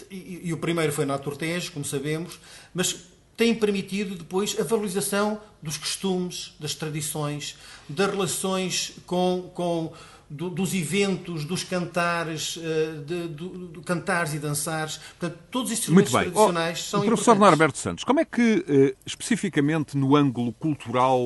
e, 0.10 0.44
e, 0.46 0.54
o 0.54 0.58
primeiro 0.58 0.94
foi 0.94 1.04
na 1.04 1.18
Tortejo, 1.18 1.74
como 1.74 1.84
sabemos, 1.84 2.40
mas 2.74 3.06
tem 3.36 3.54
permitido 3.54 4.16
depois 4.16 4.58
a 4.60 4.64
valorização 4.64 5.40
dos 5.62 5.78
costumes, 5.78 6.54
das 6.60 6.74
tradições, 6.74 7.58
das 7.90 8.10
relações 8.10 8.94
com, 9.06 9.52
com 9.54 9.92
do, 10.30 10.50
dos 10.50 10.74
eventos, 10.74 11.46
dos 11.46 11.64
cantares, 11.64 12.58
eh, 12.62 13.04
de, 13.06 13.28
de, 13.28 13.68
de, 13.68 13.80
cantares 13.82 14.34
e 14.34 14.40
dançares. 14.40 14.98
Portanto, 15.20 15.40
todos 15.52 15.72
estes 15.72 15.90
elementos 15.90 16.12
tradicionais 16.12 16.80
oh, 16.80 16.90
são 16.90 17.06
Professor 17.06 17.38
Norberto 17.38 17.78
Santos, 17.78 18.04
como 18.04 18.20
é 18.20 18.26
que, 18.26 18.66
eh, 18.68 18.96
especificamente 19.06 19.96
no 19.98 20.16
ângulo 20.16 20.52
cultural 20.54 21.20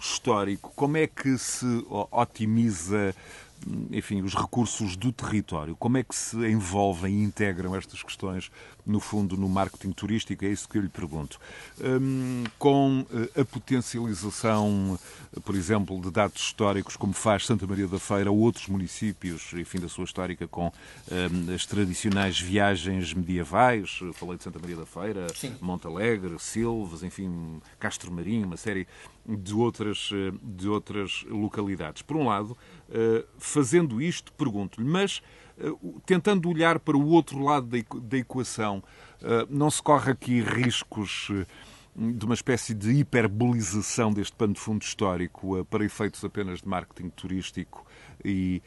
histórico, 0.00 0.72
como 0.74 0.96
é 0.96 1.06
que 1.06 1.36
se 1.36 1.66
otimiza 2.10 3.14
enfim, 3.90 4.22
os 4.22 4.34
recursos 4.34 4.96
do 4.96 5.12
território. 5.12 5.74
Como 5.76 5.96
é 5.96 6.02
que 6.02 6.14
se 6.14 6.36
envolvem 6.36 7.20
e 7.20 7.24
integram 7.24 7.74
estas 7.74 8.02
questões, 8.02 8.50
no 8.86 9.00
fundo, 9.00 9.36
no 9.36 9.48
marketing 9.48 9.90
turístico? 9.90 10.44
É 10.44 10.48
isso 10.48 10.68
que 10.68 10.78
eu 10.78 10.82
lhe 10.82 10.88
pergunto. 10.88 11.38
Um, 11.80 12.44
com 12.58 13.04
eh, 13.12 13.40
a 13.40 13.44
potencialização, 13.44 14.98
por 15.44 15.54
exemplo, 15.54 16.00
de 16.00 16.10
dados 16.10 16.40
históricos, 16.40 16.96
como 16.96 17.12
faz 17.12 17.44
Santa 17.44 17.66
Maria 17.66 17.88
da 17.88 17.98
Feira 17.98 18.30
ou 18.30 18.38
outros 18.38 18.68
municípios, 18.68 19.52
enfim, 19.54 19.80
da 19.80 19.88
sua 19.88 20.04
histórica, 20.04 20.46
com 20.46 20.66
um, 21.10 21.54
as 21.54 21.66
tradicionais 21.66 22.40
viagens 22.40 23.12
medievais, 23.12 23.98
falei 24.14 24.36
de 24.36 24.44
Santa 24.44 24.58
Maria 24.58 24.76
da 24.76 24.86
Feira, 24.86 25.26
Sim. 25.34 25.56
Montalegre, 25.60 26.38
Silves, 26.38 27.02
enfim, 27.02 27.60
Castro 27.78 28.12
Marinho, 28.12 28.46
uma 28.46 28.56
série 28.56 28.86
de 29.28 29.54
outras, 29.54 30.10
eh, 30.12 30.32
de 30.42 30.68
outras 30.68 31.24
localidades. 31.28 32.02
Por 32.02 32.16
um 32.16 32.26
lado, 32.26 32.56
eh, 32.90 33.24
fazendo 33.38 34.00
isto, 34.00 34.32
pergunto-lhe, 34.32 34.86
mas 34.86 35.20
tentando 36.04 36.48
olhar 36.48 36.78
para 36.78 36.96
o 36.96 37.06
outro 37.08 37.42
lado 37.42 37.68
da 38.02 38.18
equação, 38.18 38.82
não 39.48 39.70
se 39.70 39.82
corre 39.82 40.12
aqui 40.12 40.40
riscos 40.40 41.30
de 41.94 42.24
uma 42.26 42.34
espécie 42.34 42.74
de 42.74 42.90
hiperbolização 42.90 44.12
deste 44.12 44.36
pano 44.36 44.52
de 44.52 44.60
fundo 44.60 44.82
histórico 44.82 45.64
para 45.64 45.84
efeitos 45.84 46.22
apenas 46.24 46.60
de 46.60 46.68
marketing 46.68 47.08
turístico 47.08 47.86
e 48.22 48.62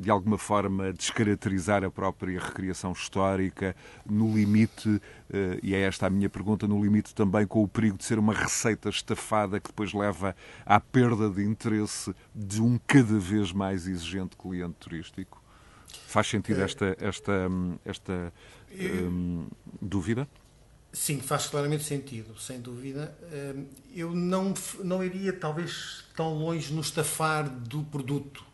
de 0.00 0.10
alguma 0.10 0.36
forma, 0.36 0.92
descaracterizar 0.92 1.84
a 1.84 1.90
própria 1.90 2.38
recriação 2.38 2.92
histórica, 2.92 3.74
no 4.04 4.34
limite, 4.34 5.00
eh, 5.32 5.58
e 5.62 5.74
é 5.74 5.80
esta 5.80 6.06
a 6.06 6.10
minha 6.10 6.28
pergunta, 6.28 6.66
no 6.66 6.82
limite 6.82 7.14
também 7.14 7.46
com 7.46 7.62
o 7.62 7.68
perigo 7.68 7.96
de 7.96 8.04
ser 8.04 8.18
uma 8.18 8.34
receita 8.34 8.88
estafada 8.88 9.60
que 9.60 9.68
depois 9.68 9.92
leva 9.92 10.34
à 10.66 10.80
perda 10.80 11.30
de 11.30 11.44
interesse 11.44 12.14
de 12.34 12.60
um 12.60 12.78
cada 12.86 13.18
vez 13.18 13.52
mais 13.52 13.86
exigente 13.86 14.36
cliente 14.36 14.74
turístico? 14.78 15.37
Faz 16.06 16.26
sentido 16.26 16.62
esta, 16.62 16.96
esta, 17.00 17.50
esta 17.84 18.32
um, 18.72 19.46
dúvida? 19.80 20.28
Sim, 20.92 21.20
faz 21.20 21.46
claramente 21.46 21.84
sentido, 21.84 22.38
sem 22.40 22.60
dúvida. 22.60 23.14
Ehm, 23.30 23.64
eu 23.94 24.14
não, 24.14 24.54
não 24.82 25.04
iria, 25.04 25.32
talvez, 25.32 26.04
tão 26.16 26.34
longe 26.34 26.72
no 26.72 26.80
estafar 26.80 27.48
do 27.48 27.82
produto 27.84 28.48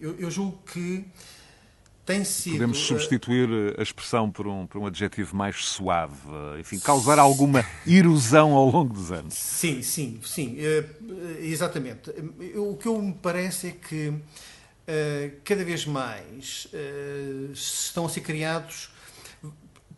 eu, 0.00 0.18
eu 0.18 0.30
julgo 0.30 0.58
que 0.72 1.04
tem 2.04 2.24
sido. 2.24 2.54
Podemos 2.54 2.78
substituir 2.78 3.48
a 3.78 3.82
expressão 3.82 4.30
por 4.30 4.46
um, 4.46 4.66
por 4.66 4.80
um 4.80 4.86
adjetivo 4.86 5.34
mais 5.36 5.64
suave, 5.64 6.16
enfim, 6.60 6.78
causar 6.78 7.18
alguma 7.18 7.64
erosão 7.86 8.52
ao 8.52 8.68
longo 8.68 8.94
dos 8.94 9.12
anos. 9.12 9.34
Sim, 9.34 9.82
sim, 9.82 10.20
sim, 10.24 10.56
exatamente. 11.40 12.10
O 12.56 12.76
que 12.76 12.86
eu 12.86 13.00
me 13.00 13.12
parece 13.14 13.68
é 13.68 13.70
que 13.72 14.12
cada 15.44 15.64
vez 15.64 15.84
mais 15.86 16.68
estão 17.52 18.06
a 18.06 18.08
ser 18.08 18.20
criados 18.20 18.90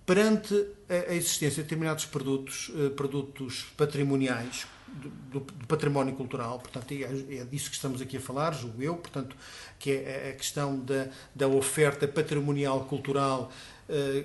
perante 0.07 0.55
a 0.89 1.13
existência 1.15 1.63
de 1.63 1.69
determinados 1.69 2.07
produtos, 2.07 2.71
produtos 2.97 3.67
patrimoniais, 3.77 4.67
do, 4.89 5.41
do, 5.41 5.67
património 5.67 6.15
cultural, 6.15 6.59
portanto, 6.59 6.93
é, 6.93 7.37
é, 7.37 7.45
disso 7.45 7.69
que 7.69 7.77
estamos 7.77 8.01
aqui 8.01 8.17
a 8.17 8.21
falar, 8.21 8.53
julgo 8.53 8.83
eu, 8.83 8.97
portanto, 8.97 9.37
que 9.79 9.91
é 9.91 10.31
a 10.31 10.37
questão 10.37 10.81
da, 10.81 11.09
da 11.35 11.47
oferta 11.47 12.09
patrimonial 12.09 12.85
cultural, 12.87 13.53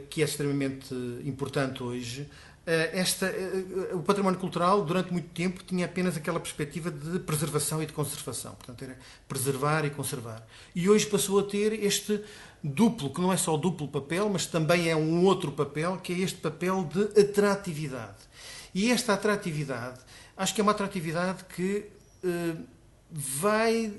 que 0.10 0.22
é 0.22 0.26
extremamente 0.26 0.94
importante 1.24 1.82
hoje. 1.82 2.28
Uh, 2.66 2.98
esta, 2.98 3.26
uh, 3.26 3.98
o 3.98 4.04
património 4.04 4.40
cultural, 4.40 4.84
durante 4.86 5.12
muito 5.12 5.28
tempo, 5.30 5.64
tinha 5.64 5.86
apenas 5.86 6.16
aquela 6.16 6.40
perspectiva 6.40 6.90
de 6.90 7.20
preservação 7.20 7.84
e 7.84 7.86
de 7.86 7.92
conservação, 7.92 8.56
portanto, 8.56 8.84
era 8.84 8.98
preservar 9.28 9.86
e 9.86 9.90
conservar. 9.90 10.42
E 10.74 10.90
hoje 10.90 11.06
passou 11.06 11.40
a 11.40 11.44
ter 11.44 11.74
este 11.84 12.24
duplo, 12.64 13.14
que 13.14 13.20
não 13.20 13.34
é 13.34 13.38
só 13.38 13.58
duplo 13.58 13.88
papel, 13.90 14.30
mas 14.30 14.46
também 14.46 14.90
é 14.90 14.96
um 14.96 15.26
outro 15.26 15.52
papel, 15.52 15.98
que 15.98 16.14
é 16.14 16.20
este 16.20 16.38
papel 16.38 16.86
de 16.86 17.20
atratividade. 17.20 18.18
E 18.74 18.90
esta 18.92 19.14
atratividade 19.14 20.00
acho 20.36 20.54
que 20.54 20.62
é 20.62 20.64
uma 20.64 20.72
atratividade 20.72 21.46
que 21.56 21.90
uh, 22.24 22.64
vai 23.12 23.92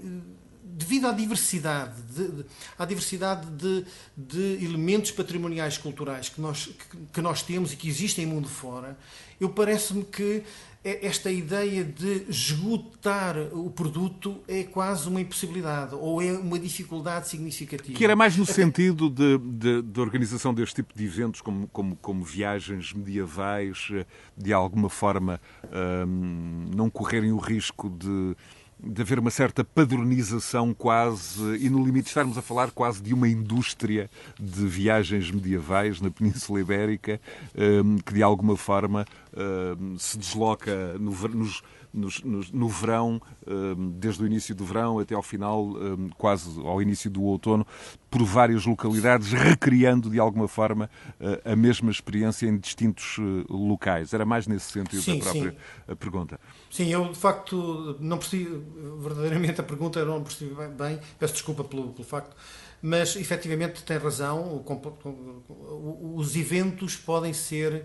devido 0.65 1.07
à 1.07 1.13
diversidade, 1.13 2.01
de, 2.03 2.29
de, 2.29 2.45
à 2.79 2.85
diversidade 2.85 3.47
de, 3.51 3.85
de, 4.17 4.65
elementos 4.65 5.11
patrimoniais 5.11 5.77
culturais 5.77 6.29
que 6.29 6.41
nós, 6.41 6.67
que, 6.67 6.97
que, 7.13 7.21
nós 7.21 7.43
temos 7.43 7.73
e 7.73 7.77
que 7.77 7.89
existem 7.89 8.25
mundo 8.25 8.49
fora, 8.49 8.97
eu 9.39 9.51
parece-me 9.51 10.05
que 10.05 10.43
é 10.85 11.07
esta 11.07 11.31
ideia 11.31 11.83
de 11.83 12.27
esgotar 12.29 13.37
o 13.53 13.71
produto 13.71 14.43
é 14.47 14.65
quase 14.65 15.09
uma 15.09 15.19
impossibilidade 15.19 15.95
ou 15.95 16.21
é 16.21 16.33
uma 16.33 16.59
dificuldade 16.59 17.27
significativa. 17.27 17.97
Que 17.97 18.05
era 18.05 18.15
mais 18.15 18.37
no 18.37 18.45
sentido 18.45 19.09
de, 19.09 19.39
de, 19.39 19.83
de 19.83 20.01
organização 20.01 20.53
deste 20.53 20.77
tipo 20.77 20.93
de 20.95 21.05
eventos, 21.07 21.41
como, 21.41 21.67
como, 21.69 21.97
como 21.97 22.23
viagens 22.23 22.93
medievais, 22.93 23.89
eh, 23.93 24.05
de 24.37 24.53
alguma 24.53 24.91
forma 24.91 25.41
hum, 26.07 26.67
não 26.75 26.91
correrem 26.91 27.33
o 27.33 27.39
risco 27.39 27.89
de 27.89 28.37
de 28.87 29.03
haver 29.03 29.19
uma 29.19 29.31
certa 29.31 29.65
padronização 29.65 30.75
quase, 30.75 31.57
e 31.57 31.71
no 31.71 31.85
limite 31.85 32.09
estarmos 32.09 32.37
a 32.37 32.43
falar 32.43 32.71
quase 32.71 33.03
de 33.03 33.15
uma 33.15 33.29
indústria 33.29 34.11
de 34.39 34.67
viagens 34.67 35.31
medievais 35.31 36.01
na 36.01 36.11
Península 36.11 36.61
Ibérica, 36.61 37.21
hum, 37.57 37.97
que 38.05 38.15
de 38.15 38.23
alguma 38.23 38.57
forma 38.57 39.07
hum, 39.79 39.97
se 39.99 40.19
desloca 40.19 40.99
nos, 40.99 41.63
nos, 41.95 42.23
nos, 42.23 42.51
no 42.51 42.69
verão, 42.69 43.23
hum, 43.47 43.93
desde 43.97 44.23
o 44.23 44.27
início 44.27 44.55
do 44.55 44.65
verão 44.65 44.99
até 44.99 45.15
ao 45.15 45.23
final, 45.23 45.73
quase 46.19 46.61
ao 46.61 46.83
início 46.83 47.11
do 47.11 47.23
outono, 47.23 47.67
por 48.11 48.23
várias 48.25 48.65
localidades, 48.65 49.33
recriando 49.33 50.09
de 50.09 50.21
alguma 50.21 50.47
forma 50.47 50.89
eh, 51.19 51.53
a 51.53 51.57
mesma 51.57 51.91
experiência 51.91 52.47
em 52.47 52.57
distintos 52.57 53.17
eh, 53.19 53.45
locais. 53.49 54.13
Era 54.15 54.25
mais 54.25 54.47
nesse 54.47 54.71
sentido 54.71 55.03
sim, 55.03 55.19
a 55.19 55.23
própria 55.23 55.51
sim. 55.51 55.97
pergunta. 55.97 56.41
Sim, 56.71 56.93
eu 56.93 57.09
de 57.09 57.19
facto 57.19 57.97
não 57.99 58.19
percebi 58.19 58.63
verdadeiramente 59.01 59.61
a 59.61 59.65
pergunta, 59.65 59.99
eu 59.99 60.07
não 60.07 60.23
percebi 60.23 60.55
bem, 60.77 61.01
peço 61.19 61.33
desculpa 61.33 61.65
pelo, 61.65 61.89
pelo 61.89 62.05
facto, 62.05 62.37
mas 62.81 63.17
efetivamente 63.17 63.83
tem 63.83 63.99
razão, 63.99 64.65
os 66.15 66.37
eventos 66.37 66.97
podem 66.97 67.33
ser 67.33 67.85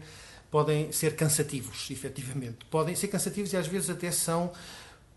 podem 0.51 0.91
ser 0.91 1.15
cansativos, 1.15 1.89
efetivamente. 1.91 2.65
Podem 2.69 2.95
ser 2.95 3.07
cansativos 3.07 3.53
e 3.53 3.57
às 3.57 3.67
vezes 3.67 3.89
até 3.89 4.11
são 4.11 4.51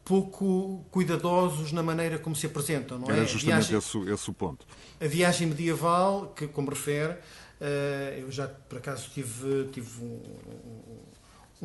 pouco 0.04 0.84
cuidadosos 0.90 1.72
na 1.72 1.82
maneira 1.82 2.18
como 2.18 2.34
se 2.34 2.46
apresentam, 2.46 2.98
não 2.98 3.08
é? 3.08 3.12
Era 3.12 3.24
justamente 3.24 3.68
viagem, 3.68 3.78
esse, 3.78 4.10
esse 4.10 4.30
o 4.30 4.32
ponto. 4.32 4.66
A 5.00 5.06
viagem 5.06 5.46
medieval, 5.46 6.32
que 6.36 6.48
como 6.48 6.70
refere, 6.70 7.16
eh, 7.60 8.18
eu 8.20 8.30
já 8.30 8.48
por 8.48 8.78
acaso 8.78 9.08
tive, 9.14 9.68
tive 9.72 10.02
um, 10.02 10.20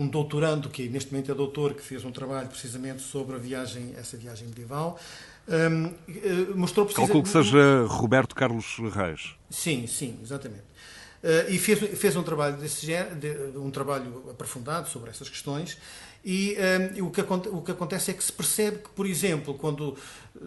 um 0.04 0.08
doutorando, 0.08 0.70
que 0.70 0.88
neste 0.88 1.12
momento 1.12 1.32
é 1.32 1.36
doutor, 1.36 1.74
que 1.74 1.82
fez 1.82 2.06
um 2.06 2.12
trabalho 2.12 2.48
precisamente 2.48 3.02
sobre 3.02 3.36
a 3.36 3.40
viagem, 3.40 3.94
essa 3.98 4.16
viagem 4.16 4.48
medieval. 4.48 5.00
Um, 5.48 5.88
eh, 6.08 6.54
mostrou 6.54 6.86
precisamente... 6.86 6.96
Calculo 6.96 7.24
que 7.24 7.30
seja 7.30 7.86
Roberto 7.88 8.36
Carlos 8.36 8.78
Reis. 8.94 9.36
Sim, 9.50 9.88
sim, 9.88 10.20
exatamente. 10.22 10.66
Uh, 11.28 11.52
e 11.52 11.60
fez, 11.60 12.00
fez 12.00 12.16
um 12.16 12.24
trabalho 12.24 12.56
desse 12.56 12.86
género, 12.86 13.62
um 13.62 13.70
trabalho 13.70 14.30
aprofundado 14.30 14.88
sobre 14.88 15.10
essas 15.10 15.28
questões 15.28 15.78
e 16.30 16.58
um, 17.00 17.08
o, 17.08 17.10
que, 17.10 17.22
o, 17.22 17.62
que, 17.62 17.72
acontece 17.72 18.12
é 18.12 18.14
que 18.14 18.22
se 18.22 18.34
percebe 18.34 18.80
que, 18.80 18.90
por 18.90 19.06
exemplo, 19.06 19.54
quando 19.54 19.96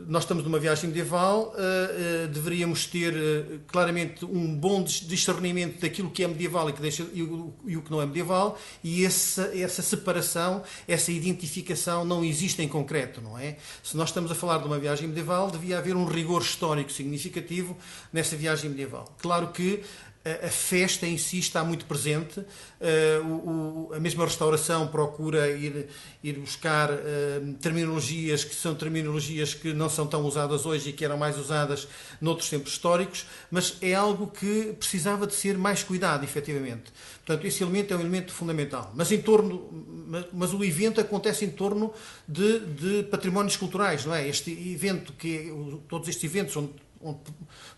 nós 0.06 0.24
estamos 0.24 0.44
numa 0.44 0.58
viagem 0.58 0.88
medieval, 0.88 1.54
uh, 1.54 2.24
uh, 2.24 2.28
deveríamos 2.28 2.84
ter 2.84 3.14
uh, 3.14 3.60
claramente 3.66 4.24
um 4.26 4.54
bom 4.54 4.82
discernimento 4.82 5.80
daquilo 5.80 6.10
que 6.10 6.22
é 6.22 6.28
medieval 6.28 6.68
e, 6.68 6.74
que 6.74 6.82
deixa, 6.82 7.06
e, 7.14 7.22
o, 7.22 7.54
e 7.64 7.76
o 7.78 7.82
que 7.82 7.90
não 7.90 8.02
é 8.02 8.04
medieval, 8.04 8.58
e 8.84 9.06
essa, 9.06 9.56
essa 9.56 9.80
separação, 9.80 10.62
essa 10.86 11.10
identificação 11.10 12.04
não 12.04 12.22
existe 12.22 12.60
em 12.60 12.68
concreto, 12.68 13.22
não 13.22 13.38
é? 13.38 13.56
Se 13.82 13.96
nós 13.96 14.10
estamos 14.10 14.30
a 14.30 14.34
falar 14.34 14.58
de 14.58 14.66
uma 14.66 14.78
viagem 14.78 15.08
medieval, 15.08 15.50
devia 15.50 15.78
haver 15.78 15.96
um 15.96 16.04
rigor 16.04 16.42
histórico 16.42 16.92
significativo 16.92 17.74
nessa 18.12 18.36
viagem 18.36 18.68
medieval. 18.68 19.16
Claro 19.18 19.48
que 19.48 19.82
a 20.24 20.48
festa 20.50 21.06
em 21.06 21.16
si 21.16 21.38
está 21.38 21.64
muito 21.64 21.86
presente. 21.86 22.40
Uh, 22.40 23.92
a 23.94 23.98
mesma 23.98 24.24
restauração 24.24 24.86
procura 24.86 25.50
ir, 25.50 25.88
ir 26.22 26.38
buscar 26.38 26.90
uh, 26.90 27.54
terminologias 27.60 28.44
que 28.44 28.54
são 28.54 28.74
terminologias 28.74 29.54
que 29.54 29.72
não 29.72 29.88
são 29.88 30.06
tão 30.06 30.24
usadas 30.26 30.66
hoje 30.66 30.90
e 30.90 30.92
que 30.92 31.04
eram 31.04 31.16
mais 31.16 31.38
usadas 31.38 31.88
noutros 32.20 32.50
tempos 32.50 32.72
históricos, 32.72 33.26
mas 33.50 33.78
é 33.80 33.94
algo 33.94 34.26
que 34.26 34.74
precisava 34.78 35.26
de 35.26 35.34
ser 35.34 35.56
mais 35.56 35.82
cuidado, 35.82 36.22
efetivamente. 36.22 36.92
Portanto, 37.24 37.46
esse 37.46 37.62
elemento 37.62 37.94
é 37.94 37.96
um 37.96 38.00
elemento 38.00 38.32
fundamental. 38.32 38.92
Mas, 38.94 39.10
em 39.12 39.22
torno, 39.22 40.28
mas, 40.32 40.52
o 40.52 40.62
evento 40.62 41.00
acontece 41.00 41.44
em 41.44 41.50
torno 41.50 41.94
de, 42.28 42.60
de 42.60 43.02
patrimónios 43.04 43.56
culturais, 43.56 44.04
não 44.04 44.14
é? 44.14 44.28
Este 44.28 44.50
evento, 44.50 45.12
que 45.14 45.50
todos 45.88 46.08
estes 46.08 46.24
eventos 46.24 46.56
onde 46.56 46.72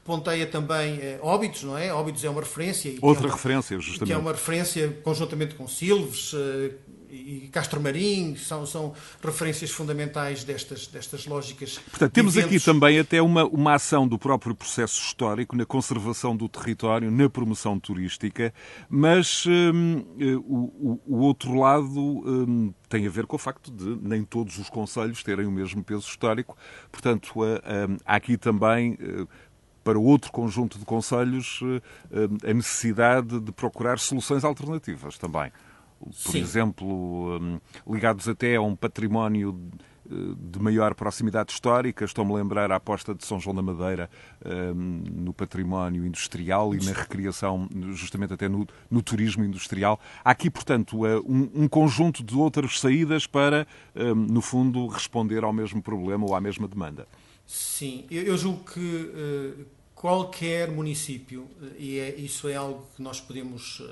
ponteia 0.05 0.47
também 0.47 0.99
é, 1.01 1.19
Óbidos, 1.23 1.63
não 1.63 1.79
é? 1.79 1.93
Óbidos 1.93 2.25
é 2.25 2.31
uma 2.31 2.41
referência. 2.41 2.95
Outra 3.01 3.25
é 3.25 3.27
uma, 3.27 3.35
referência, 3.35 3.79
justamente. 3.79 4.07
Que 4.07 4.13
é 4.13 4.17
uma 4.17 4.33
referência 4.33 5.01
conjuntamente 5.03 5.55
com 5.55 5.69
Silves 5.69 6.33
uh, 6.33 6.75
e 7.13 7.49
Castro 7.53 7.79
Marim, 7.79 8.37
são, 8.37 8.65
são 8.65 8.95
referências 9.23 9.71
fundamentais 9.71 10.45
destas, 10.45 10.87
destas 10.87 11.27
lógicas. 11.27 11.79
Portanto, 11.91 12.13
temos 12.13 12.39
aqui 12.39 12.59
também 12.59 12.99
até 12.99 13.21
uma, 13.21 13.45
uma 13.45 13.75
ação 13.75 14.09
do 14.09 14.19
próprio 14.19 14.55
processo 14.55 14.99
histórico 15.01 15.55
na 15.55 15.67
conservação 15.67 16.35
do 16.35 16.49
território, 16.49 17.11
na 17.11 17.29
promoção 17.29 17.79
turística, 17.79 18.53
mas 18.89 19.45
hum, 19.47 20.05
o, 20.47 21.01
o, 21.07 21.19
outro 21.19 21.55
lado 21.55 22.01
hum, 22.01 22.73
tem 22.89 23.07
a 23.07 23.11
ver 23.11 23.27
com 23.27 23.37
o 23.37 23.39
facto 23.39 23.71
de 23.71 23.99
nem 24.01 24.25
todos 24.25 24.59
os 24.59 24.71
conselhos 24.71 25.23
terem 25.23 25.47
o 25.47 25.53
mesmo 25.53 25.85
peso 25.85 26.09
histórico. 26.09 26.57
Portanto, 26.91 27.35
há 28.07 28.17
aqui 28.17 28.39
também 28.39 28.97
eh, 29.01 29.27
para 29.85 29.99
outro 29.99 30.33
conjunto 30.33 30.79
de 30.79 30.85
conselhos 30.85 31.61
eh, 32.13 32.51
a 32.51 32.55
necessidade 32.55 33.39
de 33.41 33.53
procurar 33.53 33.99
soluções 33.99 34.45
alternativas 34.45 35.19
também 35.19 35.53
por 36.07 36.33
Sim. 36.33 36.41
exemplo, 36.41 37.39
hum, 37.41 37.61
ligados 37.87 38.29
até 38.29 38.57
a 38.57 38.63
um 38.63 38.75
património 38.75 39.59
eh, 40.11 40.35
de 40.37 40.59
maior 40.59 40.95
proximidade 40.95 41.53
histórica. 41.53 42.05
Estou-me 42.05 42.33
a 42.33 42.37
lembrar 42.37 42.73
a 42.73 42.77
aposta 42.77 43.15
de 43.15 43.25
São 43.25 43.39
João 43.39 43.55
da 43.55 43.63
Madeira 43.63 44.11
um, 44.45 45.03
no 45.11 45.33
património 45.33 46.05
industrial 46.05 46.75
e 46.75 46.85
na 46.85 46.93
recriação, 46.93 47.69
justamente 47.93 48.35
até 48.35 48.49
no, 48.49 48.67
no 48.91 49.03
turismo 49.03 49.45
industrial. 49.45 50.01
Há 50.25 50.31
aqui, 50.33 50.51
portanto, 50.51 51.07
eh, 51.07 51.19
um, 51.21 51.51
um 51.55 51.69
conjunto 51.69 52.23
de 52.23 52.37
outras 52.37 52.81
saídas 52.81 53.27
para, 53.27 53.67
um, 53.95 54.15
no 54.15 54.41
fundo, 54.41 54.87
responder 54.89 55.45
ao 55.45 55.53
mesmo 55.53 55.81
problema 55.81 56.27
ou 56.27 56.35
à 56.35 56.41
mesma 56.41 56.67
demanda. 56.67 57.07
Sim, 57.47 58.05
eu, 58.11 58.23
eu 58.23 58.37
julgo 58.37 58.65
que 58.65 58.81
uh, 58.81 59.67
qualquer 59.95 60.71
município, 60.71 61.49
e 61.79 61.99
é, 61.99 62.17
isso 62.17 62.49
é 62.49 62.55
algo 62.55 62.87
que 62.97 63.03
nós 63.03 63.21
podemos 63.21 63.81
uh, 63.81 63.87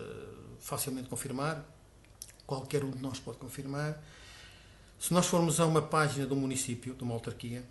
facilmente 0.58 1.08
confirmar, 1.08 1.64
qualquer 2.50 2.82
um 2.82 2.90
de 2.90 3.00
nós 3.00 3.20
pode 3.20 3.38
confirmar. 3.38 4.02
Se 4.98 5.14
nós 5.14 5.26
formos 5.26 5.60
a 5.60 5.66
uma 5.66 5.80
página 5.80 6.26
do 6.26 6.34
município, 6.34 6.94
de 6.94 7.04
uma 7.04 7.14
autarquia, 7.14 7.62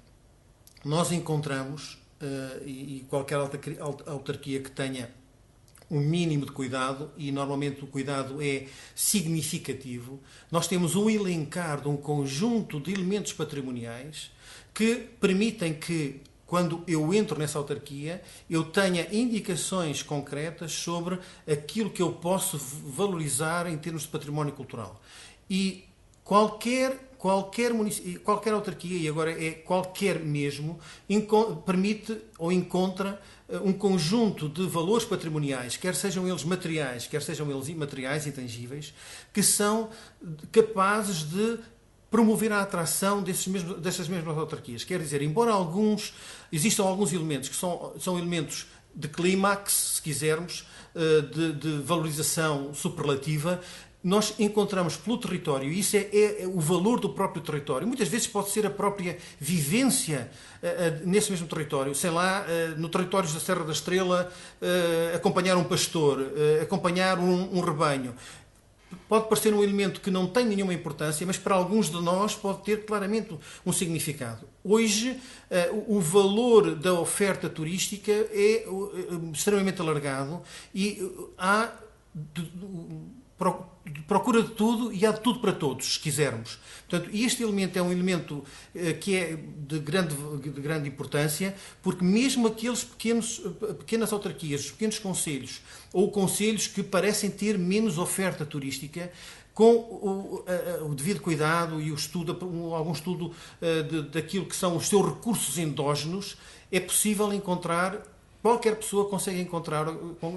nós 0.86 1.12
encontramos, 1.12 1.96
uh, 2.22 2.64
e, 2.66 3.00
e 3.00 3.06
qualquer 3.10 3.36
autarquia 3.36 4.62
que 4.62 4.72
tenha 4.72 5.12
um 5.92 6.00
mínimo 6.00 6.46
de 6.46 6.54
cuidado, 6.54 7.12
e 7.18 7.30
normalmente 7.30 7.84
o 7.84 7.88
cuidado 7.88 8.42
é 8.42 8.68
significativo, 8.96 10.22
nós 10.50 10.66
temos 10.66 10.96
um 10.96 11.10
elencar 11.10 11.82
de 11.82 11.90
um 11.90 11.98
conjunto 11.98 12.80
de 12.80 12.94
elementos 12.94 13.34
patrimoniais 13.34 14.32
que 14.74 14.96
permitem 15.20 15.74
que 15.74 16.22
quando 16.50 16.84
eu 16.88 17.14
entro 17.14 17.38
nessa 17.38 17.60
autarquia, 17.60 18.22
eu 18.50 18.64
tenha 18.64 19.08
indicações 19.16 20.02
concretas 20.02 20.72
sobre 20.72 21.20
aquilo 21.48 21.92
que 21.92 22.02
eu 22.02 22.12
posso 22.12 22.58
valorizar 22.58 23.68
em 23.68 23.78
termos 23.78 24.02
de 24.02 24.08
património 24.08 24.54
cultural. 24.54 25.00
E 25.48 25.86
qualquer 26.24 27.10
qualquer, 27.20 27.74
qualquer 28.24 28.54
autarquia, 28.54 28.98
e 28.98 29.08
agora 29.08 29.32
é 29.32 29.52
qualquer 29.52 30.20
mesmo, 30.22 30.80
permite 31.66 32.18
ou 32.38 32.50
encontra 32.50 33.22
eh, 33.50 33.60
um 33.60 33.74
conjunto 33.74 34.48
de 34.48 34.66
valores 34.66 35.04
patrimoniais, 35.04 35.76
quer 35.76 35.94
sejam 35.94 36.26
eles 36.26 36.46
materiais, 36.46 37.08
quer 37.08 37.22
sejam 37.22 37.52
eles 37.52 37.68
imateriais, 37.68 38.26
intangíveis, 38.26 38.94
que 39.34 39.44
são 39.44 39.90
capazes 40.50 41.30
de 41.30 41.60
promover 42.10 42.52
a 42.52 42.62
atração 42.62 43.22
mesmos, 43.22 43.64
dessas 43.80 44.08
mesmas 44.08 44.38
autarquias. 44.38 44.84
Quer 44.84 45.00
dizer, 45.00 45.22
embora 45.22 45.52
alguns 45.52 46.14
existam 46.52 46.84
alguns 46.84 47.14
elementos 47.14 47.50
que 47.50 47.56
são, 47.56 47.94
são 48.00 48.18
elementos 48.18 48.68
de 48.96 49.08
clímax, 49.08 49.72
se 49.96 50.02
quisermos, 50.02 50.66
eh, 50.96 51.22
de, 51.22 51.54
de, 51.54 51.78
valorização 51.84 52.74
superlativa, 52.74 53.62
nós 54.04 54.34
encontramos 54.40 54.96
pelo 54.96 55.18
território, 55.18 55.70
e 55.70 55.80
isso 55.80 55.96
é, 55.98 56.08
é, 56.12 56.44
é, 56.44 56.48
o 56.48 56.60
valor 56.60 57.00
do 57.00 57.10
próprio 57.10 57.44
território. 57.44 57.86
Muitas 57.86 58.08
vezes 58.08 58.26
pode 58.28 58.50
ser 58.50 58.66
a 58.66 58.70
própria 58.70 59.18
vivência 59.40 60.32
uh, 60.64 60.66
uh, 60.66 61.08
nesse 61.08 61.30
mesmo 61.30 61.48
território. 61.48 61.94
Sei 61.94 62.10
lá, 62.10 62.46
no 62.78 62.90
território 62.90 63.30
da 63.30 63.40
Serra 63.40 63.64
da 63.64 63.74
Estrela, 63.74 64.32
acompanhar 65.14 65.58
um 65.58 65.66
pastor, 65.66 66.26
acompanhar 66.62 67.20
um, 67.20 67.58
um 67.58 67.62
rebanho 67.62 68.16
pode 69.08 69.28
parecer 69.28 69.54
um 69.54 69.64
elemento 69.64 70.02
que 70.02 70.12
não 70.12 70.28
tem 70.28 70.46
nenhuma 70.46 70.74
importância, 70.74 71.26
mas 71.26 71.38
para 71.38 71.56
alguns 71.56 71.90
de 71.90 72.02
nós 72.02 72.36
pode 72.36 72.64
ter 72.64 72.86
claramente 72.86 73.38
um 73.66 73.72
significado. 73.72 74.48
Hoje, 74.64 75.20
o 75.88 76.00
valor 76.00 76.76
da 76.76 76.94
oferta 76.94 77.50
turística 77.50 78.12
é 78.12 78.66
extremamente 79.34 79.82
alargado 79.82 80.42
e 80.74 81.12
há 81.38 81.72
procura 84.10 84.42
de 84.42 84.50
tudo 84.50 84.92
e 84.92 85.06
há 85.06 85.12
de 85.12 85.22
tudo 85.22 85.40
para 85.40 85.54
todos, 85.54 85.94
se 85.94 86.00
quisermos. 86.00 86.58
Portanto, 86.90 87.12
este 87.14 87.44
elemento 87.44 87.78
é 87.78 87.82
um 87.82 87.92
elemento 87.92 88.44
eh, 88.74 88.94
que 88.94 89.16
é 89.16 89.38
de 89.38 89.78
grande, 89.78 90.16
de 90.42 90.60
grande 90.60 90.90
importância, 90.90 91.56
porque 91.84 92.04
mesmo 92.04 92.48
aqueles 92.48 92.84
pequenos, 92.84 93.40
eh, 93.46 93.74
pequenas 93.74 94.12
autarquias, 94.12 94.62
os 94.62 94.72
pequenos 94.72 94.98
conselhos, 94.98 95.62
ou 95.94 96.10
conselhos 96.12 96.66
que 96.66 96.82
parecem 96.82 97.30
ter 97.30 97.58
menos 97.60 98.00
oferta 98.00 98.44
turística, 98.44 99.12
com 99.54 99.74
o, 99.76 100.46
o, 100.88 100.96
devido 100.96 101.20
cuidado 101.20 101.80
e 101.82 101.92
o 101.92 101.96
estudo, 101.96 102.32
algum 102.74 102.94
estudo 102.94 103.32
eh, 103.62 103.84
de, 103.84 104.02
daquilo 104.04 104.48
que 104.48 104.56
são 104.56 104.76
os 104.76 104.88
seus 104.88 105.06
recursos 105.06 105.58
endógenos, 105.60 106.36
é 106.72 106.80
possível 106.80 107.32
encontrar 107.32 108.02
Qualquer 108.42 108.78
pessoa 108.78 109.10
consegue 109.10 109.42
encontrar, 109.42 109.86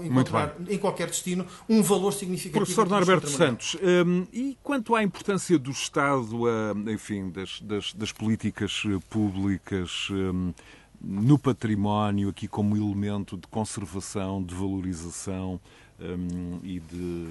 encontrar 0.05 0.57
em 0.69 0.77
qualquer 0.77 1.07
destino 1.07 1.47
um 1.69 1.83
valor 1.83 2.13
significativo. 2.13 2.65
Professor 2.65 2.89
Norberto 2.89 3.29
Santos, 3.29 3.77
um, 3.77 4.27
e 4.33 4.59
quanto 4.61 4.97
à 4.97 5.05
importância 5.05 5.57
do 5.57 5.71
Estado, 5.71 6.43
uh, 6.43 6.91
enfim, 6.91 7.31
das, 7.31 7.61
das, 7.61 7.93
das, 7.93 8.11
políticas 8.11 8.83
eh, 8.87 8.99
públicas 9.09 10.09
um, 10.11 10.53
no 11.01 11.39
património, 11.39 12.31
aqui 12.31 12.49
como 12.49 12.77
elemento 12.77 13.37
de 13.37 13.47
conservação, 13.47 14.43
de 14.43 14.53
valorização 14.53 15.61
um, 16.01 16.59
e 16.65 16.81
de, 16.81 17.29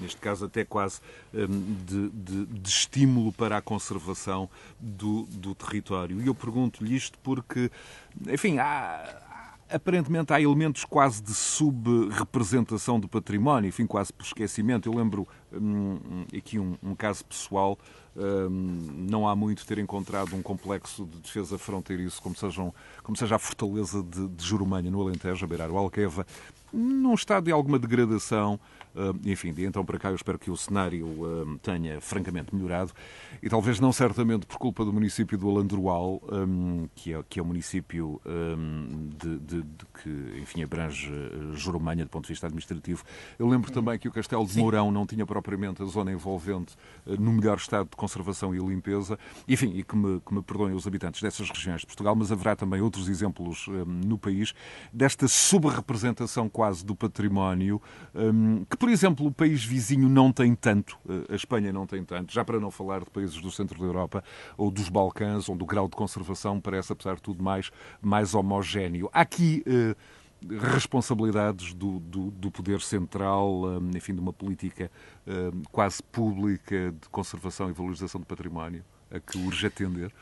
neste 0.00 0.20
caso, 0.20 0.46
até 0.46 0.64
quase 0.64 1.00
hum, 1.32 1.76
de, 1.86 2.08
de, 2.10 2.46
de, 2.46 2.68
estímulo 2.68 3.32
para 3.32 3.56
a 3.56 3.62
conservação 3.62 4.48
do, 4.80 5.22
do 5.30 5.54
território. 5.54 6.20
E 6.20 6.26
eu 6.26 6.34
pergunto-lhe 6.34 6.96
isto 6.96 7.18
porque, 7.22 7.70
enfim, 8.26 8.58
há 8.58 9.27
aparentemente 9.70 10.32
há 10.32 10.40
elementos 10.40 10.84
quase 10.84 11.22
de 11.22 11.34
sub-representação 11.34 12.98
do 12.98 13.08
património, 13.08 13.68
enfim, 13.68 13.86
quase 13.86 14.12
por 14.12 14.24
esquecimento. 14.24 14.88
Eu 14.88 14.94
lembro 14.94 15.26
hum, 15.52 16.24
aqui 16.36 16.58
um, 16.58 16.76
um, 16.82 16.94
caso 16.94 17.24
pessoal, 17.24 17.78
hum, 18.16 19.06
não 19.08 19.28
há 19.28 19.36
muito 19.36 19.66
ter 19.66 19.78
encontrado 19.78 20.34
um 20.34 20.42
complexo 20.42 21.04
de 21.04 21.18
defesa 21.18 21.58
fronteiriço 21.58 22.22
como, 22.22 22.34
sejam, 22.34 22.74
como 23.02 23.16
seja 23.16 23.36
a 23.36 23.38
fortaleza 23.38 24.02
de, 24.02 24.28
de 24.28 24.44
Jurumanha, 24.44 24.90
no 24.90 25.00
Alentejo, 25.00 25.44
a 25.44 25.48
beirar 25.48 25.70
o 25.70 25.76
Alqueva, 25.76 26.26
num 26.72 27.14
estado 27.14 27.44
de 27.44 27.52
alguma 27.52 27.78
degradação, 27.78 28.58
enfim, 29.24 29.52
de 29.52 29.64
então 29.64 29.84
para 29.84 29.98
cá 29.98 30.10
eu 30.10 30.14
espero 30.14 30.38
que 30.38 30.50
o 30.50 30.56
cenário 30.56 31.06
ah, 31.24 31.58
tenha 31.62 32.00
francamente 32.00 32.54
melhorado. 32.54 32.92
E 33.42 33.48
talvez 33.48 33.80
não 33.80 33.92
certamente 33.92 34.46
por 34.46 34.58
culpa 34.58 34.84
do 34.84 34.92
município 34.92 35.38
do 35.38 35.48
Alandroal, 35.48 36.22
ah, 36.28 36.88
que 36.94 37.12
é, 37.12 37.22
que 37.28 37.38
é 37.38 37.42
o 37.42 37.46
município 37.46 38.20
de, 39.16 39.38
de, 39.38 39.62
de 39.62 39.86
que, 40.02 40.40
enfim, 40.40 40.62
abrange 40.62 41.10
Jurumanha 41.54 42.04
do 42.04 42.10
ponto 42.10 42.24
de 42.24 42.32
vista 42.32 42.46
administrativo. 42.46 43.04
Eu 43.38 43.48
lembro 43.48 43.70
também 43.72 43.98
que 43.98 44.08
o 44.08 44.12
Castelo 44.12 44.46
de 44.46 44.58
Mourão 44.58 44.90
não 44.90 45.06
tinha 45.06 45.26
propriamente 45.26 45.82
a 45.82 45.86
zona 45.86 46.12
envolvente 46.12 46.76
no 47.18 47.32
melhor 47.32 47.56
estado 47.56 47.88
de 47.90 47.96
conservação 47.96 48.54
e 48.54 48.58
limpeza. 48.58 49.18
Enfim, 49.46 49.72
e 49.74 49.82
que 49.82 49.96
me, 49.96 50.20
que 50.20 50.34
me 50.34 50.42
perdoem 50.42 50.74
os 50.74 50.86
habitantes 50.86 51.22
dessas 51.22 51.48
regiões 51.50 51.80
de 51.80 51.86
Portugal, 51.86 52.14
mas 52.14 52.32
haverá 52.32 52.56
também 52.56 52.80
outros 52.80 53.08
exemplos 53.08 53.66
no 53.86 54.18
país 54.18 54.54
desta 54.92 55.28
subrepresentação 55.28 56.48
quase 56.48 56.84
do 56.84 56.94
património 56.94 57.80
que, 58.68 58.76
por 58.76 58.88
exemplo, 58.88 59.26
o 59.26 59.32
país 59.32 59.64
vizinho 59.64 60.08
não 60.08 60.32
tem 60.32 60.54
tanto, 60.54 60.98
eh, 61.08 61.32
a 61.32 61.34
Espanha 61.34 61.72
não 61.72 61.86
tem 61.86 62.04
tanto, 62.04 62.32
já 62.32 62.44
para 62.44 62.58
não 62.58 62.70
falar 62.70 63.00
de 63.00 63.10
países 63.10 63.40
do 63.40 63.50
centro 63.50 63.78
da 63.78 63.84
Europa 63.84 64.24
ou 64.56 64.70
dos 64.70 64.88
Balcãs, 64.88 65.48
onde 65.48 65.62
o 65.62 65.66
grau 65.66 65.88
de 65.88 65.96
conservação 65.96 66.60
parece, 66.60 66.92
apesar 66.92 67.16
de 67.16 67.22
tudo, 67.22 67.42
mais, 67.42 67.70
mais 68.00 68.34
homogéneo. 68.34 69.08
Aqui 69.12 69.62
eh, 69.66 69.94
responsabilidades 70.46 71.74
do, 71.74 71.98
do, 72.00 72.30
do, 72.30 72.50
poder 72.50 72.80
central, 72.80 73.62
eh, 73.72 73.96
enfim, 73.96 74.14
de 74.14 74.20
uma 74.20 74.32
política 74.32 74.90
eh, 75.26 75.50
quase 75.72 76.02
pública 76.02 76.92
de 76.92 77.08
conservação 77.10 77.68
e 77.68 77.72
valorização 77.72 78.20
do 78.20 78.26
património, 78.26 78.84
a 79.10 79.18
que 79.18 79.36
urge 79.38 79.66
atender? 79.66 80.12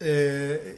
É, 0.00 0.76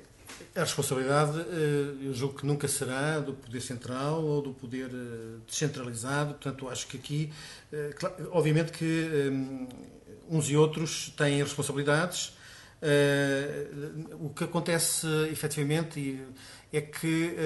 a 0.55 0.61
responsabilidade, 0.61 1.41
eh, 1.41 2.07
eu 2.07 2.15
julgo 2.15 2.39
que 2.39 2.47
nunca 2.47 2.69
será 2.69 3.21
do 3.21 3.33
Poder 3.33 3.61
Central 3.61 4.23
ou 4.25 4.43
do 4.43 4.53
Poder 4.53 4.91
eh, 4.93 5.39
descentralizado. 5.47 6.35
Portanto, 6.35 6.69
acho 6.69 6.87
que 6.87 6.97
aqui, 6.97 7.33
eh, 7.73 7.95
obviamente 8.31 8.73
que 8.73 9.33
uns 10.29 10.51
e 10.51 10.57
outros 10.57 11.11
têm 11.17 11.43
responsabilidades. 11.43 12.37
O 14.21 14.29
que 14.31 14.45
acontece 14.45 15.07
efetivamente 15.33 16.21
é 16.73 16.81
que 16.81 17.37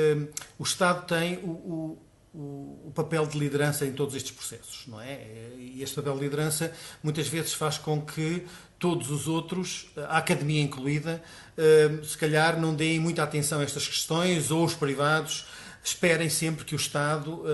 o 0.58 0.62
Estado 0.62 1.06
tem 1.06 1.36
o, 1.38 1.98
o, 2.34 2.88
o, 2.88 2.92
papel 2.94 3.26
de 3.26 3.38
liderança 3.38 3.86
em 3.86 3.92
todos 3.92 4.14
estes 4.14 4.32
processos, 4.32 4.84
não 4.86 5.00
é? 5.00 5.20
E 5.58 5.82
este 5.82 5.96
papel 5.96 6.14
de 6.14 6.20
liderança 6.20 6.72
muitas 7.02 7.28
vezes 7.28 7.52
faz 7.52 7.78
com 7.78 8.00
que 8.00 8.44
todos 8.78 9.10
os 9.10 9.28
outros, 9.28 9.86
a 10.08 10.18
academia 10.18 10.60
incluída, 10.60 11.22
eh, 11.56 12.00
se 12.02 12.18
calhar 12.18 12.60
não 12.60 12.74
deem 12.74 12.98
muita 12.98 13.22
atenção 13.22 13.60
a 13.60 13.62
estas 13.62 13.86
questões 13.86 14.50
ou 14.50 14.64
os 14.64 14.74
privados 14.74 15.46
esperem 15.82 16.28
sempre 16.28 16.64
que 16.64 16.74
o 16.74 16.76
Estado 16.76 17.32
uh, 17.32 17.44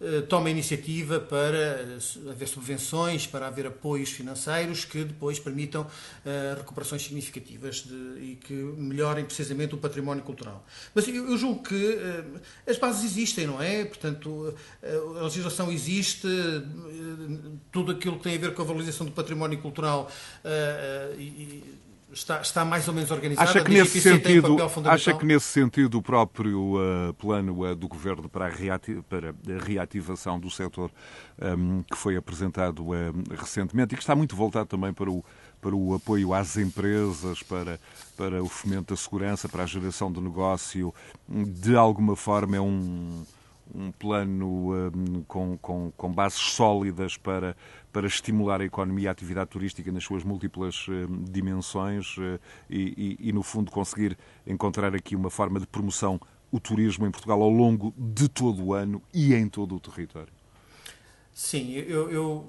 uh, 0.00 0.22
tome 0.22 0.48
a 0.48 0.50
iniciativa 0.52 1.18
para 1.18 1.84
uh, 1.84 2.30
haver 2.30 2.46
subvenções, 2.46 3.26
para 3.26 3.46
haver 3.48 3.66
apoios 3.66 4.10
financeiros 4.10 4.84
que 4.84 5.04
depois 5.04 5.38
permitam 5.38 5.86
recuperações 6.56 7.02
significativas 7.02 7.76
de, 7.76 7.94
e 8.20 8.38
que 8.40 8.52
melhorem 8.52 9.24
precisamente 9.24 9.74
o 9.74 9.78
património 9.78 10.22
cultural. 10.22 10.64
Mas 10.94 11.08
eu, 11.08 11.30
eu 11.30 11.36
julgo 11.36 11.62
que 11.62 11.98
as 12.66 12.76
bases 12.78 13.04
existem, 13.04 13.46
não 13.46 13.60
é? 13.60 13.84
Portanto, 13.84 14.54
a 15.18 15.22
legislação 15.24 15.70
existe, 15.70 16.28
tudo 17.70 17.92
aquilo 17.92 18.16
que 18.18 18.24
tem 18.24 18.36
a 18.36 18.38
ver 18.38 18.54
com 18.54 18.62
a 18.62 18.64
valorização 18.64 19.06
do 19.06 19.12
património 19.12 19.60
cultural 19.60 20.10
e, 21.18 21.62
está, 22.12 22.40
está 22.40 22.64
mais 22.64 22.86
ou 22.88 22.94
menos 22.94 23.10
organizada. 23.10 23.48
Acha 23.48 23.64
que, 23.64 23.70
nesse 23.70 24.00
sentido, 24.00 24.56
um 24.56 24.88
acha 24.88 25.14
que 25.14 25.24
nesse 25.24 25.46
sentido 25.46 25.98
o 25.98 26.02
próprio 26.02 26.76
uh, 26.76 27.14
plano 27.14 27.64
uh, 27.64 27.74
do 27.74 27.88
Governo 27.88 28.28
para 28.28 28.46
a, 28.46 28.48
reati 28.48 29.02
para 29.08 29.30
a 29.30 29.64
reativação 29.64 30.38
do 30.38 30.50
setor 30.50 30.90
um, 31.40 31.46
ehm, 31.46 31.82
que 31.82 31.96
foi 31.96 32.16
apresentado 32.16 32.84
uh, 32.88 32.94
recentemente 33.36 33.94
e 33.94 33.96
que 33.96 34.02
está 34.02 34.14
muito 34.14 34.36
voltado 34.36 34.66
também 34.66 34.92
para 34.92 35.10
o, 35.10 35.24
para 35.60 35.74
o 35.74 35.94
apoio 35.94 36.34
às 36.34 36.56
empresas, 36.56 37.42
para, 37.42 37.80
para 38.16 38.42
o 38.42 38.48
fomento 38.48 38.94
da 38.94 38.96
segurança, 38.96 39.48
para 39.48 39.62
a 39.62 39.66
geração 39.66 40.12
de 40.12 40.20
negócio, 40.20 40.94
de 41.28 41.74
alguma 41.74 42.16
forma 42.16 42.56
é 42.56 42.60
um 42.60 43.24
um 43.74 43.90
plano 43.90 44.74
um, 44.94 45.22
com, 45.26 45.56
com, 45.56 45.90
com, 45.96 46.12
bases 46.12 46.38
sólidas 46.38 47.16
para, 47.16 47.56
para 47.92 48.06
estimular 48.06 48.60
a 48.60 48.64
economia 48.64 49.04
e 49.04 49.08
a 49.08 49.10
atividade 49.10 49.50
turística 49.50 49.92
nas 49.92 50.02
suas 50.04 50.24
múltiplas 50.24 50.86
um, 50.88 51.24
dimensões 51.24 52.16
uh, 52.16 52.40
e, 52.70 53.16
e, 53.20 53.28
e, 53.28 53.32
no 53.32 53.42
fundo, 53.42 53.70
conseguir 53.70 54.16
encontrar 54.46 54.94
aqui 54.94 55.14
uma 55.14 55.30
forma 55.30 55.60
de 55.60 55.66
promoção 55.66 56.20
o 56.50 56.58
turismo 56.58 57.06
em 57.06 57.10
Portugal 57.10 57.42
ao 57.42 57.50
longo 57.50 57.94
de 57.96 58.28
todo 58.28 58.62
o 58.62 58.74
ano 58.74 59.02
e 59.12 59.34
em 59.34 59.48
todo 59.48 59.74
o 59.74 59.80
território. 59.80 60.32
Sim, 61.32 61.72
eu, 61.72 62.10
eu 62.10 62.46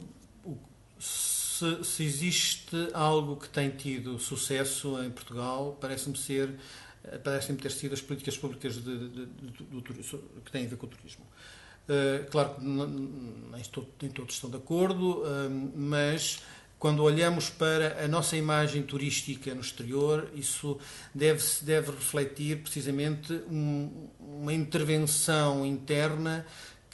se, 1.00 1.84
se, 1.84 2.04
existe 2.04 2.90
algo 2.94 3.38
que 3.38 3.48
tem 3.48 3.70
tido 3.70 4.20
sucesso 4.20 5.02
em 5.02 5.10
Portugal, 5.10 5.78
parece-me 5.80 6.18
ser 6.18 6.54
parecem 7.24 7.56
ter 7.56 7.72
sido 7.72 7.94
as 7.94 8.02
políticas 8.02 8.38
públicas 8.38 8.76
de, 8.76 9.10
de, 9.10 9.26
de, 9.26 10.04
que 10.44 10.52
têm 10.52 10.66
a 10.66 10.70
ver 10.70 10.78
com 10.78 10.86
o 10.86 10.90
turismo. 10.90 11.26
Uh, 11.88 12.30
claro 12.32 12.56
que 12.56 12.64
nem, 12.64 14.12
todos 14.12 14.36
estão 14.36 14.50
de 14.50 14.56
acordo, 14.58 15.22
uh, 15.22 15.72
mas 15.76 16.40
quando 16.84 17.02
olhamos 17.02 17.50
para 17.50 18.04
a 18.04 18.08
nossa 18.10 18.36
imagem 18.36 18.84
turística 18.84 19.56
no 19.56 19.62
exterior, 19.62 20.30
isso 20.36 20.78
deve, 21.16 21.42
deve 21.62 21.92
refletir 21.92 22.58
precisamente 22.58 23.34
um, 23.50 24.10
uma 24.20 24.54
intervenção 24.54 25.66
interna 25.66 26.46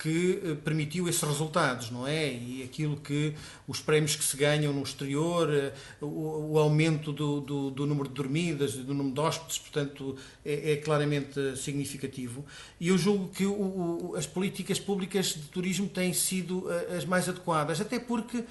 que 0.02 0.42
eh, 0.44 0.56
permitiu 0.64 1.10
esses 1.10 1.22
resultados, 1.22 1.92
não 1.92 2.08
é? 2.08 2.32
E 2.32 2.64
aquilo 2.64 2.96
que 2.96 3.34
os 3.68 3.82
prémios 3.82 4.16
que 4.16 4.24
se 4.24 4.38
ganham 4.38 4.72
no 4.72 4.82
exterior, 4.82 5.54
eh, 5.54 5.74
o, 6.00 6.54
o 6.54 6.60
aumento 6.60 7.12
do, 7.12 7.42
do, 7.42 7.70
do, 7.70 7.86
número 7.86 8.08
de 8.08 8.16
dormidas, 8.16 8.74
do 8.74 8.94
número 8.94 9.14
de 9.14 9.20
hóspedes, 9.20 9.58
portanto, 9.60 10.16
é, 10.46 10.72
é 10.72 10.76
claramente 10.78 11.58
significativo. 11.58 12.46
E 12.80 12.88
eu 12.88 12.98
julgo 12.98 13.28
que 13.28 13.46
o, 13.46 13.52
o, 13.52 14.16
as 14.16 14.26
políticas 14.26 14.80
públicas 14.80 15.34
de 15.34 15.48
turismo 15.50 15.90
têm 15.90 16.14
sido 16.14 16.72
eh, 16.72 16.96
as 16.98 17.04
mais 17.04 17.28
adequadas, 17.28 17.82
até 17.82 18.00
porque 18.00 18.44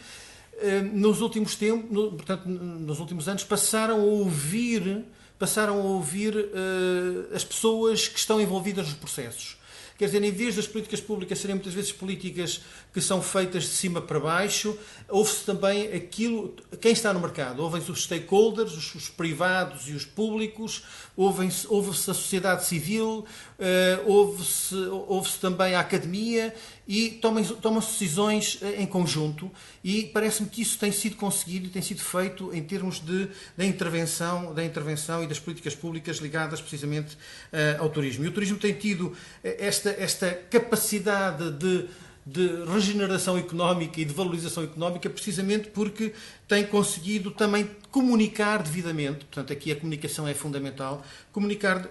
nos 0.92 1.20
últimos 1.20 1.54
tempos, 1.54 1.88
portanto, 1.88 2.48
nos 2.48 2.98
últimos 2.98 3.28
anos, 3.28 3.44
passaram 3.44 4.00
a 4.00 4.02
ouvir, 4.02 5.04
passaram 5.38 5.78
a 5.78 5.84
ouvir 5.84 6.34
uh, 6.34 7.32
as 7.32 7.44
pessoas 7.44 8.08
que 8.08 8.18
estão 8.18 8.40
envolvidas 8.40 8.88
nos 8.88 8.96
processos. 8.96 9.57
Quer 9.98 10.04
dizer, 10.04 10.22
em 10.22 10.30
vez 10.30 10.54
das 10.54 10.68
políticas 10.68 11.00
públicas 11.00 11.40
serem 11.40 11.56
muitas 11.56 11.74
vezes 11.74 11.90
políticas 11.90 12.60
que 12.94 13.00
são 13.00 13.20
feitas 13.20 13.64
de 13.64 13.70
cima 13.70 14.00
para 14.00 14.20
baixo, 14.20 14.78
ouve-se 15.08 15.44
também 15.44 15.92
aquilo, 15.92 16.54
quem 16.80 16.92
está 16.92 17.12
no 17.12 17.18
mercado, 17.18 17.60
ouvem-se 17.60 17.90
os 17.90 18.04
stakeholders, 18.04 18.76
os, 18.76 18.94
os, 18.94 19.08
privados 19.10 19.88
e 19.88 19.94
os 19.94 20.04
públicos, 20.04 20.84
ouve-se 21.16 21.66
ouve 21.68 21.90
a 21.90 21.94
sociedade 21.94 22.64
civil, 22.64 23.26
uh, 23.58 24.08
ouve-se 24.08 24.76
ouve 24.76 25.30
também 25.40 25.74
a 25.74 25.80
academia 25.80 26.54
e 26.88 27.10
tomam-se 27.10 27.54
tomam 27.56 27.80
decisões 27.80 28.58
eh, 28.62 28.82
em 28.82 28.86
conjunto 28.86 29.50
e 29.84 30.04
parece-me 30.04 30.48
que 30.48 30.62
isso 30.62 30.78
tem 30.78 30.90
sido 30.90 31.16
conseguido 31.16 31.66
e 31.66 31.68
tem 31.68 31.82
sido 31.82 32.00
feito 32.00 32.50
em 32.54 32.62
termos 32.62 32.98
de, 32.98 33.28
da, 33.54 33.64
intervenção, 33.64 34.54
da 34.54 34.64
intervenção 34.64 35.22
e 35.22 35.26
das 35.26 35.38
políticas 35.38 35.74
públicas 35.74 36.16
ligadas 36.16 36.62
precisamente 36.62 37.14
uh, 37.14 37.82
ao 37.82 37.90
turismo. 37.90 38.24
E 38.24 38.28
o 38.28 38.32
turismo 38.32 38.56
tem 38.56 38.72
tido 38.72 39.14
esta, 39.42 39.90
esta 39.90 40.32
capacidade 40.32 41.50
de 41.52 41.88
de 42.30 42.62
regeneração 42.70 43.38
económica 43.38 43.98
e 44.02 44.04
de 44.04 44.12
valorização 44.12 44.62
económica, 44.62 45.08
precisamente 45.08 45.68
porque 45.68 46.12
tem 46.46 46.66
conseguido 46.66 47.30
também 47.30 47.70
comunicar 47.90 48.62
devidamente, 48.62 49.24
portanto, 49.24 49.50
aqui 49.50 49.72
a 49.72 49.76
comunicação 49.76 50.28
é 50.28 50.34
fundamental, 50.34 51.02
comunicar 51.32 51.88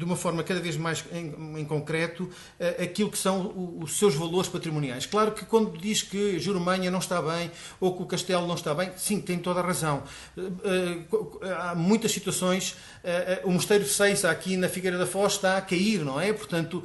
de 0.00 0.04
uma 0.06 0.16
forma 0.16 0.42
cada 0.42 0.60
vez 0.60 0.78
mais 0.78 1.04
em, 1.12 1.60
em 1.60 1.64
concreto 1.66 2.22
uh, 2.24 2.82
aquilo 2.82 3.10
que 3.10 3.18
são 3.18 3.78
os 3.82 3.98
seus 3.98 4.14
valores 4.14 4.48
patrimoniais. 4.48 5.04
Claro 5.04 5.32
que 5.32 5.44
quando 5.44 5.76
diz 5.76 6.00
que 6.00 6.38
Jurumanha 6.38 6.90
não 6.90 7.00
está 7.00 7.20
bem 7.20 7.50
ou 7.78 7.94
que 7.94 8.02
o 8.02 8.06
Castelo 8.06 8.46
não 8.46 8.54
está 8.54 8.74
bem, 8.74 8.90
sim, 8.96 9.20
tem 9.20 9.38
toda 9.38 9.60
a 9.60 9.62
razão. 9.62 10.02
Uh, 10.38 11.38
há 11.58 11.74
muitas 11.74 12.12
situações, 12.12 12.76
o 13.44 13.50
Mosteiro 13.50 13.84
de 13.84 13.90
Seiza 13.90 14.30
aqui 14.30 14.56
na 14.56 14.68
Figueira 14.68 14.96
da 14.96 15.06
Foz 15.06 15.34
está 15.34 15.58
a 15.58 15.60
cair, 15.60 16.02
não 16.02 16.18
é? 16.18 16.32
Portanto, 16.32 16.82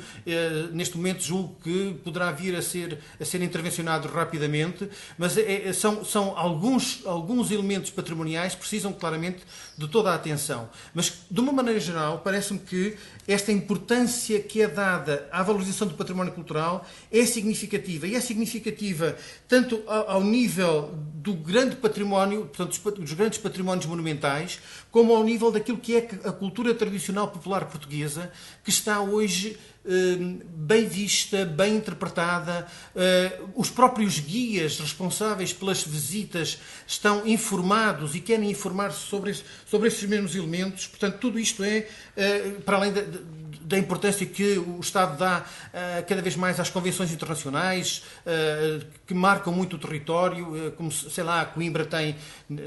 neste 0.74 0.98
momento 0.98 1.24
julgo 1.24 1.56
que 1.64 1.96
poderá 2.04 2.32
vir 2.32 2.56
a 2.56 2.62
ser, 2.62 3.00
a 3.20 3.24
ser 3.24 3.42
intervencionado 3.42 4.08
rapidamente, 4.08 4.90
mas 5.18 5.38
é, 5.38 5.72
são, 5.72 6.04
são 6.04 6.38
alguns, 6.38 7.02
alguns 7.06 7.52
elementos 7.52 7.92
patrimoniais 7.92 8.54
que 8.54 8.60
precisam 8.60 8.92
claramente 8.92 9.40
de 9.78 9.88
toda 9.88 10.12
a 10.12 10.16
atenção. 10.16 10.70
Mas, 10.94 11.14
de 11.30 11.40
uma 11.40 11.52
maneira 11.52 11.80
geral, 11.80 12.20
parece-me 12.24 12.60
que 12.60 12.98
esta 13.28 13.52
importância 13.52 14.40
que 14.40 14.62
é 14.62 14.68
dada 14.68 15.28
à 15.32 15.42
valorização 15.42 15.88
do 15.88 15.96
património 15.96 16.34
cultural 16.34 16.88
é 17.12 17.26
significativa. 17.26 18.06
E 18.06 18.16
é 18.16 18.22
significativa 18.22 19.18
tanto 19.48 19.84
ao 19.88 20.24
nível 20.24 20.94
do 21.16 21.34
grande 21.34 21.76
património, 21.76 22.46
portanto, 22.46 23.02
dos 23.02 23.14
grandes 23.14 23.40
patrimónios 23.40 23.86
monumentais, 23.88 24.60
como 24.96 25.14
ao 25.14 25.26
nível 25.26 25.52
daquilo 25.52 25.78
que 25.78 25.94
é 25.94 26.10
a 26.24 26.32
cultura 26.32 26.74
tradicional 26.74 27.28
popular 27.28 27.66
portuguesa, 27.66 28.32
que 28.64 28.70
está 28.70 29.02
hoje 29.02 29.58
Hum, 29.88 30.40
bem 30.44 30.88
vista, 30.88 31.46
bem 31.46 31.76
interpretada. 31.76 32.66
Hum, 32.96 33.52
os 33.56 33.70
próprios 33.70 34.20
guias 34.20 34.80
responsáveis 34.80 35.54
pelas 35.54 35.84
visitas 35.84 36.58
estão 36.88 37.28
informados 37.28 38.16
e 38.16 38.20
querem 38.20 38.50
informar-se 38.50 39.02
sobre, 39.02 39.36
sobre 39.68 39.88
esses 39.88 40.10
mesmos 40.10 40.36
elementos. 40.36 40.88
Portanto, 40.88 41.20
tudo 41.20 41.38
isto 41.38 41.64
é, 41.64 41.88
hum, 42.18 42.62
para 42.62 42.78
além 42.78 42.94
de, 42.94 43.02
da 43.66 43.80
importância 43.80 44.26
que 44.26 44.60
o 44.60 44.80
Estado 44.80 45.18
dá 45.18 45.40
uh, 45.40 46.06
cada 46.06 46.22
vez 46.22 46.36
mais 46.36 46.60
às 46.60 46.70
convenções 46.70 47.12
internacionais, 47.12 48.04
uh, 48.22 48.86
que 49.08 49.14
marcam 49.14 49.52
muito 49.52 49.76
o 49.76 49.80
território, 49.80 50.68
uh, 50.68 50.72
como, 50.74 50.92
sei 50.92 51.24
lá, 51.24 51.44
Coimbra 51.46 51.84
tem 51.84 52.16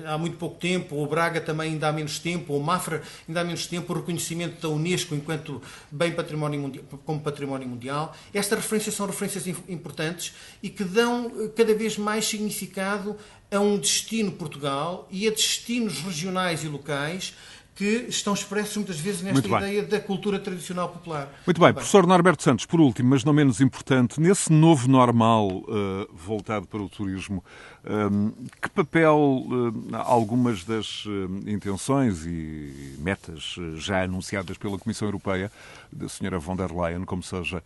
há 0.05 0.19
muito 0.19 0.37
pouco 0.37 0.59
tempo, 0.59 0.97
ou 0.97 1.07
Braga 1.07 1.41
também 1.41 1.73
ainda 1.73 1.89
há 1.89 1.93
menos 1.93 2.19
tempo, 2.19 2.53
ou 2.53 2.61
Mafra 2.61 3.01
ainda 3.29 3.41
há 3.41 3.45
menos 3.45 3.67
tempo, 3.67 3.93
o 3.93 3.97
reconhecimento 3.97 4.61
da 4.61 4.69
Unesco 4.69 5.15
enquanto 5.15 5.63
bem 5.91 6.11
património 6.13 6.61
mundial, 6.61 6.85
como 7.05 7.21
património 7.21 7.69
mundial. 7.69 8.17
Estas 8.35 8.59
referências 8.59 8.97
são 8.97 9.07
referências 9.07 9.47
importantes 9.47 10.35
e 10.61 10.69
que 10.69 10.83
dão 10.83 11.31
cada 11.57 11.75
vez 11.75 11.97
mais 11.97 12.27
significado 12.27 13.17
a 13.51 13.61
um 13.61 13.79
destino 13.79 14.33
Portugal 14.33 15.09
e 15.11 15.27
a 15.27 15.31
destinos 15.31 16.01
regionais 16.01 16.65
e 16.65 16.69
locais 16.69 17.35
que 17.79 18.07
estão 18.09 18.35
expressos 18.35 18.77
muitas 18.77 18.99
vezes 18.99 19.23
nesta 19.23 19.47
ideia 19.47 19.85
da 19.85 20.01
cultura 20.01 20.37
tradicional 20.41 20.89
popular. 20.89 21.33
Muito 21.47 21.61
bem, 21.61 21.73
professor 21.73 22.05
Norberto 22.09 22.43
Santos, 22.43 22.67
por 22.67 22.81
último, 22.81 23.11
mas 23.11 23.23
não 23.23 23.33
menos 23.33 23.61
importante, 23.61 24.21
nesse 24.21 24.53
novo 24.53 24.89
normal 24.89 25.47
uh, 25.47 25.65
voltado 26.13 26.67
para 26.67 26.83
o 26.83 26.89
turismo, 26.89 27.45
um, 27.85 28.29
eh, 28.31 28.49
que 28.61 28.69
papel 28.71 29.17
uh, 29.17 29.97
algumas 29.97 30.65
das 30.65 31.07
uh, 31.07 31.31
intenções 31.47 32.27
e 32.27 32.97
metas 32.99 33.55
já 33.77 34.03
anunciadas 34.03 34.59
pela 34.59 34.77
Comissão 34.77 35.07
Europeia, 35.07 35.49
da 35.93 36.09
senhora 36.09 36.41
von 36.41 36.57
der 36.57 36.73
Leyen, 36.73 37.05
como 37.05 37.23
seja 37.23 37.63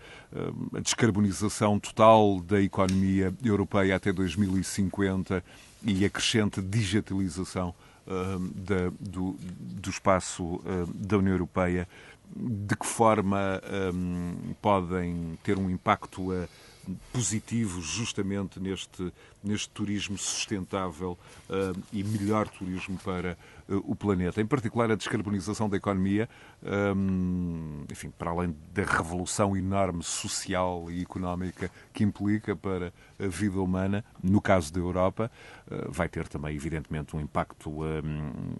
a 0.76 0.80
descarbonização 0.80 1.80
total 1.80 2.38
da 2.40 2.60
economia 2.60 3.32
europeia 3.42 3.96
até 3.96 4.12
2050 4.12 5.42
e 5.86 6.04
a 6.04 6.10
crescente 6.10 6.60
digitalização 6.60 7.74
da, 8.54 8.90
do, 8.98 9.36
do, 9.38 9.90
espaço 9.90 10.60
da 10.94 11.18
União 11.18 11.34
Europeia, 11.34 11.88
de 12.34 12.76
que 12.76 12.86
forma 12.86 13.60
podem 14.60 15.38
ter 15.42 15.58
um 15.58 15.70
impacto 15.70 16.32
uh, 16.32 16.48
positivo 17.12 17.80
justamente 17.80 18.58
neste, 18.58 19.12
neste 19.42 19.68
turismo 19.70 20.18
sustentável 20.18 21.18
uh, 21.48 21.82
e 21.92 22.02
melhor 22.02 22.48
turismo 22.48 22.98
para 22.98 23.36
uh, 23.68 23.76
o 23.84 23.94
planeta. 23.94 24.40
Em 24.40 24.46
particular, 24.46 24.90
a 24.90 24.94
descarbonização 24.94 25.68
da 25.68 25.76
economia, 25.76 26.28
um, 26.96 27.84
enfim, 27.90 28.10
para 28.10 28.30
além 28.30 28.56
da 28.72 28.82
revolução 28.82 29.56
enorme 29.56 30.02
social 30.02 30.90
e 30.90 31.02
económica 31.02 31.70
que 31.92 32.04
implica 32.04 32.56
para 32.56 32.92
a 33.18 33.26
vida 33.26 33.60
humana, 33.60 34.04
no 34.22 34.40
caso 34.40 34.72
da 34.72 34.80
Europa, 34.80 35.30
uh, 35.70 35.90
vai 35.90 36.08
ter 36.08 36.28
também, 36.28 36.54
evidentemente, 36.54 37.16
um 37.16 37.20
impacto 37.20 37.72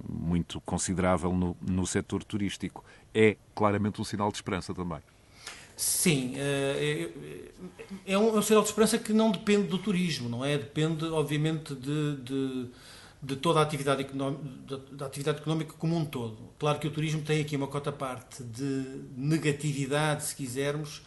muito 0.09 0.61
considerável 0.63 1.33
no, 1.33 1.57
no 1.61 1.87
setor 1.87 2.25
turístico. 2.25 2.85
É 3.15 3.37
claramente 3.55 4.01
um 4.01 4.05
sinal 4.05 4.31
de 4.31 4.37
esperança 4.37 4.75
também. 4.75 5.01
Sim, 5.77 6.35
eh, 6.37 7.11
é, 8.07 8.13
é 8.13 8.19
um, 8.19 8.37
é 8.37 8.39
um 8.39 8.43
sinal 8.43 8.63
de 8.63 8.69
esperança 8.69 8.99
que 8.99 9.13
não 9.13 9.31
depende 9.31 9.69
do 9.69 9.79
turismo, 9.79 10.29
não 10.29 10.45
é? 10.45 10.59
Depende, 10.59 11.05
obviamente, 11.07 11.75
de, 11.75 12.17
de, 12.17 12.67
de 13.23 13.37
toda 13.37 13.61
a 13.61 13.63
atividade 13.63 14.03
económica, 14.03 14.81
da 14.93 15.07
atividade 15.07 15.39
económica 15.39 15.75
como 15.79 15.97
um 15.97 16.05
todo. 16.05 16.39
Claro 16.59 16.79
que 16.79 16.87
o 16.87 16.91
turismo 16.91 17.23
tem 17.23 17.41
aqui 17.41 17.57
uma 17.57 17.67
cota 17.67 17.91
parte 17.91 18.43
de 18.43 18.85
negatividade, 19.17 20.25
se 20.25 20.37
quisermos, 20.37 21.03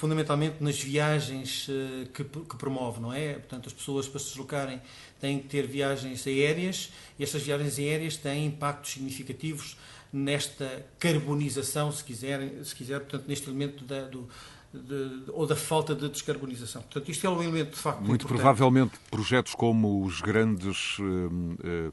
fundamentalmente 0.00 0.56
nas 0.62 0.80
viagens 0.80 1.66
eh, 1.68 2.08
que, 2.14 2.24
que 2.24 2.56
promove, 2.56 3.00
não 3.00 3.12
é? 3.12 3.34
Portanto, 3.34 3.66
as 3.66 3.72
pessoas 3.74 4.08
para 4.08 4.18
se 4.18 4.28
deslocarem 4.28 4.80
têm 5.20 5.38
que 5.38 5.46
ter 5.46 5.66
viagens 5.66 6.26
aéreas 6.26 6.90
e 7.18 7.22
estas 7.22 7.42
viagens 7.42 7.78
aéreas 7.78 8.16
têm 8.16 8.46
impactos 8.46 8.92
significativos 8.92 9.76
nesta 10.12 10.86
carbonização, 10.98 11.92
se 11.92 12.02
quiser, 12.02 12.64
se 12.64 12.74
quiser 12.74 13.00
portanto, 13.00 13.24
neste 13.28 13.48
elemento 13.48 13.84
da, 13.84 14.02
do, 14.02 14.28
de, 14.72 15.30
ou 15.32 15.46
da 15.46 15.56
falta 15.56 15.94
de 15.94 16.08
descarbonização. 16.08 16.82
Portanto, 16.82 17.10
isto 17.10 17.26
é 17.26 17.30
um 17.30 17.42
elemento 17.42 17.70
de 17.70 17.76
facto 17.76 18.00
muito 18.00 18.24
importante. 18.24 18.42
provavelmente 18.42 18.92
projetos 19.10 19.54
como 19.54 20.04
os 20.04 20.20
grandes 20.20 20.98
uh, 20.98 21.02
uh, 21.04 21.92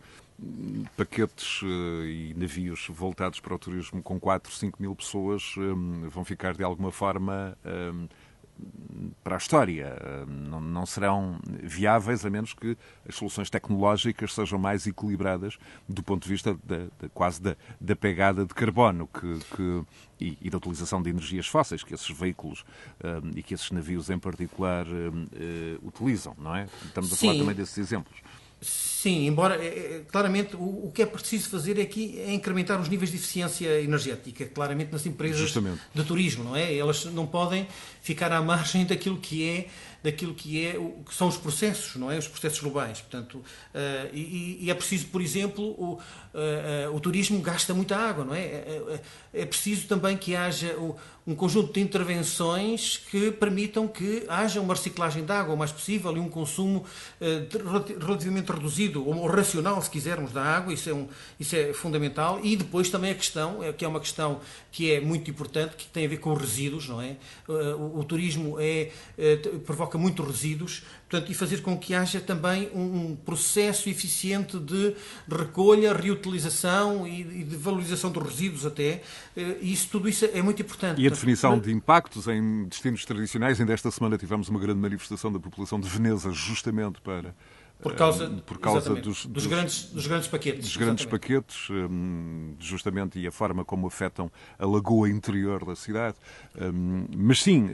paquetes 0.95 1.61
uh, 1.61 2.05
e 2.05 2.33
navios 2.35 2.87
voltados 2.89 3.39
para 3.39 3.55
o 3.55 3.59
turismo 3.59 4.01
com 4.01 4.19
4, 4.19 4.51
5 4.51 4.81
mil 4.81 4.95
pessoas 4.95 5.53
vão 6.09 6.23
ficar 6.23 6.53
de 6.53 6.63
alguma 6.63 6.91
forma 6.91 7.57
para 9.23 9.35
a 9.35 9.37
história. 9.37 9.95
Não, 10.27 10.59
não, 10.59 10.85
serão 10.85 11.39
viáveis 11.63 12.25
a 12.25 12.29
menos 12.29 12.53
que 12.53 12.77
as 13.07 13.15
soluções 13.15 13.49
tecnológicas 13.49 14.33
sejam 14.33 14.57
mais 14.57 14.87
equilibradas 14.87 15.57
do 15.87 16.01
ponto 16.01 16.23
de 16.23 16.29
vista 16.29 16.57
da, 16.63 16.77
da 16.99 17.09
quase 17.13 17.41
da, 17.41 17.55
da, 17.79 17.95
pegada 17.95 18.45
de 18.45 18.53
carbono 18.53 19.07
que, 19.07 19.39
que 19.55 19.83
e, 20.19 20.37
e, 20.41 20.49
da 20.49 20.57
utilização 20.57 21.01
de 21.01 21.09
energias 21.09 21.47
fósseis 21.47 21.83
que 21.83 21.93
esses 21.93 22.09
veículos 22.09 22.65
um, 23.03 23.37
e 23.37 23.43
que 23.43 23.53
esses 23.53 23.69
navios 23.71 24.09
em 24.09 24.17
particular 24.17 24.87
um, 24.87 25.23
uh, 25.23 25.87
utilizam, 25.87 26.35
não 26.37 26.55
é? 26.55 26.67
Estamos 26.85 27.13
a 27.13 27.15
Sim. 27.15 27.27
falar 27.27 27.39
também 27.39 27.55
desses 27.55 27.77
exemplos. 27.77 28.17
Sim, 28.59 28.96
embora 29.09 29.55
é, 29.55 29.67
é, 29.67 30.01
claramente 30.11 30.55
o, 30.55 30.87
o, 30.87 30.91
que 30.93 31.01
é 31.01 31.05
preciso 31.05 31.49
fazer 31.49 31.79
aqui 31.79 32.19
é 32.19 32.33
incrementar 32.33 32.79
os 32.79 32.89
níveis 32.89 33.11
de 33.11 33.17
eficiência 33.17 33.81
energética, 33.81 34.45
claramente 34.45 34.91
nas 34.91 35.05
empresas 35.05 35.39
Justamente. 35.39 35.81
de 35.93 36.03
turismo, 36.03 36.43
não 36.43 36.55
é? 36.55 36.75
Elas 36.75 37.05
não 37.05 37.25
podem 37.25 37.67
ficar 38.01 38.31
à 38.31 38.41
margem 38.41 38.83
daquilo 38.87 39.17
que 39.17 39.47
é 39.47 39.67
daquilo 40.03 40.33
que, 40.33 40.65
é, 40.65 40.77
o, 40.77 41.03
que 41.07 41.13
são 41.13 41.27
os 41.27 41.37
processos, 41.37 41.95
não 41.95 42.11
é? 42.11 42.17
Os 42.17 42.27
processos 42.27 42.59
globais. 42.59 43.01
Portanto, 43.01 43.35
uh, 43.35 43.43
e, 44.13 44.59
e, 44.61 44.71
é 44.71 44.73
preciso, 44.73 45.07
por 45.07 45.21
exemplo, 45.21 45.63
o, 45.63 45.93
uh, 45.93 46.91
uh, 46.91 46.95
o 46.95 46.99
turismo 46.99 47.41
gasta 47.41 47.73
muita 47.73 47.95
água, 47.95 48.23
não 48.25 48.33
é? 48.33 48.41
É, 48.41 48.81
é, 49.33 49.41
é 49.41 49.45
preciso 49.45 49.87
também 49.87 50.17
que 50.17 50.35
haja 50.35 50.75
um 51.25 51.35
conjunto 51.35 51.73
de 51.73 51.81
intervenções 51.81 52.97
que 53.11 53.31
permitam 53.31 53.87
que 53.87 54.23
haja 54.29 54.61
uma 54.61 54.73
reciclagem 54.73 55.25
de 55.25 55.31
água 55.31 55.53
o 55.53 55.57
mais 55.57 55.73
possível 55.73 56.15
e 56.15 56.19
um 56.21 56.29
consumo 56.29 56.85
relativamente 57.99 58.49
reduzido, 58.49 59.05
ou 59.05 59.27
racional, 59.27 59.81
se 59.81 59.89
quisermos, 59.89 60.31
da 60.31 60.41
água. 60.41 60.73
Isso 60.73 60.89
é, 60.89 60.93
um, 60.93 61.07
isso 61.37 61.53
é 61.53 61.73
fundamental. 61.73 62.39
E 62.41 62.55
depois 62.55 62.89
também 62.89 63.11
a 63.11 63.15
questão, 63.15 63.59
que 63.77 63.83
é 63.83 63.87
uma 63.87 63.99
questão 63.99 64.39
que 64.71 64.91
é 64.91 65.01
muito 65.01 65.29
importante, 65.29 65.75
que 65.75 65.85
tem 65.87 66.05
a 66.05 66.07
ver 66.07 66.17
com 66.17 66.33
resíduos, 66.33 66.87
não 66.87 67.01
é? 67.01 67.17
O, 67.47 67.99
o 67.99 68.03
turismo 68.05 68.55
é, 68.57 68.91
provoca 69.65 69.86
provoca 69.87 69.97
muitos 69.97 70.25
resíduos, 70.25 70.83
portanto, 71.09 71.31
e 71.31 71.33
fazer 71.33 71.61
com 71.61 71.77
que 71.77 71.93
haja 71.93 72.19
também 72.19 72.69
um 72.73 73.15
processo 73.15 73.89
eficiente 73.89 74.59
de 74.59 74.93
recolha, 75.29 75.93
reutilização 75.93 77.07
e 77.07 77.23
de 77.23 77.55
valorização 77.55 78.11
dos 78.11 78.23
resíduos 78.23 78.65
até. 78.65 79.01
Eh, 79.35 79.57
isso, 79.61 79.87
tudo 79.89 80.09
isso 80.09 80.25
é 80.25 80.41
muito 80.41 80.61
importante. 80.61 81.01
E 81.01 81.07
a 81.07 81.09
definição 81.09 81.57
de 81.57 81.71
impactos 81.71 82.27
em 82.27 82.65
destinos 82.65 83.05
tradicionais. 83.05 83.59
Ainda 83.59 83.73
esta 83.73 83.89
semana 83.89 84.17
tivemos 84.17 84.49
uma 84.49 84.59
grande 84.59 84.79
manifestação 84.79 85.31
da 85.31 85.39
população 85.39 85.79
de 85.79 85.87
Veneza 85.87 86.31
justamente 86.31 86.99
para 87.01 87.33
por 87.79 87.93
causa, 87.93 88.25
eh, 88.25 88.41
por 88.45 88.59
causa 88.59 88.95
dos, 88.95 89.01
dos, 89.01 89.25
dos, 89.25 89.45
grandes, 89.45 89.83
dos 89.91 90.07
grandes 90.07 90.27
paquetes. 90.27 90.63
Dos 90.65 90.77
grandes 90.77 91.05
paquetes, 91.05 91.67
eh, 91.69 92.55
justamente, 92.59 93.19
e 93.19 93.27
a 93.27 93.31
forma 93.31 93.63
como 93.63 93.87
afetam 93.87 94.31
a 94.57 94.65
lagoa 94.65 95.09
interior 95.09 95.63
da 95.63 95.75
cidade. 95.75 96.17
Eh, 96.55 96.71
mas 97.15 97.41
sim, 97.41 97.69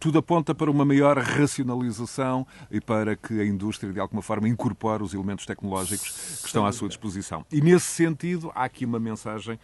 tudo 0.00 0.18
aponta 0.18 0.54
para 0.54 0.70
uma 0.70 0.84
maior 0.84 1.18
racionalização 1.18 2.46
e 2.70 2.80
para 2.80 3.14
que 3.14 3.40
a 3.40 3.44
indústria, 3.44 3.92
de 3.92 4.00
alguma 4.00 4.22
forma, 4.22 4.48
incorpore 4.48 5.02
os 5.02 5.12
elementos 5.12 5.44
tecnológicos 5.44 6.40
que 6.40 6.46
estão 6.46 6.64
à 6.64 6.72
sua 6.72 6.88
disposição. 6.88 7.44
E, 7.52 7.60
nesse 7.60 7.86
sentido, 7.86 8.50
há 8.54 8.64
aqui 8.64 8.84
uma 8.84 8.98
mensagem 8.98 9.58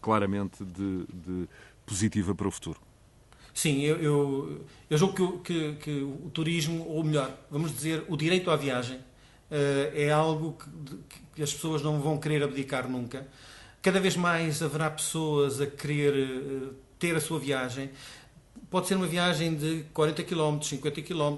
claramente 0.00 0.64
de, 0.64 1.06
de 1.12 1.48
positiva 1.84 2.34
para 2.34 2.46
o 2.46 2.50
futuro. 2.50 2.80
Sim, 3.54 3.80
eu, 3.82 3.96
eu, 3.96 4.64
eu 4.88 4.98
julgo 4.98 5.40
que, 5.40 5.42
que, 5.42 5.72
que, 5.74 6.02
o 6.02 6.30
turismo, 6.30 6.88
ou 6.88 7.04
melhor, 7.04 7.36
vamos 7.50 7.72
dizer, 7.72 8.04
o 8.08 8.16
direito 8.16 8.50
à 8.50 8.56
viagem, 8.56 8.96
eh, 8.96 9.02
é 9.94 10.10
algo 10.10 10.56
que, 11.08 11.18
que 11.36 11.42
as 11.42 11.52
pessoas 11.52 11.82
não 11.82 12.00
vão 12.00 12.18
querer 12.18 12.42
abdicar 12.42 12.88
nunca. 12.88 13.26
Cada 13.80 14.00
vez 14.00 14.16
mais 14.16 14.62
haverá 14.62 14.90
pessoas 14.90 15.60
a 15.60 15.66
querer 15.66 16.14
eh, 16.14 16.68
ter 16.98 17.16
a 17.16 17.20
sua 17.20 17.38
viagem. 17.38 17.90
Pode 18.70 18.86
ser 18.86 18.94
uma 18.94 19.06
viagem 19.06 19.54
de 19.54 19.84
40 19.92 20.22
km, 20.22 20.62
50 20.62 21.02
km, 21.02 21.36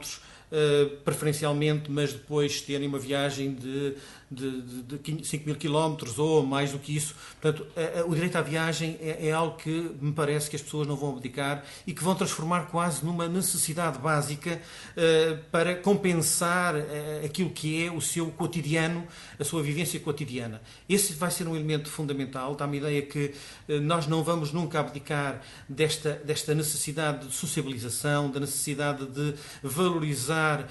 preferencialmente, 1.04 1.90
mas 1.90 2.12
depois 2.12 2.60
terem 2.60 2.86
uma 2.86 2.98
viagem 2.98 3.54
de 3.54 3.96
de, 4.30 4.62
de, 4.62 4.98
de 4.98 5.26
5 5.26 5.46
mil 5.46 5.56
quilómetros 5.56 6.18
ou 6.18 6.44
mais 6.44 6.72
do 6.72 6.78
que 6.78 6.96
isso. 6.96 7.14
Portanto, 7.40 7.66
o 8.06 8.14
direito 8.14 8.36
à 8.36 8.42
viagem 8.42 8.96
é, 9.00 9.28
é, 9.28 9.32
algo 9.32 9.56
que 9.56 9.90
me 10.00 10.12
parece 10.12 10.48
que 10.48 10.56
as 10.56 10.62
pessoas 10.62 10.86
não 10.86 10.96
vão 10.96 11.10
abdicar 11.10 11.64
e 11.86 11.92
que 11.92 12.02
vão 12.02 12.14
transformar 12.14 12.66
quase 12.66 13.04
numa 13.04 13.28
necessidade 13.28 13.98
básica 13.98 14.60
uh, 14.96 15.38
para 15.50 15.74
compensar 15.76 16.74
uh, 16.74 17.24
aquilo 17.24 17.50
que 17.50 17.84
é 17.84 17.90
o 17.90 18.00
seu 18.00 18.30
cotidiano, 18.30 19.06
a 19.38 19.44
sua 19.44 19.62
vivência 19.62 19.98
cotidiana. 20.00 20.60
Esse 20.88 21.12
vai 21.14 21.30
ser 21.30 21.46
um 21.46 21.54
elemento 21.54 21.88
fundamental. 21.88 22.54
Dá-me 22.54 22.76
a 22.76 22.80
ideia 22.80 23.02
que 23.02 23.34
uh, 23.68 23.80
nós 23.80 24.06
não 24.06 24.22
vamos 24.22 24.52
nunca 24.52 24.80
abdicar 24.80 25.40
desta, 25.68 26.12
desta 26.24 26.54
necessidade 26.54 27.28
de 27.28 27.34
sociabilização, 27.34 28.30
da 28.30 28.40
necessidade 28.40 29.06
de 29.06 29.34
valorizar 29.62 30.68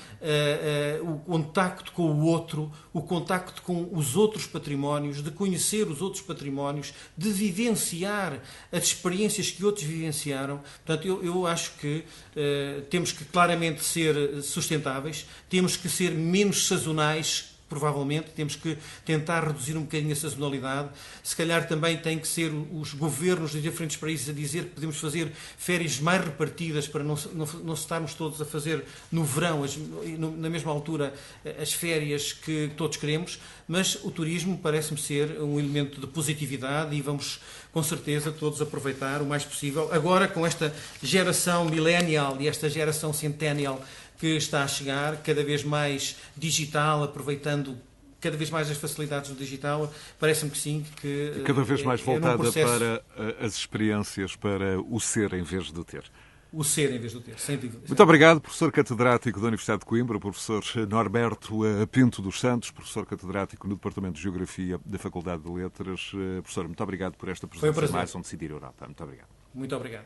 o 1.01 1.19
contacto 1.19 1.91
com 1.91 2.03
o 2.03 2.25
outro, 2.25 2.71
o 2.93 3.01
contacto 3.01 3.42
contacto 3.43 3.61
com 3.61 3.89
os 3.91 4.15
outros 4.15 4.45
patrimónios, 4.45 5.21
de 5.21 5.29
conhecer 5.31 5.87
os 5.87 6.01
outros 6.01 6.21
patrimónios, 6.21 6.93
de 7.17 7.29
vivenciar 7.29 8.39
as 8.71 8.83
experiências 8.83 9.51
que 9.51 9.65
outros 9.65 9.85
vivenciaram. 9.85 10.61
Portanto, 10.85 11.07
eu, 11.07 11.23
eu 11.23 11.45
acho 11.45 11.73
que 11.77 12.03
uh, 12.35 12.81
temos 12.83 13.11
que 13.11 13.25
claramente 13.25 13.83
ser 13.83 14.41
sustentáveis, 14.41 15.25
temos 15.49 15.75
que 15.75 15.89
ser 15.89 16.11
menos 16.11 16.67
sazonais 16.67 17.52
provavelmente, 17.73 18.29
temos 18.35 18.55
que 18.55 18.77
tentar 19.03 19.43
reduzir 19.47 19.75
um 19.75 19.81
bocadinho 19.81 20.13
a 20.13 20.15
sazonalidade. 20.15 20.89
Se 21.23 21.35
calhar 21.35 21.67
também 21.67 21.97
tem 21.97 22.19
que 22.19 22.27
ser 22.27 22.51
os 22.71 22.93
governos 22.93 23.51
de 23.51 23.61
diferentes 23.61 23.97
países 23.97 24.29
a 24.29 24.33
dizer 24.33 24.65
que 24.65 24.69
podemos 24.75 24.97
fazer 24.97 25.31
férias 25.57 25.99
mais 25.99 26.23
repartidas 26.23 26.87
para 26.87 27.03
não, 27.03 27.17
não, 27.33 27.45
não 27.63 27.73
estarmos 27.73 28.13
todos 28.13 28.39
a 28.39 28.45
fazer 28.45 28.83
no 29.11 29.23
verão, 29.23 29.63
as, 29.63 29.75
no, 29.75 30.37
na 30.37 30.49
mesma 30.49 30.71
altura, 30.71 31.13
as 31.59 31.73
férias 31.73 32.31
que 32.31 32.71
todos 32.77 32.97
queremos, 32.97 33.39
mas 33.67 33.95
o 34.03 34.11
turismo 34.11 34.59
parece-me 34.59 34.99
ser 34.99 35.41
um 35.41 35.59
elemento 35.59 35.99
de 35.99 36.05
positividade 36.05 36.95
e 36.95 37.01
vamos 37.01 37.39
com 37.71 37.81
certeza 37.81 38.31
todos 38.31 38.61
aproveitar 38.61 39.19
o 39.21 39.25
mais 39.25 39.43
possível. 39.43 39.89
Agora, 39.91 40.27
com 40.27 40.45
esta 40.45 40.73
geração 41.01 41.65
millennial 41.65 42.37
e 42.39 42.47
esta 42.47 42.69
geração 42.69 43.11
centennial 43.11 43.83
que 44.23 44.37
está 44.37 44.63
a 44.63 44.67
chegar, 44.69 45.17
cada 45.17 45.43
vez 45.43 45.65
mais 45.65 46.15
digital, 46.37 47.03
aproveitando 47.03 47.77
cada 48.21 48.37
vez 48.37 48.49
mais 48.49 48.71
as 48.71 48.77
facilidades 48.77 49.29
do 49.29 49.35
digital, 49.35 49.91
parece-me 50.17 50.49
que 50.49 50.57
sim. 50.57 50.85
Que, 51.01 51.43
cada 51.43 51.61
vez 51.61 51.83
mais 51.83 51.99
é, 51.99 52.03
voltada 52.05 52.37
processo... 52.37 52.73
para 52.73 53.03
eh, 53.17 53.35
as 53.45 53.53
experiências, 53.53 54.33
para 54.37 54.79
o 54.79 54.97
ser 55.01 55.33
em 55.33 55.43
vez 55.43 55.73
do 55.73 55.83
ter. 55.83 56.05
O 56.53 56.63
ser 56.63 56.93
em 56.93 56.99
vez 56.99 57.11
do 57.11 57.19
ter, 57.19 57.37
sem 57.37 57.57
dúvida. 57.57 57.81
Muito 57.85 58.01
obrigado, 58.01 58.39
professor 58.39 58.71
catedrático 58.71 59.41
da 59.41 59.47
Universidade 59.47 59.81
de 59.81 59.85
Coimbra, 59.85 60.17
professor 60.17 60.63
Norberto 60.89 61.65
eh, 61.65 61.85
Pinto 61.85 62.21
dos 62.21 62.39
Santos, 62.39 62.71
professor 62.71 63.05
catedrático 63.05 63.67
no 63.67 63.75
Departamento 63.75 64.15
de 64.15 64.21
Geografia 64.21 64.79
da 64.85 64.97
Faculdade 64.97 65.43
de 65.43 65.51
Letras. 65.51 66.13
Eh, 66.13 66.39
professor, 66.39 66.63
muito 66.65 66.81
obrigado 66.81 67.17
por 67.17 67.27
esta 67.27 67.45
presença 67.45 67.91
mais 67.91 68.15
onde 68.15 68.23
decidir 68.23 68.51
Europa. 68.51 68.85
Muito 68.85 69.03
obrigado. 69.03 69.27
Muito 69.53 69.75
obrigado. 69.75 70.05